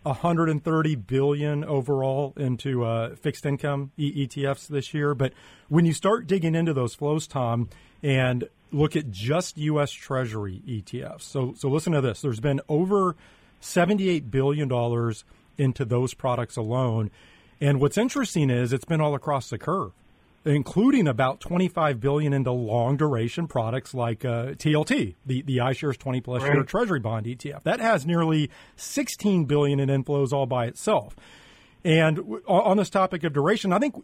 130 0.02 0.94
billion 0.94 1.64
overall 1.64 2.32
into 2.36 2.84
uh, 2.84 3.16
fixed 3.16 3.44
income 3.44 3.90
ETFs 3.98 4.68
this 4.68 4.94
year. 4.94 5.14
But 5.16 5.32
when 5.68 5.84
you 5.84 5.92
start 5.92 6.28
digging 6.28 6.54
into 6.54 6.72
those 6.72 6.94
flows, 6.94 7.26
Tom, 7.26 7.68
and 8.04 8.48
look 8.70 8.94
at 8.94 9.10
just 9.10 9.58
U.S. 9.58 9.90
Treasury 9.90 10.62
ETFs, 10.64 11.22
so 11.22 11.54
so 11.56 11.68
listen 11.68 11.92
to 11.92 12.00
this. 12.00 12.20
There's 12.20 12.40
been 12.40 12.60
over 12.68 13.16
78 13.58 14.30
billion 14.30 14.68
dollars 14.68 15.24
into 15.60 15.84
those 15.84 16.14
products 16.14 16.56
alone. 16.56 17.10
And 17.60 17.80
what's 17.80 17.98
interesting 17.98 18.50
is 18.50 18.72
it's 18.72 18.84
been 18.84 19.00
all 19.00 19.14
across 19.14 19.50
the 19.50 19.58
curve, 19.58 19.92
including 20.44 21.06
about 21.06 21.40
25 21.40 22.00
billion 22.00 22.32
into 22.32 22.50
long 22.50 22.96
duration 22.96 23.46
products 23.46 23.92
like 23.92 24.24
uh, 24.24 24.52
TLT, 24.52 25.14
the 25.26 25.42
the 25.42 25.58
iShares 25.58 25.98
20 25.98 26.20
plus 26.22 26.42
right. 26.42 26.54
year 26.54 26.64
Treasury 26.64 27.00
bond 27.00 27.26
ETF. 27.26 27.62
That 27.64 27.80
has 27.80 28.06
nearly 28.06 28.50
16 28.76 29.44
billion 29.44 29.78
in 29.78 29.88
inflows 29.88 30.32
all 30.32 30.46
by 30.46 30.66
itself. 30.66 31.14
And 31.84 32.20
on 32.46 32.76
this 32.76 32.90
topic 32.90 33.24
of 33.24 33.32
duration, 33.32 33.72
I 33.72 33.78
think 33.78 34.02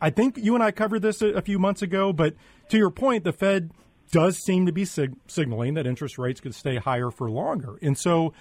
I 0.00 0.10
think 0.10 0.36
you 0.36 0.54
and 0.54 0.62
I 0.62 0.72
covered 0.72 1.02
this 1.02 1.22
a, 1.22 1.28
a 1.28 1.42
few 1.42 1.58
months 1.58 1.82
ago, 1.82 2.12
but 2.12 2.34
to 2.68 2.76
your 2.76 2.90
point, 2.90 3.24
the 3.24 3.32
Fed 3.32 3.70
does 4.10 4.38
seem 4.38 4.66
to 4.66 4.72
be 4.72 4.84
sig- 4.84 5.16
signaling 5.26 5.74
that 5.74 5.86
interest 5.86 6.18
rates 6.18 6.40
could 6.40 6.54
stay 6.54 6.76
higher 6.76 7.10
for 7.10 7.30
longer. 7.30 7.78
And 7.82 7.96
so, 7.96 8.32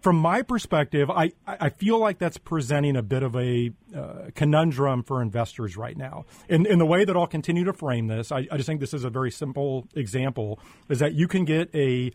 from 0.00 0.16
my 0.16 0.42
perspective, 0.42 1.10
I, 1.10 1.32
I 1.46 1.70
feel 1.70 1.98
like 1.98 2.18
that's 2.18 2.38
presenting 2.38 2.96
a 2.96 3.02
bit 3.02 3.22
of 3.22 3.34
a 3.36 3.72
uh, 3.94 4.30
conundrum 4.34 5.02
for 5.02 5.22
investors 5.22 5.76
right 5.76 5.96
now. 5.96 6.26
In, 6.48 6.66
in 6.66 6.78
the 6.78 6.86
way 6.86 7.04
that 7.04 7.16
I'll 7.16 7.26
continue 7.26 7.64
to 7.64 7.72
frame 7.72 8.06
this, 8.06 8.30
I, 8.30 8.46
I 8.50 8.56
just 8.56 8.66
think 8.66 8.80
this 8.80 8.94
is 8.94 9.04
a 9.04 9.10
very 9.10 9.30
simple 9.30 9.86
example 9.94 10.60
is 10.88 10.98
that 11.00 11.14
you 11.14 11.26
can 11.28 11.44
get 11.44 11.74
a 11.74 12.12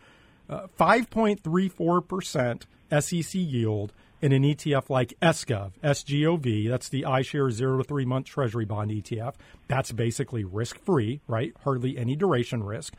uh, 0.50 0.68
5.34% 0.80 2.64
SEC 3.02 3.34
yield 3.34 3.94
in 4.22 4.32
an 4.32 4.44
ETF 4.44 4.90
like 4.90 5.16
SGOV, 5.22 5.72
SGOV, 5.84 6.70
that's 6.70 6.90
the 6.90 7.04
iShares 7.04 7.54
zero 7.54 7.78
to 7.78 7.84
three 7.84 8.06
month 8.06 8.28
Treasury 8.28 8.66
bond 8.66 8.92
ETF. 8.92 9.34
That's 9.68 9.92
basically 9.92 10.44
risk 10.44 10.78
free, 10.86 11.22
right? 11.28 11.54
Hardly 11.64 11.98
any 11.98 12.16
duration 12.16 12.64
risk. 12.64 12.94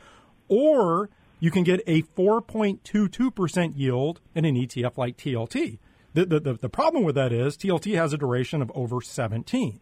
Or 0.49 1.09
you 1.43 1.51
can 1.51 1.63
get 1.63 1.81
a 1.87 2.03
4.22% 2.03 3.73
yield 3.75 4.21
in 4.33 4.45
an 4.45 4.55
ETF 4.55 4.97
like 4.97 5.17
TLT. 5.17 5.77
The, 6.13 6.25
the, 6.25 6.53
the, 6.53 6.69
problem 6.69 7.03
with 7.03 7.15
that 7.15 7.33
is 7.33 7.57
TLT 7.57 7.95
has 7.95 8.13
a 8.13 8.17
duration 8.17 8.61
of 8.61 8.71
over 8.75 9.01
17. 9.01 9.79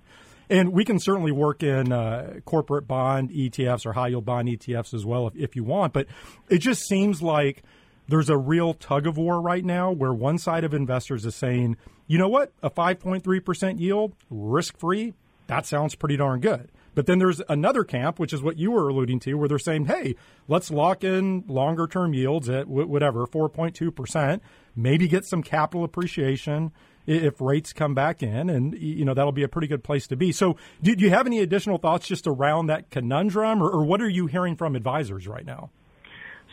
And 0.50 0.72
we 0.72 0.86
can 0.86 0.98
certainly 0.98 1.32
work 1.32 1.62
in 1.62 1.92
uh, 1.92 2.40
corporate 2.46 2.88
bond 2.88 3.30
ETFs 3.30 3.86
or 3.86 3.94
high 3.94 4.08
yield 4.08 4.26
bond 4.26 4.48
ETFs 4.48 4.94
as 4.94 5.06
well 5.06 5.28
if, 5.28 5.36
if 5.36 5.56
you 5.56 5.64
want. 5.64 5.94
But 5.94 6.08
it 6.50 6.60
just 6.60 6.88
seems 6.88 7.22
like– 7.22 7.64
there's 8.12 8.30
a 8.30 8.38
real 8.38 8.74
tug 8.74 9.08
of 9.08 9.18
war 9.18 9.42
right 9.42 9.64
now 9.64 9.92
where 9.92 10.14
one 10.14 10.38
side 10.38 10.64
of 10.64 10.74
investors 10.74 11.26
is 11.26 11.36
saying, 11.36 11.78
you 12.08 12.18
know 12.18 12.28
what, 12.28 12.52
a 12.62 12.70
5.3% 12.70 13.80
yield, 13.80 14.14
risk 14.30 14.78
free, 14.78 15.14
that 15.48 15.66
sounds 15.66 15.96
pretty 15.96 16.18
darn 16.18 16.42
good. 16.42 16.70
But 16.94 17.06
then 17.06 17.20
there's 17.20 17.42
another 17.48 17.84
camp, 17.84 18.20
which 18.20 18.34
is 18.34 18.42
what 18.42 18.58
you 18.58 18.72
were 18.72 18.90
alluding 18.90 19.20
to, 19.22 19.36
where 19.36 19.48
they're 19.48 19.60
saying, 19.60 19.86
hey, 19.86 20.16
let's 20.48 20.72
lock 20.72 21.04
in 21.04 21.44
longer 21.48 21.88
term 21.88 22.14
yields 22.14 22.50
at 22.50 22.68
whatever, 22.68 23.26
4.2%, 23.26 24.42
maybe 24.76 25.08
get 25.08 25.26
some 25.26 25.42
capital 25.44 25.84
appreciation 25.84 26.72
if 27.08 27.42
rates 27.42 27.74
come 27.74 27.96
back 27.96 28.22
in 28.22 28.48
and 28.48 28.76
you 28.80 29.04
know 29.04 29.16
that'll 29.16 29.32
be 29.32 29.42
a 29.42 29.48
pretty 29.48 29.68
good 29.68 29.84
place 29.84 30.06
to 30.06 30.16
be 30.16 30.32
so 30.32 30.56
do, 30.84 30.96
do 30.96 31.04
you 31.04 31.10
have 31.10 31.26
any 31.26 31.40
additional 31.40 31.80
thoughts 31.80 32.08
just 32.08 32.28
around 32.28 32.68
that 32.68 32.92
conundrum 32.92 33.62
or, 33.62 33.68
or 33.68 33.84
what 33.84 34.00
are 34.04 34.08
you 34.08 34.28
hearing 34.28 34.56
from 34.56 34.76
advisors 34.76 35.28
right 35.28 35.44
now 35.44 35.72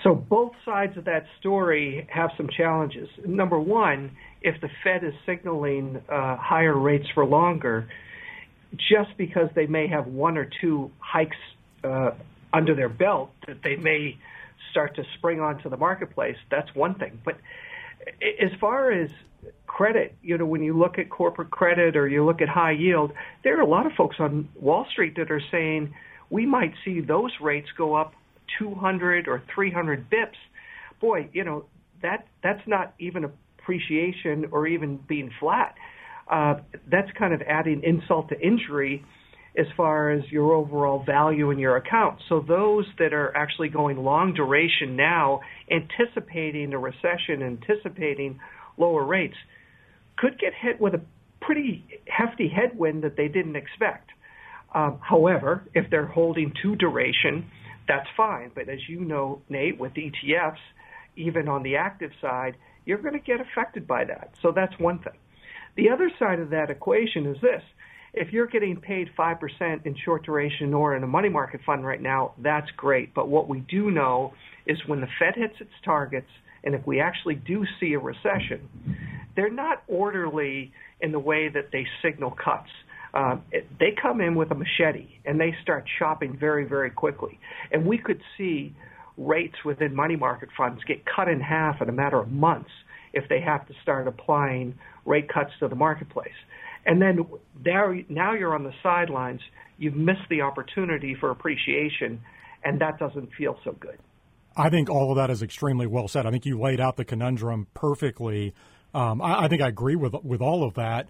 so 0.04 0.14
both 0.14 0.52
sides 0.64 0.96
of 0.96 1.04
that 1.06 1.24
story 1.40 2.06
have 2.10 2.30
some 2.36 2.48
challenges. 2.56 3.08
Number 3.26 3.58
one, 3.58 4.12
if 4.42 4.60
the 4.60 4.68
Fed 4.84 5.02
is 5.02 5.12
signaling 5.26 6.00
uh, 6.08 6.36
higher 6.36 6.78
rates 6.78 7.06
for 7.14 7.24
longer, 7.24 7.88
just 8.76 9.16
because 9.16 9.48
they 9.54 9.66
may 9.66 9.86
have 9.86 10.06
one 10.06 10.36
or 10.36 10.48
two 10.60 10.90
hikes 10.98 11.36
uh, 11.84 12.10
under 12.52 12.74
their 12.74 12.88
belt 12.88 13.30
that 13.46 13.62
they 13.62 13.76
may 13.76 14.16
start 14.70 14.96
to 14.96 15.04
spring 15.16 15.40
onto 15.40 15.68
the 15.68 15.76
marketplace, 15.76 16.36
that's 16.50 16.74
one 16.74 16.94
thing. 16.94 17.20
But 17.24 17.38
as 18.40 18.50
far 18.60 18.90
as 18.90 19.10
credit, 19.66 20.14
you 20.22 20.36
know, 20.38 20.46
when 20.46 20.62
you 20.62 20.76
look 20.76 20.98
at 20.98 21.08
corporate 21.08 21.50
credit 21.50 21.96
or 21.96 22.08
you 22.08 22.24
look 22.24 22.40
at 22.40 22.48
high 22.48 22.72
yield, 22.72 23.12
there 23.44 23.56
are 23.58 23.62
a 23.62 23.66
lot 23.66 23.86
of 23.86 23.92
folks 23.92 24.16
on 24.18 24.48
Wall 24.54 24.86
Street 24.90 25.16
that 25.16 25.30
are 25.30 25.42
saying 25.50 25.94
we 26.30 26.46
might 26.46 26.74
see 26.84 27.00
those 27.00 27.32
rates 27.40 27.68
go 27.76 27.94
up 27.94 28.14
200 28.58 29.28
or 29.28 29.42
300 29.54 30.10
bips, 30.10 30.36
boy, 31.00 31.28
you 31.32 31.44
know, 31.44 31.64
that 32.02 32.26
that's 32.42 32.66
not 32.66 32.94
even 32.98 33.24
appreciation 33.24 34.46
or 34.50 34.66
even 34.66 34.96
being 34.96 35.30
flat. 35.38 35.74
Uh, 36.30 36.56
that's 36.90 37.10
kind 37.18 37.32
of 37.32 37.40
adding 37.42 37.82
insult 37.82 38.28
to 38.28 38.40
injury 38.40 39.04
as 39.56 39.66
far 39.76 40.10
as 40.10 40.22
your 40.30 40.52
overall 40.52 41.02
value 41.04 41.50
in 41.50 41.58
your 41.58 41.76
account. 41.76 42.20
So 42.28 42.40
those 42.46 42.86
that 42.98 43.12
are 43.12 43.36
actually 43.36 43.70
going 43.70 43.96
long 44.04 44.34
duration 44.34 44.94
now, 44.94 45.40
anticipating 45.70 46.72
a 46.72 46.78
recession, 46.78 47.42
anticipating 47.42 48.38
lower 48.76 49.04
rates, 49.04 49.36
could 50.16 50.38
get 50.38 50.52
hit 50.54 50.80
with 50.80 50.94
a 50.94 51.00
pretty 51.40 51.84
hefty 52.06 52.48
headwind 52.48 53.02
that 53.02 53.16
they 53.16 53.28
didn't 53.28 53.56
expect. 53.56 54.10
Um, 54.74 55.00
however, 55.00 55.64
if 55.74 55.90
they're 55.90 56.06
holding 56.06 56.52
to 56.62 56.76
duration, 56.76 57.50
that's 57.88 58.06
fine. 58.16 58.52
But 58.54 58.68
as 58.68 58.80
you 58.88 59.00
know, 59.00 59.42
Nate, 59.48 59.78
with 59.78 59.94
ETFs, 59.94 60.58
even 61.16 61.48
on 61.48 61.62
the 61.62 61.76
active 61.76 62.12
side, 62.20 62.54
you're 62.84 62.98
going 62.98 63.14
to 63.14 63.20
get 63.20 63.40
affected 63.40 63.86
by 63.86 64.04
that. 64.04 64.34
So 64.42 64.52
that's 64.52 64.78
one 64.78 64.98
thing. 64.98 65.14
The 65.78 65.88
other 65.88 66.10
side 66.18 66.40
of 66.40 66.50
that 66.50 66.68
equation 66.70 67.24
is 67.24 67.40
this. 67.40 67.62
If 68.12 68.32
you're 68.32 68.46
getting 68.46 68.76
paid 68.76 69.08
5% 69.18 69.86
in 69.86 69.96
short 70.04 70.24
duration 70.24 70.74
or 70.74 70.94
in 70.94 71.02
a 71.02 71.06
money 71.06 71.30
market 71.30 71.60
fund 71.64 71.86
right 71.86 72.02
now, 72.02 72.32
that's 72.42 72.70
great. 72.76 73.14
But 73.14 73.28
what 73.28 73.48
we 73.48 73.60
do 73.60 73.90
know 73.90 74.34
is 74.66 74.76
when 74.86 75.00
the 75.00 75.08
Fed 75.18 75.34
hits 75.36 75.54
its 75.60 75.70
targets, 75.84 76.28
and 76.64 76.74
if 76.74 76.86
we 76.86 77.00
actually 77.00 77.36
do 77.36 77.64
see 77.80 77.94
a 77.94 77.98
recession, 77.98 78.68
they're 79.36 79.50
not 79.50 79.82
orderly 79.86 80.72
in 81.00 81.12
the 81.12 81.18
way 81.18 81.48
that 81.48 81.70
they 81.72 81.86
signal 82.02 82.32
cuts 82.32 82.68
um, 83.14 83.42
it, 83.52 83.66
they 83.78 83.94
come 84.00 84.20
in 84.20 84.34
with 84.34 84.50
a 84.50 84.54
machete 84.54 85.08
and 85.24 85.40
they 85.40 85.54
start 85.62 85.84
chopping 85.98 86.36
very, 86.38 86.64
very 86.64 86.90
quickly. 86.90 87.38
And 87.72 87.86
we 87.86 87.98
could 87.98 88.20
see 88.36 88.74
rates 89.16 89.56
within 89.64 89.94
money 89.94 90.16
market 90.16 90.50
funds 90.56 90.82
get 90.84 91.04
cut 91.04 91.28
in 91.28 91.40
half 91.40 91.80
in 91.80 91.88
a 91.88 91.92
matter 91.92 92.18
of 92.18 92.30
months 92.30 92.70
if 93.12 93.28
they 93.28 93.40
have 93.40 93.66
to 93.66 93.74
start 93.82 94.06
applying 94.06 94.78
rate 95.08 95.28
cuts 95.28 95.50
to 95.60 95.68
the 95.68 95.74
marketplace. 95.74 96.28
And 96.86 97.02
then 97.02 97.26
there, 97.62 98.02
now 98.08 98.34
you're 98.34 98.54
on 98.54 98.64
the 98.64 98.72
sidelines. 98.82 99.40
You've 99.78 99.96
missed 99.96 100.28
the 100.30 100.42
opportunity 100.42 101.16
for 101.18 101.30
appreciation, 101.30 102.20
and 102.64 102.80
that 102.80 102.98
doesn't 102.98 103.30
feel 103.36 103.58
so 103.64 103.72
good. 103.72 103.98
I 104.56 104.70
think 104.70 104.90
all 104.90 105.10
of 105.10 105.16
that 105.16 105.30
is 105.30 105.42
extremely 105.42 105.86
well 105.86 106.08
said. 106.08 106.26
I 106.26 106.30
think 106.30 106.44
you 106.44 106.58
laid 106.58 106.80
out 106.80 106.96
the 106.96 107.04
conundrum 107.04 107.68
perfectly. 107.74 108.54
Um, 108.92 109.22
I, 109.22 109.44
I, 109.44 109.48
think 109.48 109.62
I 109.62 109.68
agree 109.68 109.96
with 109.96 110.14
with 110.24 110.40
all 110.40 110.64
of 110.64 110.74
that. 110.74 111.08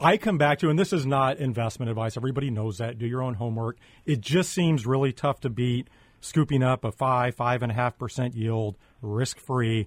I 0.00 0.16
come 0.16 0.38
back 0.38 0.60
to, 0.60 0.70
and 0.70 0.78
this 0.78 0.92
is 0.92 1.04
not 1.04 1.38
investment 1.38 1.90
advice. 1.90 2.16
Everybody 2.16 2.50
knows 2.50 2.78
that. 2.78 2.98
Do 2.98 3.06
your 3.06 3.22
own 3.22 3.34
homework. 3.34 3.78
It 4.06 4.20
just 4.20 4.52
seems 4.52 4.86
really 4.86 5.12
tough 5.12 5.40
to 5.40 5.50
beat 5.50 5.88
scooping 6.20 6.62
up 6.62 6.84
a 6.84 6.92
five, 6.92 7.34
five 7.34 7.62
and 7.62 7.72
a 7.72 7.74
half 7.74 7.98
percent 7.98 8.34
yield, 8.34 8.76
risk 9.02 9.38
free, 9.38 9.86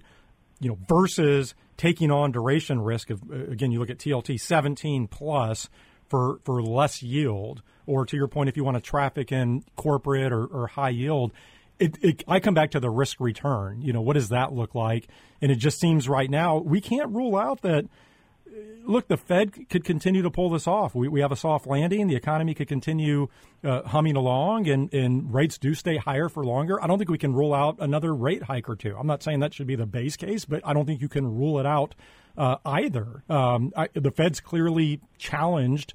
you 0.60 0.68
know, 0.68 0.78
versus 0.88 1.54
taking 1.82 2.12
on 2.12 2.30
duration 2.30 2.80
risk 2.80 3.10
of 3.10 3.20
uh, 3.28 3.50
again, 3.50 3.72
you 3.72 3.80
look 3.80 3.90
at 3.90 3.98
TLT 3.98 4.38
17 4.38 5.08
plus 5.08 5.68
for 6.08 6.38
for 6.44 6.62
less 6.62 7.02
yield, 7.02 7.60
or 7.86 8.06
to 8.06 8.16
your 8.16 8.28
point, 8.28 8.48
if 8.48 8.56
you 8.56 8.62
want 8.62 8.76
to 8.76 8.80
traffic 8.80 9.32
in 9.32 9.64
corporate 9.74 10.32
or, 10.32 10.46
or 10.46 10.68
high 10.68 10.90
yield. 10.90 11.32
It, 11.80 11.98
it, 12.00 12.22
I 12.28 12.38
come 12.38 12.54
back 12.54 12.70
to 12.72 12.80
the 12.80 12.90
risk 12.90 13.18
return. 13.18 13.82
You 13.82 13.92
know, 13.92 14.02
what 14.02 14.12
does 14.12 14.28
that 14.28 14.52
look 14.52 14.76
like? 14.76 15.08
And 15.40 15.50
it 15.50 15.56
just 15.56 15.80
seems 15.80 16.08
right 16.08 16.30
now 16.30 16.58
we 16.58 16.80
can't 16.80 17.10
rule 17.10 17.34
out 17.34 17.62
that 17.62 17.86
look, 18.84 19.08
the 19.08 19.16
Fed 19.16 19.68
could 19.68 19.84
continue 19.84 20.22
to 20.22 20.30
pull 20.30 20.50
this 20.50 20.66
off. 20.66 20.94
We, 20.94 21.08
we 21.08 21.20
have 21.20 21.32
a 21.32 21.36
soft 21.36 21.66
landing. 21.66 22.06
The 22.08 22.16
economy 22.16 22.54
could 22.54 22.68
continue 22.68 23.28
uh, 23.64 23.82
humming 23.82 24.16
along, 24.16 24.68
and, 24.68 24.92
and 24.92 25.32
rates 25.32 25.58
do 25.58 25.74
stay 25.74 25.96
higher 25.96 26.28
for 26.28 26.44
longer. 26.44 26.82
I 26.82 26.86
don't 26.86 26.98
think 26.98 27.10
we 27.10 27.18
can 27.18 27.34
rule 27.34 27.54
out 27.54 27.76
another 27.78 28.14
rate 28.14 28.44
hike 28.44 28.68
or 28.68 28.76
two. 28.76 28.96
I'm 28.98 29.06
not 29.06 29.22
saying 29.22 29.40
that 29.40 29.54
should 29.54 29.66
be 29.66 29.76
the 29.76 29.86
base 29.86 30.16
case, 30.16 30.44
but 30.44 30.60
I 30.64 30.72
don't 30.72 30.86
think 30.86 31.00
you 31.00 31.08
can 31.08 31.26
rule 31.26 31.58
it 31.58 31.66
out 31.66 31.94
uh, 32.36 32.56
either. 32.64 33.24
Um, 33.28 33.72
I, 33.76 33.88
the 33.94 34.10
Fed's 34.10 34.40
clearly 34.40 35.00
challenged. 35.18 35.94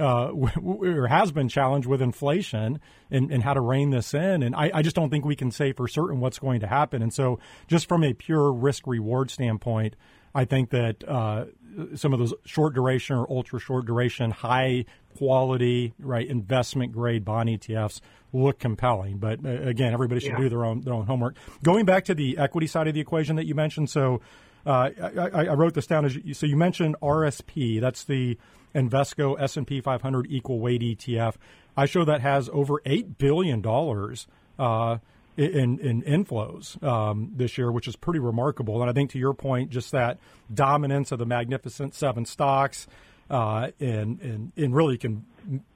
Uh, 0.00 0.30
or 0.62 1.08
has 1.08 1.32
been 1.32 1.48
challenged 1.48 1.88
with 1.88 2.00
inflation 2.00 2.78
and, 3.10 3.32
and 3.32 3.42
how 3.42 3.52
to 3.52 3.60
rein 3.60 3.90
this 3.90 4.14
in. 4.14 4.44
And 4.44 4.54
I, 4.54 4.70
I, 4.72 4.80
just 4.80 4.94
don't 4.94 5.10
think 5.10 5.24
we 5.24 5.34
can 5.34 5.50
say 5.50 5.72
for 5.72 5.88
certain 5.88 6.20
what's 6.20 6.38
going 6.38 6.60
to 6.60 6.68
happen. 6.68 7.02
And 7.02 7.12
so, 7.12 7.40
just 7.66 7.88
from 7.88 8.04
a 8.04 8.12
pure 8.12 8.52
risk 8.52 8.86
reward 8.86 9.28
standpoint, 9.28 9.96
I 10.32 10.44
think 10.44 10.70
that 10.70 11.02
uh, 11.02 11.46
some 11.94 12.12
of 12.12 12.18
those 12.18 12.34
short 12.44 12.74
duration 12.74 13.16
or 13.16 13.30
ultra 13.30 13.60
short 13.60 13.86
duration, 13.86 14.30
high 14.30 14.84
quality, 15.16 15.94
right, 15.98 16.26
investment 16.26 16.92
grade 16.92 17.24
bond 17.24 17.48
ETFs 17.48 18.00
look 18.32 18.58
compelling. 18.58 19.18
But 19.18 19.44
uh, 19.44 19.48
again, 19.48 19.92
everybody 19.92 20.20
should 20.20 20.32
yeah. 20.32 20.38
do 20.38 20.48
their 20.48 20.64
own 20.64 20.82
their 20.82 20.94
own 20.94 21.06
homework. 21.06 21.36
Going 21.62 21.84
back 21.84 22.04
to 22.06 22.14
the 22.14 22.38
equity 22.38 22.66
side 22.66 22.88
of 22.88 22.94
the 22.94 23.00
equation 23.00 23.36
that 23.36 23.46
you 23.46 23.54
mentioned, 23.54 23.90
so 23.90 24.20
uh, 24.66 24.90
I, 25.00 25.46
I, 25.46 25.54
wrote 25.54 25.74
this 25.74 25.86
down 25.86 26.04
as 26.04 26.16
you, 26.16 26.34
so 26.34 26.46
you 26.46 26.56
mentioned 26.56 26.96
RSP. 27.00 27.80
That's 27.80 28.04
the 28.04 28.38
Invesco 28.74 29.40
S 29.40 29.56
and 29.56 29.66
P 29.66 29.80
500 29.80 30.26
equal 30.28 30.60
weight 30.60 30.82
ETF. 30.82 31.36
I 31.76 31.86
show 31.86 32.04
that 32.04 32.20
has 32.20 32.48
over 32.52 32.82
eight 32.84 33.18
billion 33.18 33.60
dollars. 33.60 34.26
Uh, 34.58 34.98
in, 35.38 35.78
in 35.78 36.02
inflows 36.02 36.82
um, 36.82 37.30
this 37.34 37.56
year, 37.56 37.70
which 37.70 37.86
is 37.86 37.96
pretty 37.96 38.18
remarkable. 38.18 38.80
And 38.80 38.90
I 38.90 38.92
think 38.92 39.10
to 39.12 39.18
your 39.18 39.34
point, 39.34 39.70
just 39.70 39.92
that 39.92 40.18
dominance 40.52 41.12
of 41.12 41.18
the 41.18 41.26
Magnificent 41.26 41.94
Seven 41.94 42.24
stocks, 42.24 42.86
uh, 43.30 43.68
and, 43.78 44.20
and 44.20 44.52
and 44.56 44.74
really 44.74 44.96
can 44.96 45.24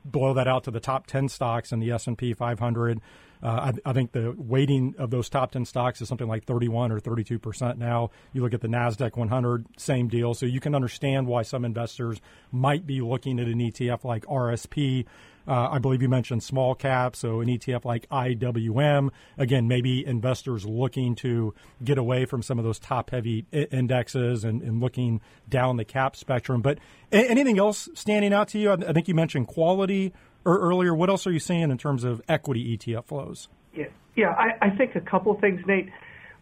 blow 0.04 0.34
that 0.34 0.48
out 0.48 0.64
to 0.64 0.70
the 0.70 0.80
top 0.80 1.06
10 1.06 1.28
stocks 1.28 1.72
in 1.72 1.80
the 1.80 1.90
S&P 1.92 2.32
500. 2.34 3.00
Uh, 3.42 3.72
I, 3.84 3.90
I, 3.90 3.92
think 3.92 4.12
the 4.12 4.34
weighting 4.36 4.94
of 4.98 5.10
those 5.10 5.28
top 5.28 5.50
10 5.50 5.64
stocks 5.64 6.00
is 6.00 6.08
something 6.08 6.28
like 6.28 6.44
31 6.44 6.92
or 6.92 7.00
32 7.00 7.38
percent 7.40 7.76
now. 7.76 8.10
You 8.32 8.42
look 8.42 8.54
at 8.54 8.60
the 8.60 8.68
NASDAQ 8.68 9.16
100, 9.16 9.66
same 9.76 10.08
deal. 10.08 10.32
So 10.34 10.46
you 10.46 10.60
can 10.60 10.74
understand 10.74 11.26
why 11.26 11.42
some 11.42 11.64
investors 11.64 12.20
might 12.52 12.86
be 12.86 13.00
looking 13.00 13.40
at 13.40 13.48
an 13.48 13.58
ETF 13.58 14.04
like 14.04 14.24
RSP 14.26 15.06
uh, 15.46 15.68
I 15.70 15.78
believe 15.78 16.02
you 16.02 16.08
mentioned 16.08 16.42
small 16.42 16.74
cap, 16.74 17.16
so 17.16 17.40
an 17.40 17.48
ETF 17.48 17.84
like 17.84 18.08
IWM. 18.08 19.10
Again, 19.38 19.68
maybe 19.68 20.04
investors 20.06 20.64
looking 20.64 21.14
to 21.16 21.54
get 21.82 21.98
away 21.98 22.24
from 22.24 22.42
some 22.42 22.58
of 22.58 22.64
those 22.64 22.78
top 22.78 23.10
heavy 23.10 23.46
indexes 23.52 24.44
and, 24.44 24.62
and 24.62 24.80
looking 24.80 25.20
down 25.48 25.76
the 25.76 25.84
cap 25.84 26.16
spectrum. 26.16 26.62
But 26.62 26.78
anything 27.10 27.58
else 27.58 27.88
standing 27.94 28.32
out 28.32 28.48
to 28.48 28.58
you? 28.58 28.72
I 28.72 28.92
think 28.92 29.08
you 29.08 29.14
mentioned 29.14 29.48
quality 29.48 30.12
or 30.44 30.58
earlier. 30.58 30.94
What 30.94 31.08
else 31.08 31.26
are 31.26 31.32
you 31.32 31.40
seeing 31.40 31.70
in 31.70 31.78
terms 31.78 32.04
of 32.04 32.22
equity 32.28 32.76
ETF 32.76 33.06
flows? 33.06 33.48
Yeah, 33.74 33.86
yeah. 34.16 34.30
I, 34.30 34.66
I 34.66 34.70
think 34.70 34.94
a 34.94 35.00
couple 35.00 35.34
things, 35.40 35.60
Nate. 35.66 35.88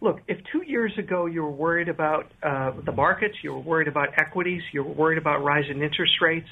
Look, 0.01 0.19
if 0.27 0.39
two 0.51 0.63
years 0.63 0.91
ago 0.97 1.27
you 1.27 1.43
were 1.43 1.51
worried 1.51 1.87
about 1.87 2.31
uh, 2.41 2.71
the 2.83 2.91
markets, 2.91 3.35
you 3.43 3.53
were 3.53 3.59
worried 3.59 3.87
about 3.87 4.09
equities, 4.17 4.63
you 4.73 4.83
were 4.83 4.93
worried 4.93 5.19
about 5.19 5.43
rising 5.43 5.81
interest 5.81 6.13
rates, 6.21 6.49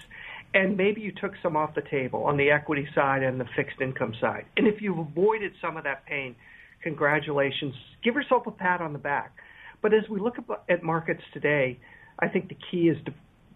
and 0.53 0.75
maybe 0.75 1.01
you 1.01 1.11
took 1.11 1.33
some 1.43 1.55
off 1.55 1.75
the 1.75 1.83
table 1.89 2.23
on 2.23 2.37
the 2.37 2.49
equity 2.49 2.87
side 2.95 3.23
and 3.23 3.39
the 3.39 3.45
fixed 3.55 3.81
income 3.81 4.13
side. 4.19 4.45
And 4.57 4.67
if 4.67 4.81
you've 4.81 4.97
avoided 4.97 5.51
some 5.61 5.77
of 5.77 5.83
that 5.83 6.05
pain, 6.05 6.35
congratulations. 6.81 7.73
Give 8.03 8.15
yourself 8.15 8.47
a 8.47 8.51
pat 8.51 8.81
on 8.81 8.93
the 8.93 8.99
back. 8.99 9.33
But 9.81 9.93
as 9.93 10.03
we 10.09 10.19
look 10.19 10.35
at 10.69 10.83
markets 10.83 11.21
today, 11.33 11.79
I 12.19 12.27
think 12.27 12.49
the 12.49 12.57
key 12.71 12.89
is 12.89 12.97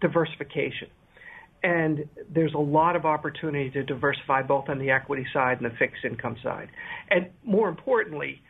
diversification. 0.00 0.88
And 1.62 2.08
there's 2.32 2.54
a 2.54 2.58
lot 2.58 2.94
of 2.94 3.06
opportunity 3.06 3.70
to 3.70 3.82
diversify 3.82 4.42
both 4.42 4.68
on 4.68 4.78
the 4.78 4.90
equity 4.90 5.26
side 5.32 5.60
and 5.60 5.70
the 5.70 5.74
fixed 5.78 6.04
income 6.04 6.36
side. 6.42 6.68
And 7.10 7.30
more 7.42 7.68
importantly, 7.68 8.40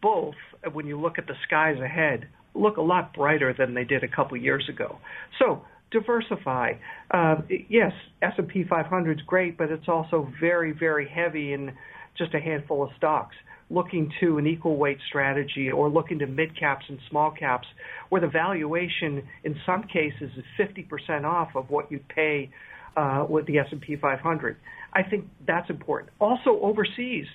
both, 0.00 0.34
when 0.72 0.86
you 0.86 1.00
look 1.00 1.18
at 1.18 1.26
the 1.26 1.34
skies 1.46 1.78
ahead, 1.82 2.28
look 2.54 2.78
a 2.78 2.82
lot 2.82 3.14
brighter 3.14 3.54
than 3.56 3.74
they 3.74 3.84
did 3.84 4.02
a 4.02 4.08
couple 4.08 4.36
years 4.36 4.68
ago. 4.68 4.98
So 5.38 5.64
diversify. 5.92 6.72
Uh, 7.10 7.36
yes, 7.68 7.92
S&P 8.22 8.64
500 8.68 9.18
is 9.18 9.24
great, 9.26 9.56
but 9.56 9.70
it's 9.70 9.88
also 9.88 10.28
very, 10.40 10.72
very 10.72 11.08
heavy 11.08 11.52
in 11.52 11.72
just 12.16 12.34
a 12.34 12.40
handful 12.40 12.82
of 12.82 12.90
stocks. 12.96 13.34
Looking 13.70 14.12
to 14.20 14.36
an 14.38 14.46
equal 14.46 14.76
weight 14.76 14.98
strategy 15.08 15.70
or 15.70 15.88
looking 15.88 16.18
to 16.18 16.26
mid 16.26 16.58
caps 16.58 16.84
and 16.88 16.98
small 17.08 17.30
caps, 17.30 17.66
where 18.10 18.20
the 18.20 18.28
valuation 18.28 19.22
in 19.44 19.56
some 19.64 19.84
cases 19.84 20.30
is 20.36 20.44
50% 20.58 21.24
off 21.24 21.50
of 21.54 21.70
what 21.70 21.90
you'd 21.90 22.06
pay 22.08 22.50
uh, 22.96 23.24
with 23.28 23.46
the 23.46 23.58
S&P 23.58 23.96
500. 23.96 24.56
I 24.92 25.02
think 25.02 25.24
that's 25.46 25.70
important. 25.70 26.12
Also, 26.20 26.60
overseas, 26.60 27.26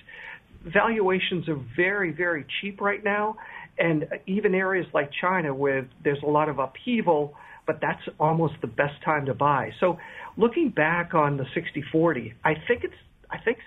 valuations 0.64 1.48
are 1.48 1.60
very, 1.76 2.12
very 2.12 2.44
cheap 2.60 2.80
right 2.80 3.02
now, 3.02 3.36
and 3.78 4.06
even 4.26 4.54
areas 4.54 4.86
like 4.92 5.10
China, 5.20 5.54
where 5.54 5.88
there's 6.02 6.22
a 6.22 6.30
lot 6.30 6.48
of 6.48 6.58
upheaval 6.58 7.34
but 7.68 7.80
that's 7.82 8.00
almost 8.18 8.54
the 8.62 8.66
best 8.66 8.94
time 9.04 9.26
to 9.26 9.34
buy. 9.34 9.70
So 9.78 9.98
looking 10.38 10.70
back 10.70 11.12
on 11.12 11.36
the 11.36 11.44
60-40, 11.54 12.32
I 12.42 12.54
think 12.66 12.82
it's 12.82 12.94
I 13.30 13.36
think 13.44 13.58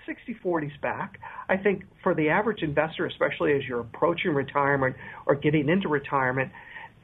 60-40 0.44 0.66
is 0.66 0.72
back. 0.82 1.20
I 1.48 1.56
think 1.56 1.84
for 2.02 2.16
the 2.16 2.30
average 2.30 2.62
investor, 2.62 3.06
especially 3.06 3.52
as 3.52 3.62
you're 3.62 3.78
approaching 3.78 4.34
retirement 4.34 4.96
or 5.24 5.36
getting 5.36 5.68
into 5.68 5.88
retirement, 5.88 6.50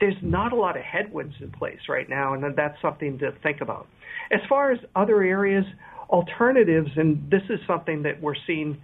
there's 0.00 0.16
not 0.22 0.52
a 0.52 0.56
lot 0.56 0.76
of 0.76 0.82
headwinds 0.82 1.36
in 1.40 1.52
place 1.52 1.78
right 1.88 2.08
now, 2.08 2.34
and 2.34 2.42
that's 2.56 2.76
something 2.82 3.16
to 3.20 3.30
think 3.44 3.60
about. 3.60 3.86
As 4.32 4.40
far 4.48 4.72
as 4.72 4.80
other 4.96 5.22
areas, 5.22 5.64
alternatives, 6.10 6.90
and 6.96 7.30
this 7.30 7.42
is 7.48 7.60
something 7.64 8.02
that 8.02 8.20
we're 8.20 8.34
seeing 8.44 8.76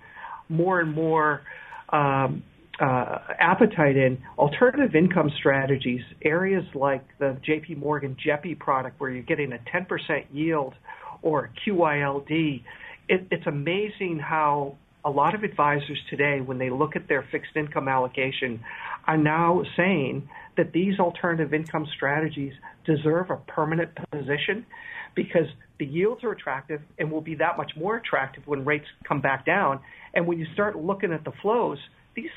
more 0.48 0.78
and 0.78 0.92
more 0.92 1.40
um, 1.88 2.44
uh, 2.80 3.18
appetite 3.38 3.96
in 3.96 4.18
alternative 4.38 4.94
income 4.94 5.30
strategies, 5.38 6.00
areas 6.22 6.64
like 6.74 7.04
the 7.18 7.38
JP 7.48 7.78
Morgan 7.78 8.16
JEPI 8.26 8.58
product 8.58 9.00
where 9.00 9.10
you're 9.10 9.22
getting 9.22 9.52
a 9.52 9.58
10% 9.74 10.24
yield 10.32 10.74
or 11.22 11.50
QYLD. 11.66 12.62
It, 13.08 13.26
it's 13.30 13.46
amazing 13.46 14.18
how 14.18 14.76
a 15.04 15.10
lot 15.10 15.34
of 15.34 15.44
advisors 15.44 16.00
today, 16.08 16.40
when 16.40 16.58
they 16.58 16.70
look 16.70 16.96
at 16.96 17.08
their 17.08 17.26
fixed 17.30 17.54
income 17.56 17.88
allocation, 17.88 18.60
are 19.06 19.18
now 19.18 19.62
saying 19.76 20.28
that 20.56 20.72
these 20.72 20.98
alternative 20.98 21.52
income 21.52 21.86
strategies 21.94 22.54
deserve 22.86 23.30
a 23.30 23.36
permanent 23.36 23.90
position 24.10 24.64
because 25.14 25.46
the 25.78 25.86
yields 25.86 26.24
are 26.24 26.32
attractive 26.32 26.80
and 26.98 27.10
will 27.10 27.20
be 27.20 27.34
that 27.36 27.56
much 27.56 27.72
more 27.76 27.96
attractive 27.96 28.42
when 28.46 28.64
rates 28.64 28.86
come 29.06 29.20
back 29.20 29.44
down. 29.44 29.80
And 30.14 30.26
when 30.26 30.38
you 30.38 30.46
start 30.54 30.76
looking 30.76 31.12
at 31.12 31.24
the 31.24 31.32
flows, 31.42 31.78
these 32.14 32.30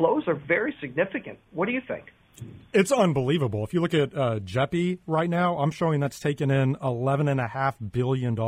flows 0.00 0.26
are 0.26 0.34
very 0.34 0.74
significant. 0.80 1.38
What 1.52 1.66
do 1.66 1.72
you 1.72 1.82
think? 1.86 2.06
It's 2.72 2.90
unbelievable. 2.90 3.64
If 3.64 3.74
you 3.74 3.82
look 3.82 3.92
at 3.92 4.16
uh, 4.16 4.38
JEPI 4.40 5.00
right 5.06 5.28
now, 5.28 5.58
I'm 5.58 5.70
showing 5.70 6.00
that's 6.00 6.18
taken 6.18 6.50
in 6.50 6.74
$11.5 6.76 7.92
billion 7.92 8.38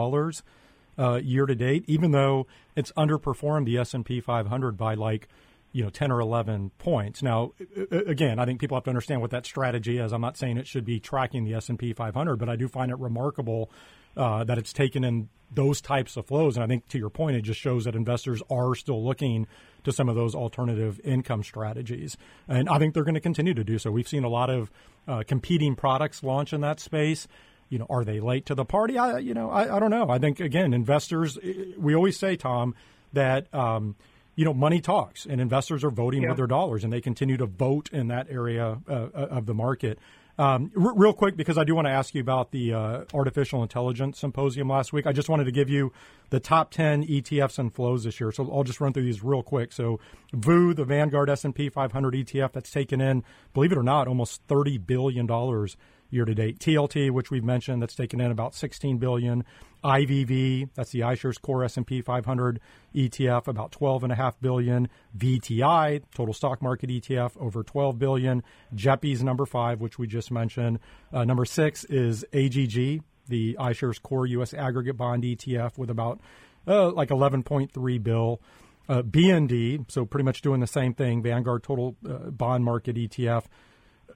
uh, 0.99 1.17
year 1.17 1.45
to 1.45 1.55
date, 1.55 1.85
even 1.89 2.13
though 2.13 2.47
it's 2.75 2.91
underperformed 2.93 3.67
the 3.67 3.77
S&P 3.79 4.21
500 4.21 4.79
by 4.79 4.95
like 4.95 5.29
you 5.73 5.85
know 5.85 5.91
10 5.91 6.11
or 6.11 6.21
11 6.21 6.71
points. 6.79 7.23
Now, 7.23 7.53
again, 7.91 8.39
I 8.39 8.47
think 8.47 8.59
people 8.59 8.77
have 8.77 8.85
to 8.85 8.91
understand 8.91 9.21
what 9.21 9.31
that 9.33 9.45
strategy 9.45 9.99
is. 9.99 10.13
I'm 10.13 10.21
not 10.23 10.39
saying 10.39 10.57
it 10.57 10.67
should 10.67 10.87
be 10.87 11.01
tracking 11.01 11.45
the 11.45 11.55
S&P 11.55 11.93
500, 11.93 12.37
but 12.37 12.49
I 12.49 12.57
do 12.57 12.69
find 12.69 12.91
it 12.91 12.99
remarkable 12.99 13.71
uh, 14.17 14.45
that 14.45 14.59
it's 14.59 14.73
taken 14.73 15.05
in 15.05 15.29
those 15.55 15.81
types 15.81 16.17
of 16.17 16.27
flows. 16.27 16.57
And 16.57 16.65
I 16.65 16.67
think 16.67 16.89
to 16.89 16.99
your 16.99 17.11
point, 17.11 17.37
it 17.37 17.43
just 17.43 17.61
shows 17.61 17.85
that 17.85 17.95
investors 17.95 18.43
are 18.51 18.75
still 18.75 19.05
looking 19.05 19.47
to 19.85 19.93
some 19.93 20.09
of 20.09 20.15
those 20.15 20.35
alternative 20.35 21.01
income 21.05 21.43
strategies. 21.43 22.17
And 22.49 22.69
I 22.69 22.79
think 22.79 22.95
they're 22.95 23.05
going 23.05 23.15
to 23.15 23.21
continue 23.21 23.55
to 23.55 23.65
do 23.65 23.79
so. 23.79 23.91
We've 23.91 24.09
seen 24.09 24.25
a 24.25 24.29
lot 24.29 24.51
of 24.51 24.71
uh, 25.07 25.23
competing 25.27 25.75
products 25.75 26.23
launch 26.23 26.53
in 26.53 26.61
that 26.63 26.81
space. 26.81 27.27
You 27.69 27.79
know, 27.79 27.87
are 27.89 28.05
they 28.05 28.21
late 28.21 28.47
to 28.47 28.55
the 28.55 28.65
party? 28.65 28.99
I, 28.99 29.19
you 29.19 29.35
know, 29.35 29.51
I, 29.51 29.77
I 29.77 29.81
don't 29.81 29.91
know. 29.91 30.09
I 30.11 30.19
think 30.19 30.41
again, 30.41 30.75
investors. 30.75 31.39
We 31.77 31.95
always 31.95 32.19
say, 32.19 32.37
Tom, 32.37 32.75
that 33.15 33.53
um, 33.55 33.97
you 34.35 34.45
know, 34.45 34.55
money 34.55 34.81
talks, 34.81 35.27
and 35.27 35.41
investors 35.41 35.83
are 35.83 35.91
voting 35.91 36.23
yeah. 36.23 36.29
with 36.29 36.37
their 36.37 36.47
dollars, 36.47 36.85
and 36.85 36.93
they 36.93 37.01
continue 37.01 37.37
to 37.39 37.47
vote 37.47 37.91
in 37.93 38.09
that 38.09 38.29
area 38.31 38.79
uh, 38.89 38.93
uh 38.93 39.27
of 39.31 39.47
the 39.47 39.55
market. 39.55 39.99
Um, 40.39 40.73
r- 40.77 40.95
real 40.95 41.13
quick, 41.13 41.37
because 41.37 41.59
I 41.59 41.65
do 41.65 41.75
want 41.75 41.87
to 41.87 41.91
ask 41.91 42.15
you 42.15 42.21
about 42.21 42.53
the 42.53 42.73
uh, 42.73 43.05
artificial 43.13 43.63
intelligence 43.63 44.19
symposium 44.19 44.69
last 44.69 44.93
week. 44.93 45.07
I 45.07 45.13
just 45.13 45.29
wanted 45.29 45.45
to 45.45 45.53
give 45.53 45.69
you 45.69 45.93
the 46.31 46.41
top 46.41 46.71
ten 46.71 47.05
ETFs 47.07 47.59
and 47.59 47.73
flows 47.75 48.05
this 48.05 48.19
year. 48.19 48.33
So 48.33 48.51
I'll 48.51 48.65
just 48.65 48.81
run 48.81 48.93
through 48.93 49.05
these 49.05 49.23
real 49.23 49.43
quick. 49.43 49.73
So 49.73 50.01
VOO, 50.33 50.75
the 50.75 50.85
Vanguard 50.85 51.29
S 51.29 51.45
and 51.45 51.55
P 51.55 51.69
500 51.69 52.15
ETF, 52.15 52.53
that's 52.53 52.71
taken 52.71 53.01
in, 53.01 53.25
believe 53.53 53.73
it 53.73 53.79
or 53.79 53.83
not, 53.83 54.09
almost 54.09 54.43
thirty 54.49 54.79
billion 54.79 55.27
dollars 55.27 55.77
year 56.13 56.25
to 56.25 56.35
date. 56.35 56.59
TLT, 56.59 57.11
which 57.11 57.31
we've 57.31 57.45
mentioned, 57.45 57.83
that's 57.83 57.95
taken 57.95 58.21
in 58.21 58.31
about 58.31 58.55
16 58.55 58.99
billion. 58.99 59.45
IVV, 59.85 60.71
that's 60.75 60.91
the 60.91 61.01
iShares 61.01 61.41
Core 61.41 61.65
S&P 61.65 62.03
500 62.03 62.61
ETF, 62.95 63.49
about 63.49 63.73
12.5 63.73 64.35
billion. 64.41 64.89
VTI, 65.17 66.03
total 66.15 66.35
stock 66.35 66.63
market 66.63 66.91
ETF, 66.91 67.33
over 67.41 67.63
12 67.63 67.99
billion. 67.99 68.43
JEPI's 68.75 69.23
number 69.23 69.47
five, 69.47 69.81
which 69.81 69.99
we 69.99 70.07
just 70.07 70.31
mentioned. 70.31 70.79
Uh, 71.13 71.25
number 71.25 71.45
six 71.45 71.85
is 71.85 72.25
AGG, 72.33 73.03
the 73.29 73.57
iShares 73.59 74.01
Core 74.01 74.27
U.S. 74.27 74.55
Aggregate 74.55 74.97
Bond 74.97 75.25
ETF, 75.25 75.79
with 75.79 75.91
about 75.91 76.21
uh, 76.67 76.91
like 76.91 77.09
11.3 77.09 78.03
bill. 78.03 78.41
Uh, 78.89 79.03
BND, 79.03 79.91
so 79.91 80.05
pretty 80.05 80.25
much 80.25 80.43
doing 80.43 80.61
the 80.61 80.67
same 80.67 80.93
thing. 80.93 81.23
Vanguard 81.23 81.63
Total 81.63 81.97
uh, 82.09 82.31
Bond 82.31 82.65
Market 82.65 82.97
ETF, 82.97 83.45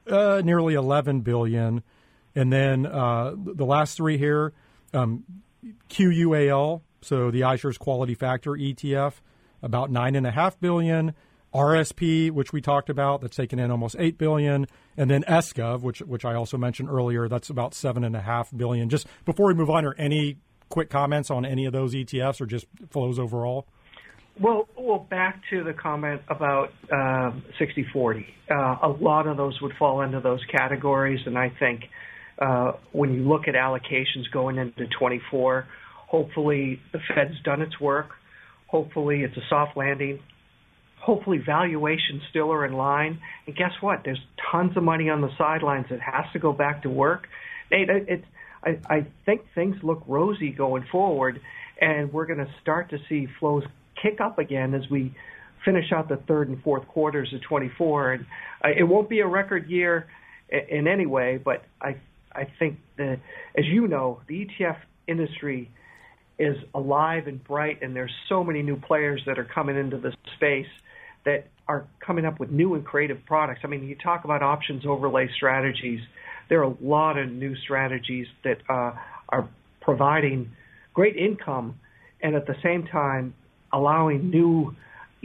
uh, 0.08 0.42
nearly 0.44 0.74
11 0.74 1.20
billion. 1.20 1.82
And 2.34 2.52
then 2.52 2.84
uh, 2.84 3.34
the 3.36 3.64
last 3.64 3.96
three 3.96 4.18
here, 4.18 4.52
um, 4.92 5.24
QUAL, 5.88 6.82
so 7.00 7.30
the 7.30 7.40
iShares 7.42 7.78
Quality 7.78 8.14
Factor 8.14 8.52
ETF, 8.52 9.14
about 9.62 9.90
nine 9.90 10.14
and 10.14 10.26
a 10.26 10.30
half 10.30 10.58
billion. 10.60 11.14
RSP, 11.54 12.30
which 12.30 12.52
we 12.52 12.60
talked 12.60 12.90
about, 12.90 13.22
that's 13.22 13.36
taken 13.36 13.58
in 13.58 13.70
almost 13.70 13.96
eight 13.98 14.18
billion, 14.18 14.66
and 14.96 15.10
then 15.10 15.22
SGov, 15.22 15.80
which 15.80 16.00
which 16.00 16.24
I 16.24 16.34
also 16.34 16.58
mentioned 16.58 16.90
earlier, 16.90 17.28
that's 17.28 17.48
about 17.48 17.72
seven 17.72 18.04
and 18.04 18.14
a 18.14 18.20
half 18.20 18.54
billion. 18.54 18.90
Just 18.90 19.06
before 19.24 19.46
we 19.46 19.54
move 19.54 19.70
on, 19.70 19.86
are 19.86 19.94
any 19.96 20.36
quick 20.68 20.90
comments 20.90 21.30
on 21.30 21.46
any 21.46 21.64
of 21.64 21.72
those 21.72 21.94
ETFs 21.94 22.40
or 22.40 22.46
just 22.46 22.66
flows 22.90 23.18
overall? 23.18 23.66
Well, 24.38 24.68
well, 24.76 24.98
back 24.98 25.40
to 25.50 25.64
the 25.64 25.72
comment 25.72 26.20
about 26.28 26.70
um, 26.92 27.42
60-40. 27.58 28.26
Uh, 28.50 28.76
a 28.82 28.88
lot 28.88 29.26
of 29.26 29.38
those 29.38 29.58
would 29.62 29.72
fall 29.78 30.02
into 30.02 30.20
those 30.20 30.44
categories, 30.54 31.20
and 31.24 31.38
I 31.38 31.50
think 31.58 31.84
uh, 32.38 32.72
when 32.92 33.14
you 33.14 33.26
look 33.26 33.48
at 33.48 33.54
allocations 33.54 34.30
going 34.32 34.58
into 34.58 34.86
24, 34.98 35.66
hopefully 36.08 36.80
the 36.92 36.98
Fed's 37.14 37.40
done 37.44 37.62
its 37.62 37.80
work. 37.80 38.10
Hopefully 38.66 39.22
it's 39.22 39.36
a 39.36 39.42
soft 39.48 39.76
landing. 39.76 40.20
Hopefully 41.00 41.38
valuations 41.38 42.22
still 42.30 42.52
are 42.52 42.66
in 42.66 42.72
line. 42.72 43.20
And 43.46 43.56
guess 43.56 43.72
what? 43.80 44.02
There's 44.04 44.20
tons 44.50 44.76
of 44.76 44.82
money 44.82 45.08
on 45.08 45.20
the 45.20 45.30
sidelines 45.38 45.86
that 45.90 46.00
has 46.00 46.24
to 46.32 46.38
go 46.38 46.52
back 46.52 46.82
to 46.82 46.90
work. 46.90 47.28
Nate, 47.70 47.88
I, 48.62 48.78
I 48.88 49.06
think 49.24 49.42
things 49.54 49.76
look 49.82 50.02
rosy 50.06 50.50
going 50.50 50.84
forward, 50.90 51.40
and 51.80 52.12
we're 52.12 52.26
going 52.26 52.40
to 52.40 52.52
start 52.60 52.90
to 52.90 52.98
see 53.08 53.28
flows 53.38 53.62
kick 54.02 54.20
up 54.20 54.38
again 54.38 54.74
as 54.74 54.82
we 54.90 55.14
finish 55.64 55.92
out 55.92 56.08
the 56.08 56.16
third 56.28 56.48
and 56.48 56.62
fourth 56.62 56.86
quarters 56.88 57.32
of 57.32 57.40
24. 57.42 58.12
And 58.12 58.26
uh, 58.64 58.68
it 58.76 58.82
won't 58.82 59.08
be 59.08 59.20
a 59.20 59.26
record 59.26 59.68
year 59.70 60.06
in, 60.48 60.78
in 60.78 60.88
any 60.88 61.06
way, 61.06 61.38
but 61.42 61.64
I 61.80 61.96
I 62.36 62.48
think 62.58 62.78
that, 62.98 63.18
as 63.56 63.64
you 63.66 63.88
know, 63.88 64.20
the 64.28 64.46
ETF 64.46 64.76
industry 65.06 65.70
is 66.38 66.56
alive 66.74 67.26
and 67.26 67.42
bright, 67.42 67.82
and 67.82 67.96
there's 67.96 68.12
so 68.28 68.44
many 68.44 68.62
new 68.62 68.76
players 68.76 69.22
that 69.26 69.38
are 69.38 69.44
coming 69.44 69.76
into 69.76 69.96
the 69.98 70.12
space 70.36 70.66
that 71.24 71.48
are 71.66 71.86
coming 72.04 72.24
up 72.24 72.38
with 72.38 72.50
new 72.50 72.74
and 72.74 72.84
creative 72.84 73.24
products. 73.26 73.60
I 73.64 73.66
mean, 73.68 73.84
you 73.84 73.96
talk 73.96 74.24
about 74.24 74.42
options 74.42 74.84
overlay 74.86 75.28
strategies. 75.34 76.00
There 76.48 76.60
are 76.60 76.70
a 76.70 76.76
lot 76.80 77.18
of 77.18 77.30
new 77.30 77.56
strategies 77.56 78.26
that 78.44 78.58
uh, 78.68 78.92
are 79.28 79.48
providing 79.80 80.52
great 80.94 81.16
income 81.16 81.78
and 82.22 82.34
at 82.34 82.46
the 82.46 82.54
same 82.62 82.86
time 82.86 83.34
allowing 83.72 84.30
new 84.30 84.74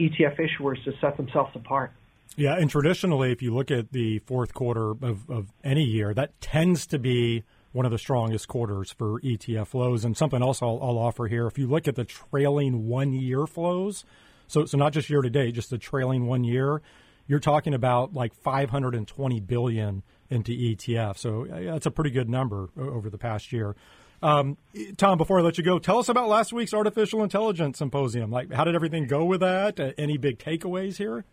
ETF 0.00 0.38
issuers 0.40 0.82
to 0.84 0.92
set 1.00 1.16
themselves 1.16 1.52
apart. 1.54 1.92
Yeah, 2.36 2.56
and 2.56 2.70
traditionally, 2.70 3.30
if 3.30 3.42
you 3.42 3.54
look 3.54 3.70
at 3.70 3.92
the 3.92 4.20
fourth 4.20 4.54
quarter 4.54 4.90
of, 4.90 5.28
of 5.30 5.52
any 5.62 5.84
year, 5.84 6.14
that 6.14 6.40
tends 6.40 6.86
to 6.86 6.98
be 6.98 7.44
one 7.72 7.84
of 7.84 7.92
the 7.92 7.98
strongest 7.98 8.48
quarters 8.48 8.92
for 8.92 9.20
ETF 9.20 9.68
flows. 9.68 10.04
And 10.04 10.16
something 10.16 10.42
else 10.42 10.62
I'll, 10.62 10.78
I'll 10.82 10.98
offer 10.98 11.26
here: 11.26 11.46
if 11.46 11.58
you 11.58 11.66
look 11.66 11.86
at 11.86 11.94
the 11.94 12.04
trailing 12.04 12.88
one 12.88 13.12
year 13.12 13.46
flows, 13.46 14.04
so 14.46 14.64
so 14.64 14.78
not 14.78 14.92
just 14.92 15.10
year 15.10 15.22
to 15.22 15.30
date, 15.30 15.52
just 15.54 15.70
the 15.70 15.78
trailing 15.78 16.26
one 16.26 16.44
year, 16.44 16.80
you're 17.26 17.40
talking 17.40 17.74
about 17.74 18.14
like 18.14 18.34
520 18.34 19.40
billion 19.40 20.02
into 20.30 20.52
ETF. 20.52 21.18
So 21.18 21.46
that's 21.50 21.86
a 21.86 21.90
pretty 21.90 22.10
good 22.10 22.30
number 22.30 22.70
over 22.78 23.10
the 23.10 23.18
past 23.18 23.52
year. 23.52 23.76
Um, 24.22 24.56
Tom, 24.96 25.18
before 25.18 25.40
I 25.40 25.42
let 25.42 25.58
you 25.58 25.64
go, 25.64 25.78
tell 25.78 25.98
us 25.98 26.08
about 26.08 26.28
last 26.28 26.52
week's 26.52 26.72
artificial 26.72 27.22
intelligence 27.24 27.78
symposium. 27.78 28.30
Like, 28.30 28.52
how 28.52 28.64
did 28.64 28.76
everything 28.76 29.06
go 29.06 29.24
with 29.24 29.40
that? 29.40 29.80
Uh, 29.80 29.92
any 29.98 30.16
big 30.16 30.38
takeaways 30.38 30.96
here? 30.96 31.24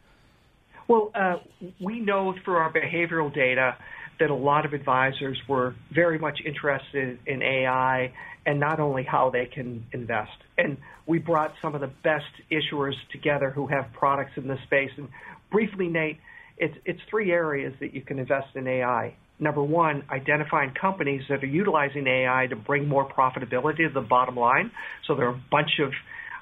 Well, 0.89 1.11
uh, 1.13 1.35
we 1.79 1.99
know 1.99 2.33
through 2.43 2.55
our 2.55 2.73
behavioral 2.73 3.33
data 3.33 3.77
that 4.19 4.31
a 4.31 4.35
lot 4.35 4.65
of 4.65 4.73
advisors 4.73 5.37
were 5.47 5.75
very 5.93 6.17
much 6.17 6.39
interested 6.43 7.19
in 7.27 7.43
AI 7.43 8.11
and 8.47 8.59
not 8.59 8.79
only 8.79 9.03
how 9.03 9.29
they 9.29 9.45
can 9.45 9.85
invest. 9.93 10.31
And 10.57 10.77
we 11.05 11.19
brought 11.19 11.53
some 11.61 11.75
of 11.75 11.81
the 11.81 11.91
best 12.03 12.25
issuers 12.51 12.95
together 13.11 13.51
who 13.51 13.67
have 13.67 13.93
products 13.93 14.31
in 14.35 14.47
this 14.47 14.57
space. 14.65 14.89
And 14.97 15.09
briefly, 15.51 15.87
Nate, 15.87 16.17
it's, 16.57 16.75
it's 16.85 16.99
three 17.07 17.31
areas 17.31 17.73
that 17.81 17.93
you 17.93 18.01
can 18.01 18.17
invest 18.17 18.47
in 18.55 18.67
AI. 18.67 19.15
Number 19.39 19.63
one, 19.63 20.03
identifying 20.09 20.73
companies 20.79 21.21
that 21.29 21.43
are 21.43 21.47
utilizing 21.47 22.07
AI 22.07 22.47
to 22.49 22.55
bring 22.55 22.87
more 22.87 23.07
profitability 23.07 23.87
to 23.87 23.93
the 23.93 24.01
bottom 24.01 24.35
line. 24.35 24.71
So 25.07 25.15
there 25.15 25.27
are 25.27 25.35
a 25.35 25.43
bunch 25.51 25.79
of 25.81 25.91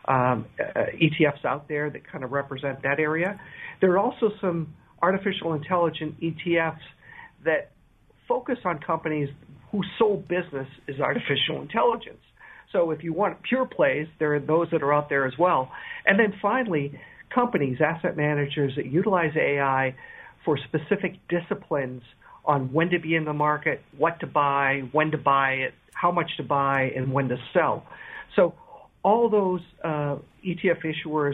um, 0.07 0.45
uh, 0.59 0.83
ETFs 0.93 1.43
out 1.45 1.67
there 1.67 1.89
that 1.89 2.09
kind 2.09 2.23
of 2.23 2.31
represent 2.31 2.81
that 2.83 2.99
area. 2.99 3.39
There 3.81 3.91
are 3.91 3.99
also 3.99 4.31
some 4.41 4.73
artificial 5.01 5.53
intelligence 5.53 6.15
ETFs 6.21 6.79
that 7.45 7.71
focus 8.27 8.57
on 8.65 8.79
companies 8.79 9.29
whose 9.71 9.87
sole 9.99 10.17
business 10.17 10.67
is 10.87 10.99
artificial 10.99 11.61
intelligence. 11.61 12.19
So 12.71 12.91
if 12.91 13.03
you 13.03 13.13
want 13.13 13.41
pure 13.43 13.65
plays, 13.65 14.07
there 14.19 14.35
are 14.35 14.39
those 14.39 14.67
that 14.71 14.83
are 14.83 14.93
out 14.93 15.09
there 15.09 15.25
as 15.25 15.33
well. 15.37 15.71
And 16.05 16.19
then 16.19 16.33
finally, 16.41 16.99
companies, 17.33 17.77
asset 17.81 18.17
managers 18.17 18.73
that 18.75 18.87
utilize 18.87 19.31
AI 19.37 19.95
for 20.43 20.57
specific 20.57 21.15
disciplines 21.29 22.01
on 22.45 22.71
when 22.71 22.89
to 22.89 22.99
be 22.99 23.15
in 23.15 23.25
the 23.25 23.33
market, 23.33 23.81
what 23.97 24.19
to 24.21 24.27
buy, 24.27 24.83
when 24.91 25.11
to 25.11 25.17
buy 25.17 25.51
it, 25.51 25.73
how 25.93 26.11
much 26.11 26.29
to 26.37 26.43
buy, 26.43 26.91
and 26.95 27.11
when 27.11 27.27
to 27.27 27.37
sell. 27.53 27.85
So 28.35 28.53
all 29.03 29.29
those 29.29 29.61
uh, 29.83 30.17
ETF 30.45 30.83
issuers 30.83 31.33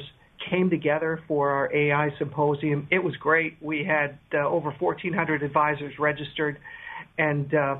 came 0.50 0.70
together 0.70 1.22
for 1.28 1.50
our 1.50 1.74
AI 1.74 2.10
symposium. 2.18 2.88
It 2.92 3.00
was 3.00 3.16
great. 3.18 3.58
We 3.62 3.86
had 3.86 4.18
uh, 4.34 4.48
over 4.48 4.72
1,400 4.78 5.44
advisors 5.44 5.94
registered, 6.00 6.58
and 7.18 7.54
uh, 7.54 7.78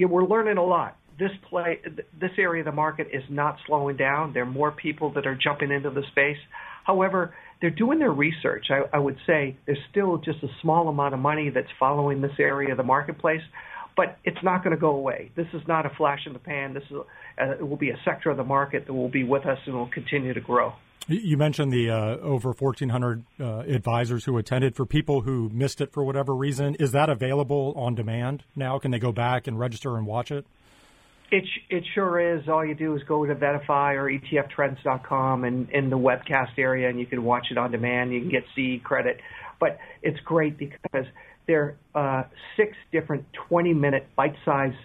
we're 0.00 0.24
learning 0.24 0.56
a 0.56 0.64
lot. 0.64 0.96
This 1.18 1.30
play, 1.48 1.80
this 2.18 2.30
area 2.38 2.62
of 2.62 2.66
the 2.66 2.72
market 2.72 3.08
is 3.12 3.22
not 3.28 3.58
slowing 3.66 3.96
down. 3.96 4.32
There 4.32 4.42
are 4.42 4.46
more 4.46 4.72
people 4.72 5.12
that 5.14 5.26
are 5.26 5.36
jumping 5.36 5.70
into 5.70 5.90
the 5.90 6.02
space. 6.10 6.38
However, 6.84 7.34
they're 7.60 7.70
doing 7.70 7.98
their 7.98 8.12
research. 8.12 8.66
I, 8.70 8.96
I 8.96 8.98
would 8.98 9.16
say 9.26 9.56
there's 9.66 9.78
still 9.90 10.18
just 10.18 10.42
a 10.42 10.48
small 10.62 10.88
amount 10.88 11.14
of 11.14 11.20
money 11.20 11.50
that's 11.50 11.68
following 11.78 12.20
this 12.20 12.32
area 12.38 12.72
of 12.72 12.76
the 12.76 12.82
marketplace, 12.82 13.42
but 13.96 14.18
it's 14.24 14.42
not 14.42 14.64
going 14.64 14.74
to 14.74 14.80
go 14.80 14.90
away. 14.90 15.30
This 15.36 15.46
is 15.52 15.62
not 15.68 15.86
a 15.86 15.90
flash 15.96 16.20
in 16.26 16.32
the 16.32 16.38
pan. 16.38 16.74
This 16.74 16.82
is 16.90 16.96
uh, 17.40 17.52
it 17.52 17.68
will 17.68 17.76
be 17.76 17.90
a 17.90 17.98
sector 18.04 18.30
of 18.30 18.36
the 18.36 18.44
market 18.44 18.86
that 18.86 18.92
will 18.92 19.08
be 19.08 19.24
with 19.24 19.46
us 19.46 19.58
and 19.66 19.74
will 19.74 19.88
continue 19.88 20.34
to 20.34 20.40
grow. 20.40 20.72
You 21.08 21.36
mentioned 21.36 21.72
the 21.72 21.90
uh, 21.90 22.16
over 22.18 22.50
1,400 22.50 23.24
uh, 23.40 23.44
advisors 23.60 24.24
who 24.24 24.38
attended. 24.38 24.76
For 24.76 24.86
people 24.86 25.22
who 25.22 25.50
missed 25.52 25.80
it 25.80 25.92
for 25.92 26.04
whatever 26.04 26.34
reason, 26.34 26.76
is 26.76 26.92
that 26.92 27.10
available 27.10 27.74
on 27.76 27.94
demand 27.94 28.44
now? 28.54 28.78
Can 28.78 28.92
they 28.92 29.00
go 29.00 29.10
back 29.10 29.46
and 29.46 29.58
register 29.58 29.96
and 29.96 30.06
watch 30.06 30.30
it? 30.30 30.46
It 31.32 31.44
it 31.70 31.84
sure 31.94 32.36
is. 32.36 32.46
All 32.48 32.64
you 32.64 32.74
do 32.74 32.94
is 32.94 33.02
go 33.04 33.24
to 33.24 33.34
VettaFi 33.34 33.94
or 33.96 34.04
ETFTrends.com 34.10 35.44
and 35.44 35.70
in 35.70 35.90
the 35.90 35.98
webcast 35.98 36.58
area, 36.58 36.88
and 36.88 37.00
you 37.00 37.06
can 37.06 37.24
watch 37.24 37.46
it 37.50 37.56
on 37.56 37.72
demand. 37.72 38.12
You 38.12 38.20
can 38.20 38.28
get 38.28 38.44
CE 38.54 38.82
credit, 38.84 39.18
but 39.58 39.78
it's 40.02 40.20
great 40.20 40.58
because 40.58 41.06
there 41.46 41.76
are 41.94 42.20
uh, 42.20 42.24
six 42.56 42.76
different 42.92 43.24
20-minute 43.50 44.08
bite-sized 44.14 44.76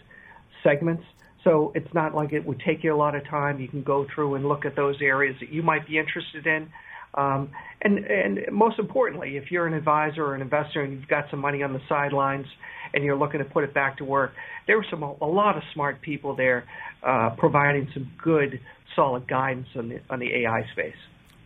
segments. 0.64 1.04
So 1.48 1.72
it's 1.76 1.94
not 1.94 2.14
like 2.14 2.34
it 2.34 2.46
would 2.46 2.62
take 2.66 2.84
you 2.84 2.94
a 2.94 2.98
lot 2.98 3.16
of 3.16 3.26
time. 3.26 3.60
You 3.60 3.70
can 3.70 3.84
go 3.84 4.06
through 4.14 4.36
and 4.36 4.48
look 4.48 4.66
at 4.66 4.76
those 4.76 4.96
areas 5.02 5.36
that 5.40 5.50
you 5.50 5.64
might 5.64 5.88
be 5.88 5.98
interested 5.98 6.46
in. 6.46 6.70
Um, 7.14 7.52
and, 7.82 8.00
and 8.00 8.40
most 8.52 8.80
importantly, 8.80 9.38
if 9.38 9.50
you're 9.50 9.66
an 9.66 9.74
advisor 9.74 10.26
or 10.26 10.36
an 10.36 10.42
investor 10.42 10.82
and 10.82 10.94
you've 10.94 11.08
got 11.08 11.26
some 11.32 11.40
money 11.40 11.64
on 11.64 11.72
the 11.72 11.80
sidelines 11.88 12.46
and 12.94 13.04
you're 13.04 13.18
looking 13.18 13.40
to 13.40 13.46
put 13.46 13.64
it 13.64 13.74
back 13.74 13.98
to 13.98 14.06
work, 14.06 14.34
there 14.68 14.76
were 14.76 14.86
some 14.90 15.04
a 15.04 15.26
lot 15.26 15.56
of 15.56 15.64
smart 15.74 16.02
people 16.02 16.36
there 16.36 16.66
uh, 17.02 17.30
providing 17.38 17.88
some 17.94 18.12
good, 18.22 18.60
solid 18.96 19.28
guidance 19.28 19.68
on 19.76 19.90
the 19.90 20.00
on 20.10 20.20
the 20.20 20.28
AI 20.44 20.66
space. 20.74 20.96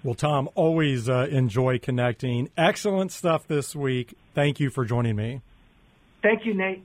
Well, 0.04 0.16
Tom, 0.16 0.50
always 0.56 1.08
uh, 1.08 1.28
enjoy 1.30 1.78
connecting. 1.78 2.50
Excellent 2.58 3.12
stuff 3.12 3.48
this 3.48 3.76
week. 3.76 4.16
Thank 4.34 4.60
you 4.60 4.72
for 4.72 4.84
joining 4.84 5.16
me. 5.16 5.42
Thank 6.24 6.46
you, 6.46 6.56
Nate. 6.56 6.84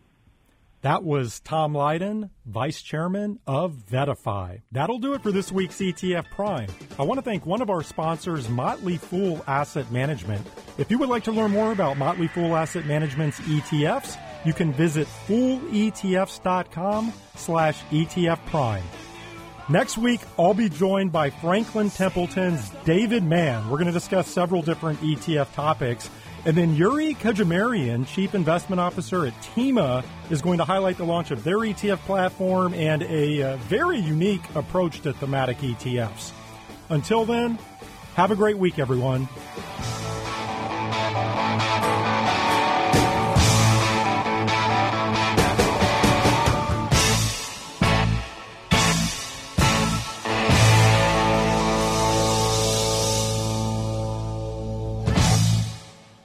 That 0.82 1.02
was 1.02 1.40
Tom 1.40 1.74
Lydon, 1.74 2.30
Vice 2.44 2.82
Chairman 2.82 3.40
of 3.46 3.72
VettaFi. 3.90 4.60
That'll 4.70 4.98
do 4.98 5.14
it 5.14 5.22
for 5.22 5.32
this 5.32 5.50
week's 5.50 5.78
ETF 5.78 6.30
Prime. 6.30 6.68
I 6.98 7.02
want 7.02 7.18
to 7.18 7.22
thank 7.22 7.46
one 7.46 7.62
of 7.62 7.70
our 7.70 7.82
sponsors, 7.82 8.48
Motley 8.48 8.96
Fool 8.98 9.42
Asset 9.46 9.90
Management. 9.90 10.46
If 10.78 10.90
you 10.90 10.98
would 10.98 11.08
like 11.08 11.24
to 11.24 11.32
learn 11.32 11.50
more 11.50 11.72
about 11.72 11.96
Motley 11.96 12.28
Fool 12.28 12.54
Asset 12.54 12.86
Management's 12.86 13.40
ETFs, 13.40 14.16
you 14.44 14.52
can 14.52 14.72
visit 14.72 15.08
fooletfs.com 15.26 17.12
slash 17.34 17.82
ETF 17.84 18.46
Prime. 18.46 18.84
Next 19.68 19.98
week, 19.98 20.20
I'll 20.38 20.54
be 20.54 20.68
joined 20.68 21.10
by 21.10 21.30
Franklin 21.30 21.90
Templeton's 21.90 22.70
David 22.84 23.24
Mann. 23.24 23.68
We're 23.68 23.78
going 23.78 23.88
to 23.88 23.92
discuss 23.92 24.28
several 24.28 24.62
different 24.62 25.00
ETF 25.00 25.52
topics. 25.54 26.08
And 26.46 26.56
then 26.56 26.76
Yuri 26.76 27.14
Khodjamirian, 27.14 28.06
Chief 28.06 28.32
Investment 28.32 28.78
Officer 28.78 29.26
at 29.26 29.42
Tema, 29.42 30.04
is 30.30 30.40
going 30.40 30.58
to 30.58 30.64
highlight 30.64 30.96
the 30.96 31.04
launch 31.04 31.32
of 31.32 31.42
their 31.42 31.56
ETF 31.56 31.98
platform 31.98 32.72
and 32.72 33.02
a 33.02 33.42
uh, 33.42 33.56
very 33.56 33.98
unique 33.98 34.44
approach 34.54 35.00
to 35.00 35.12
thematic 35.12 35.58
ETFs. 35.58 36.30
Until 36.88 37.24
then, 37.24 37.58
have 38.14 38.30
a 38.30 38.36
great 38.36 38.58
week, 38.58 38.78
everyone. 38.78 39.28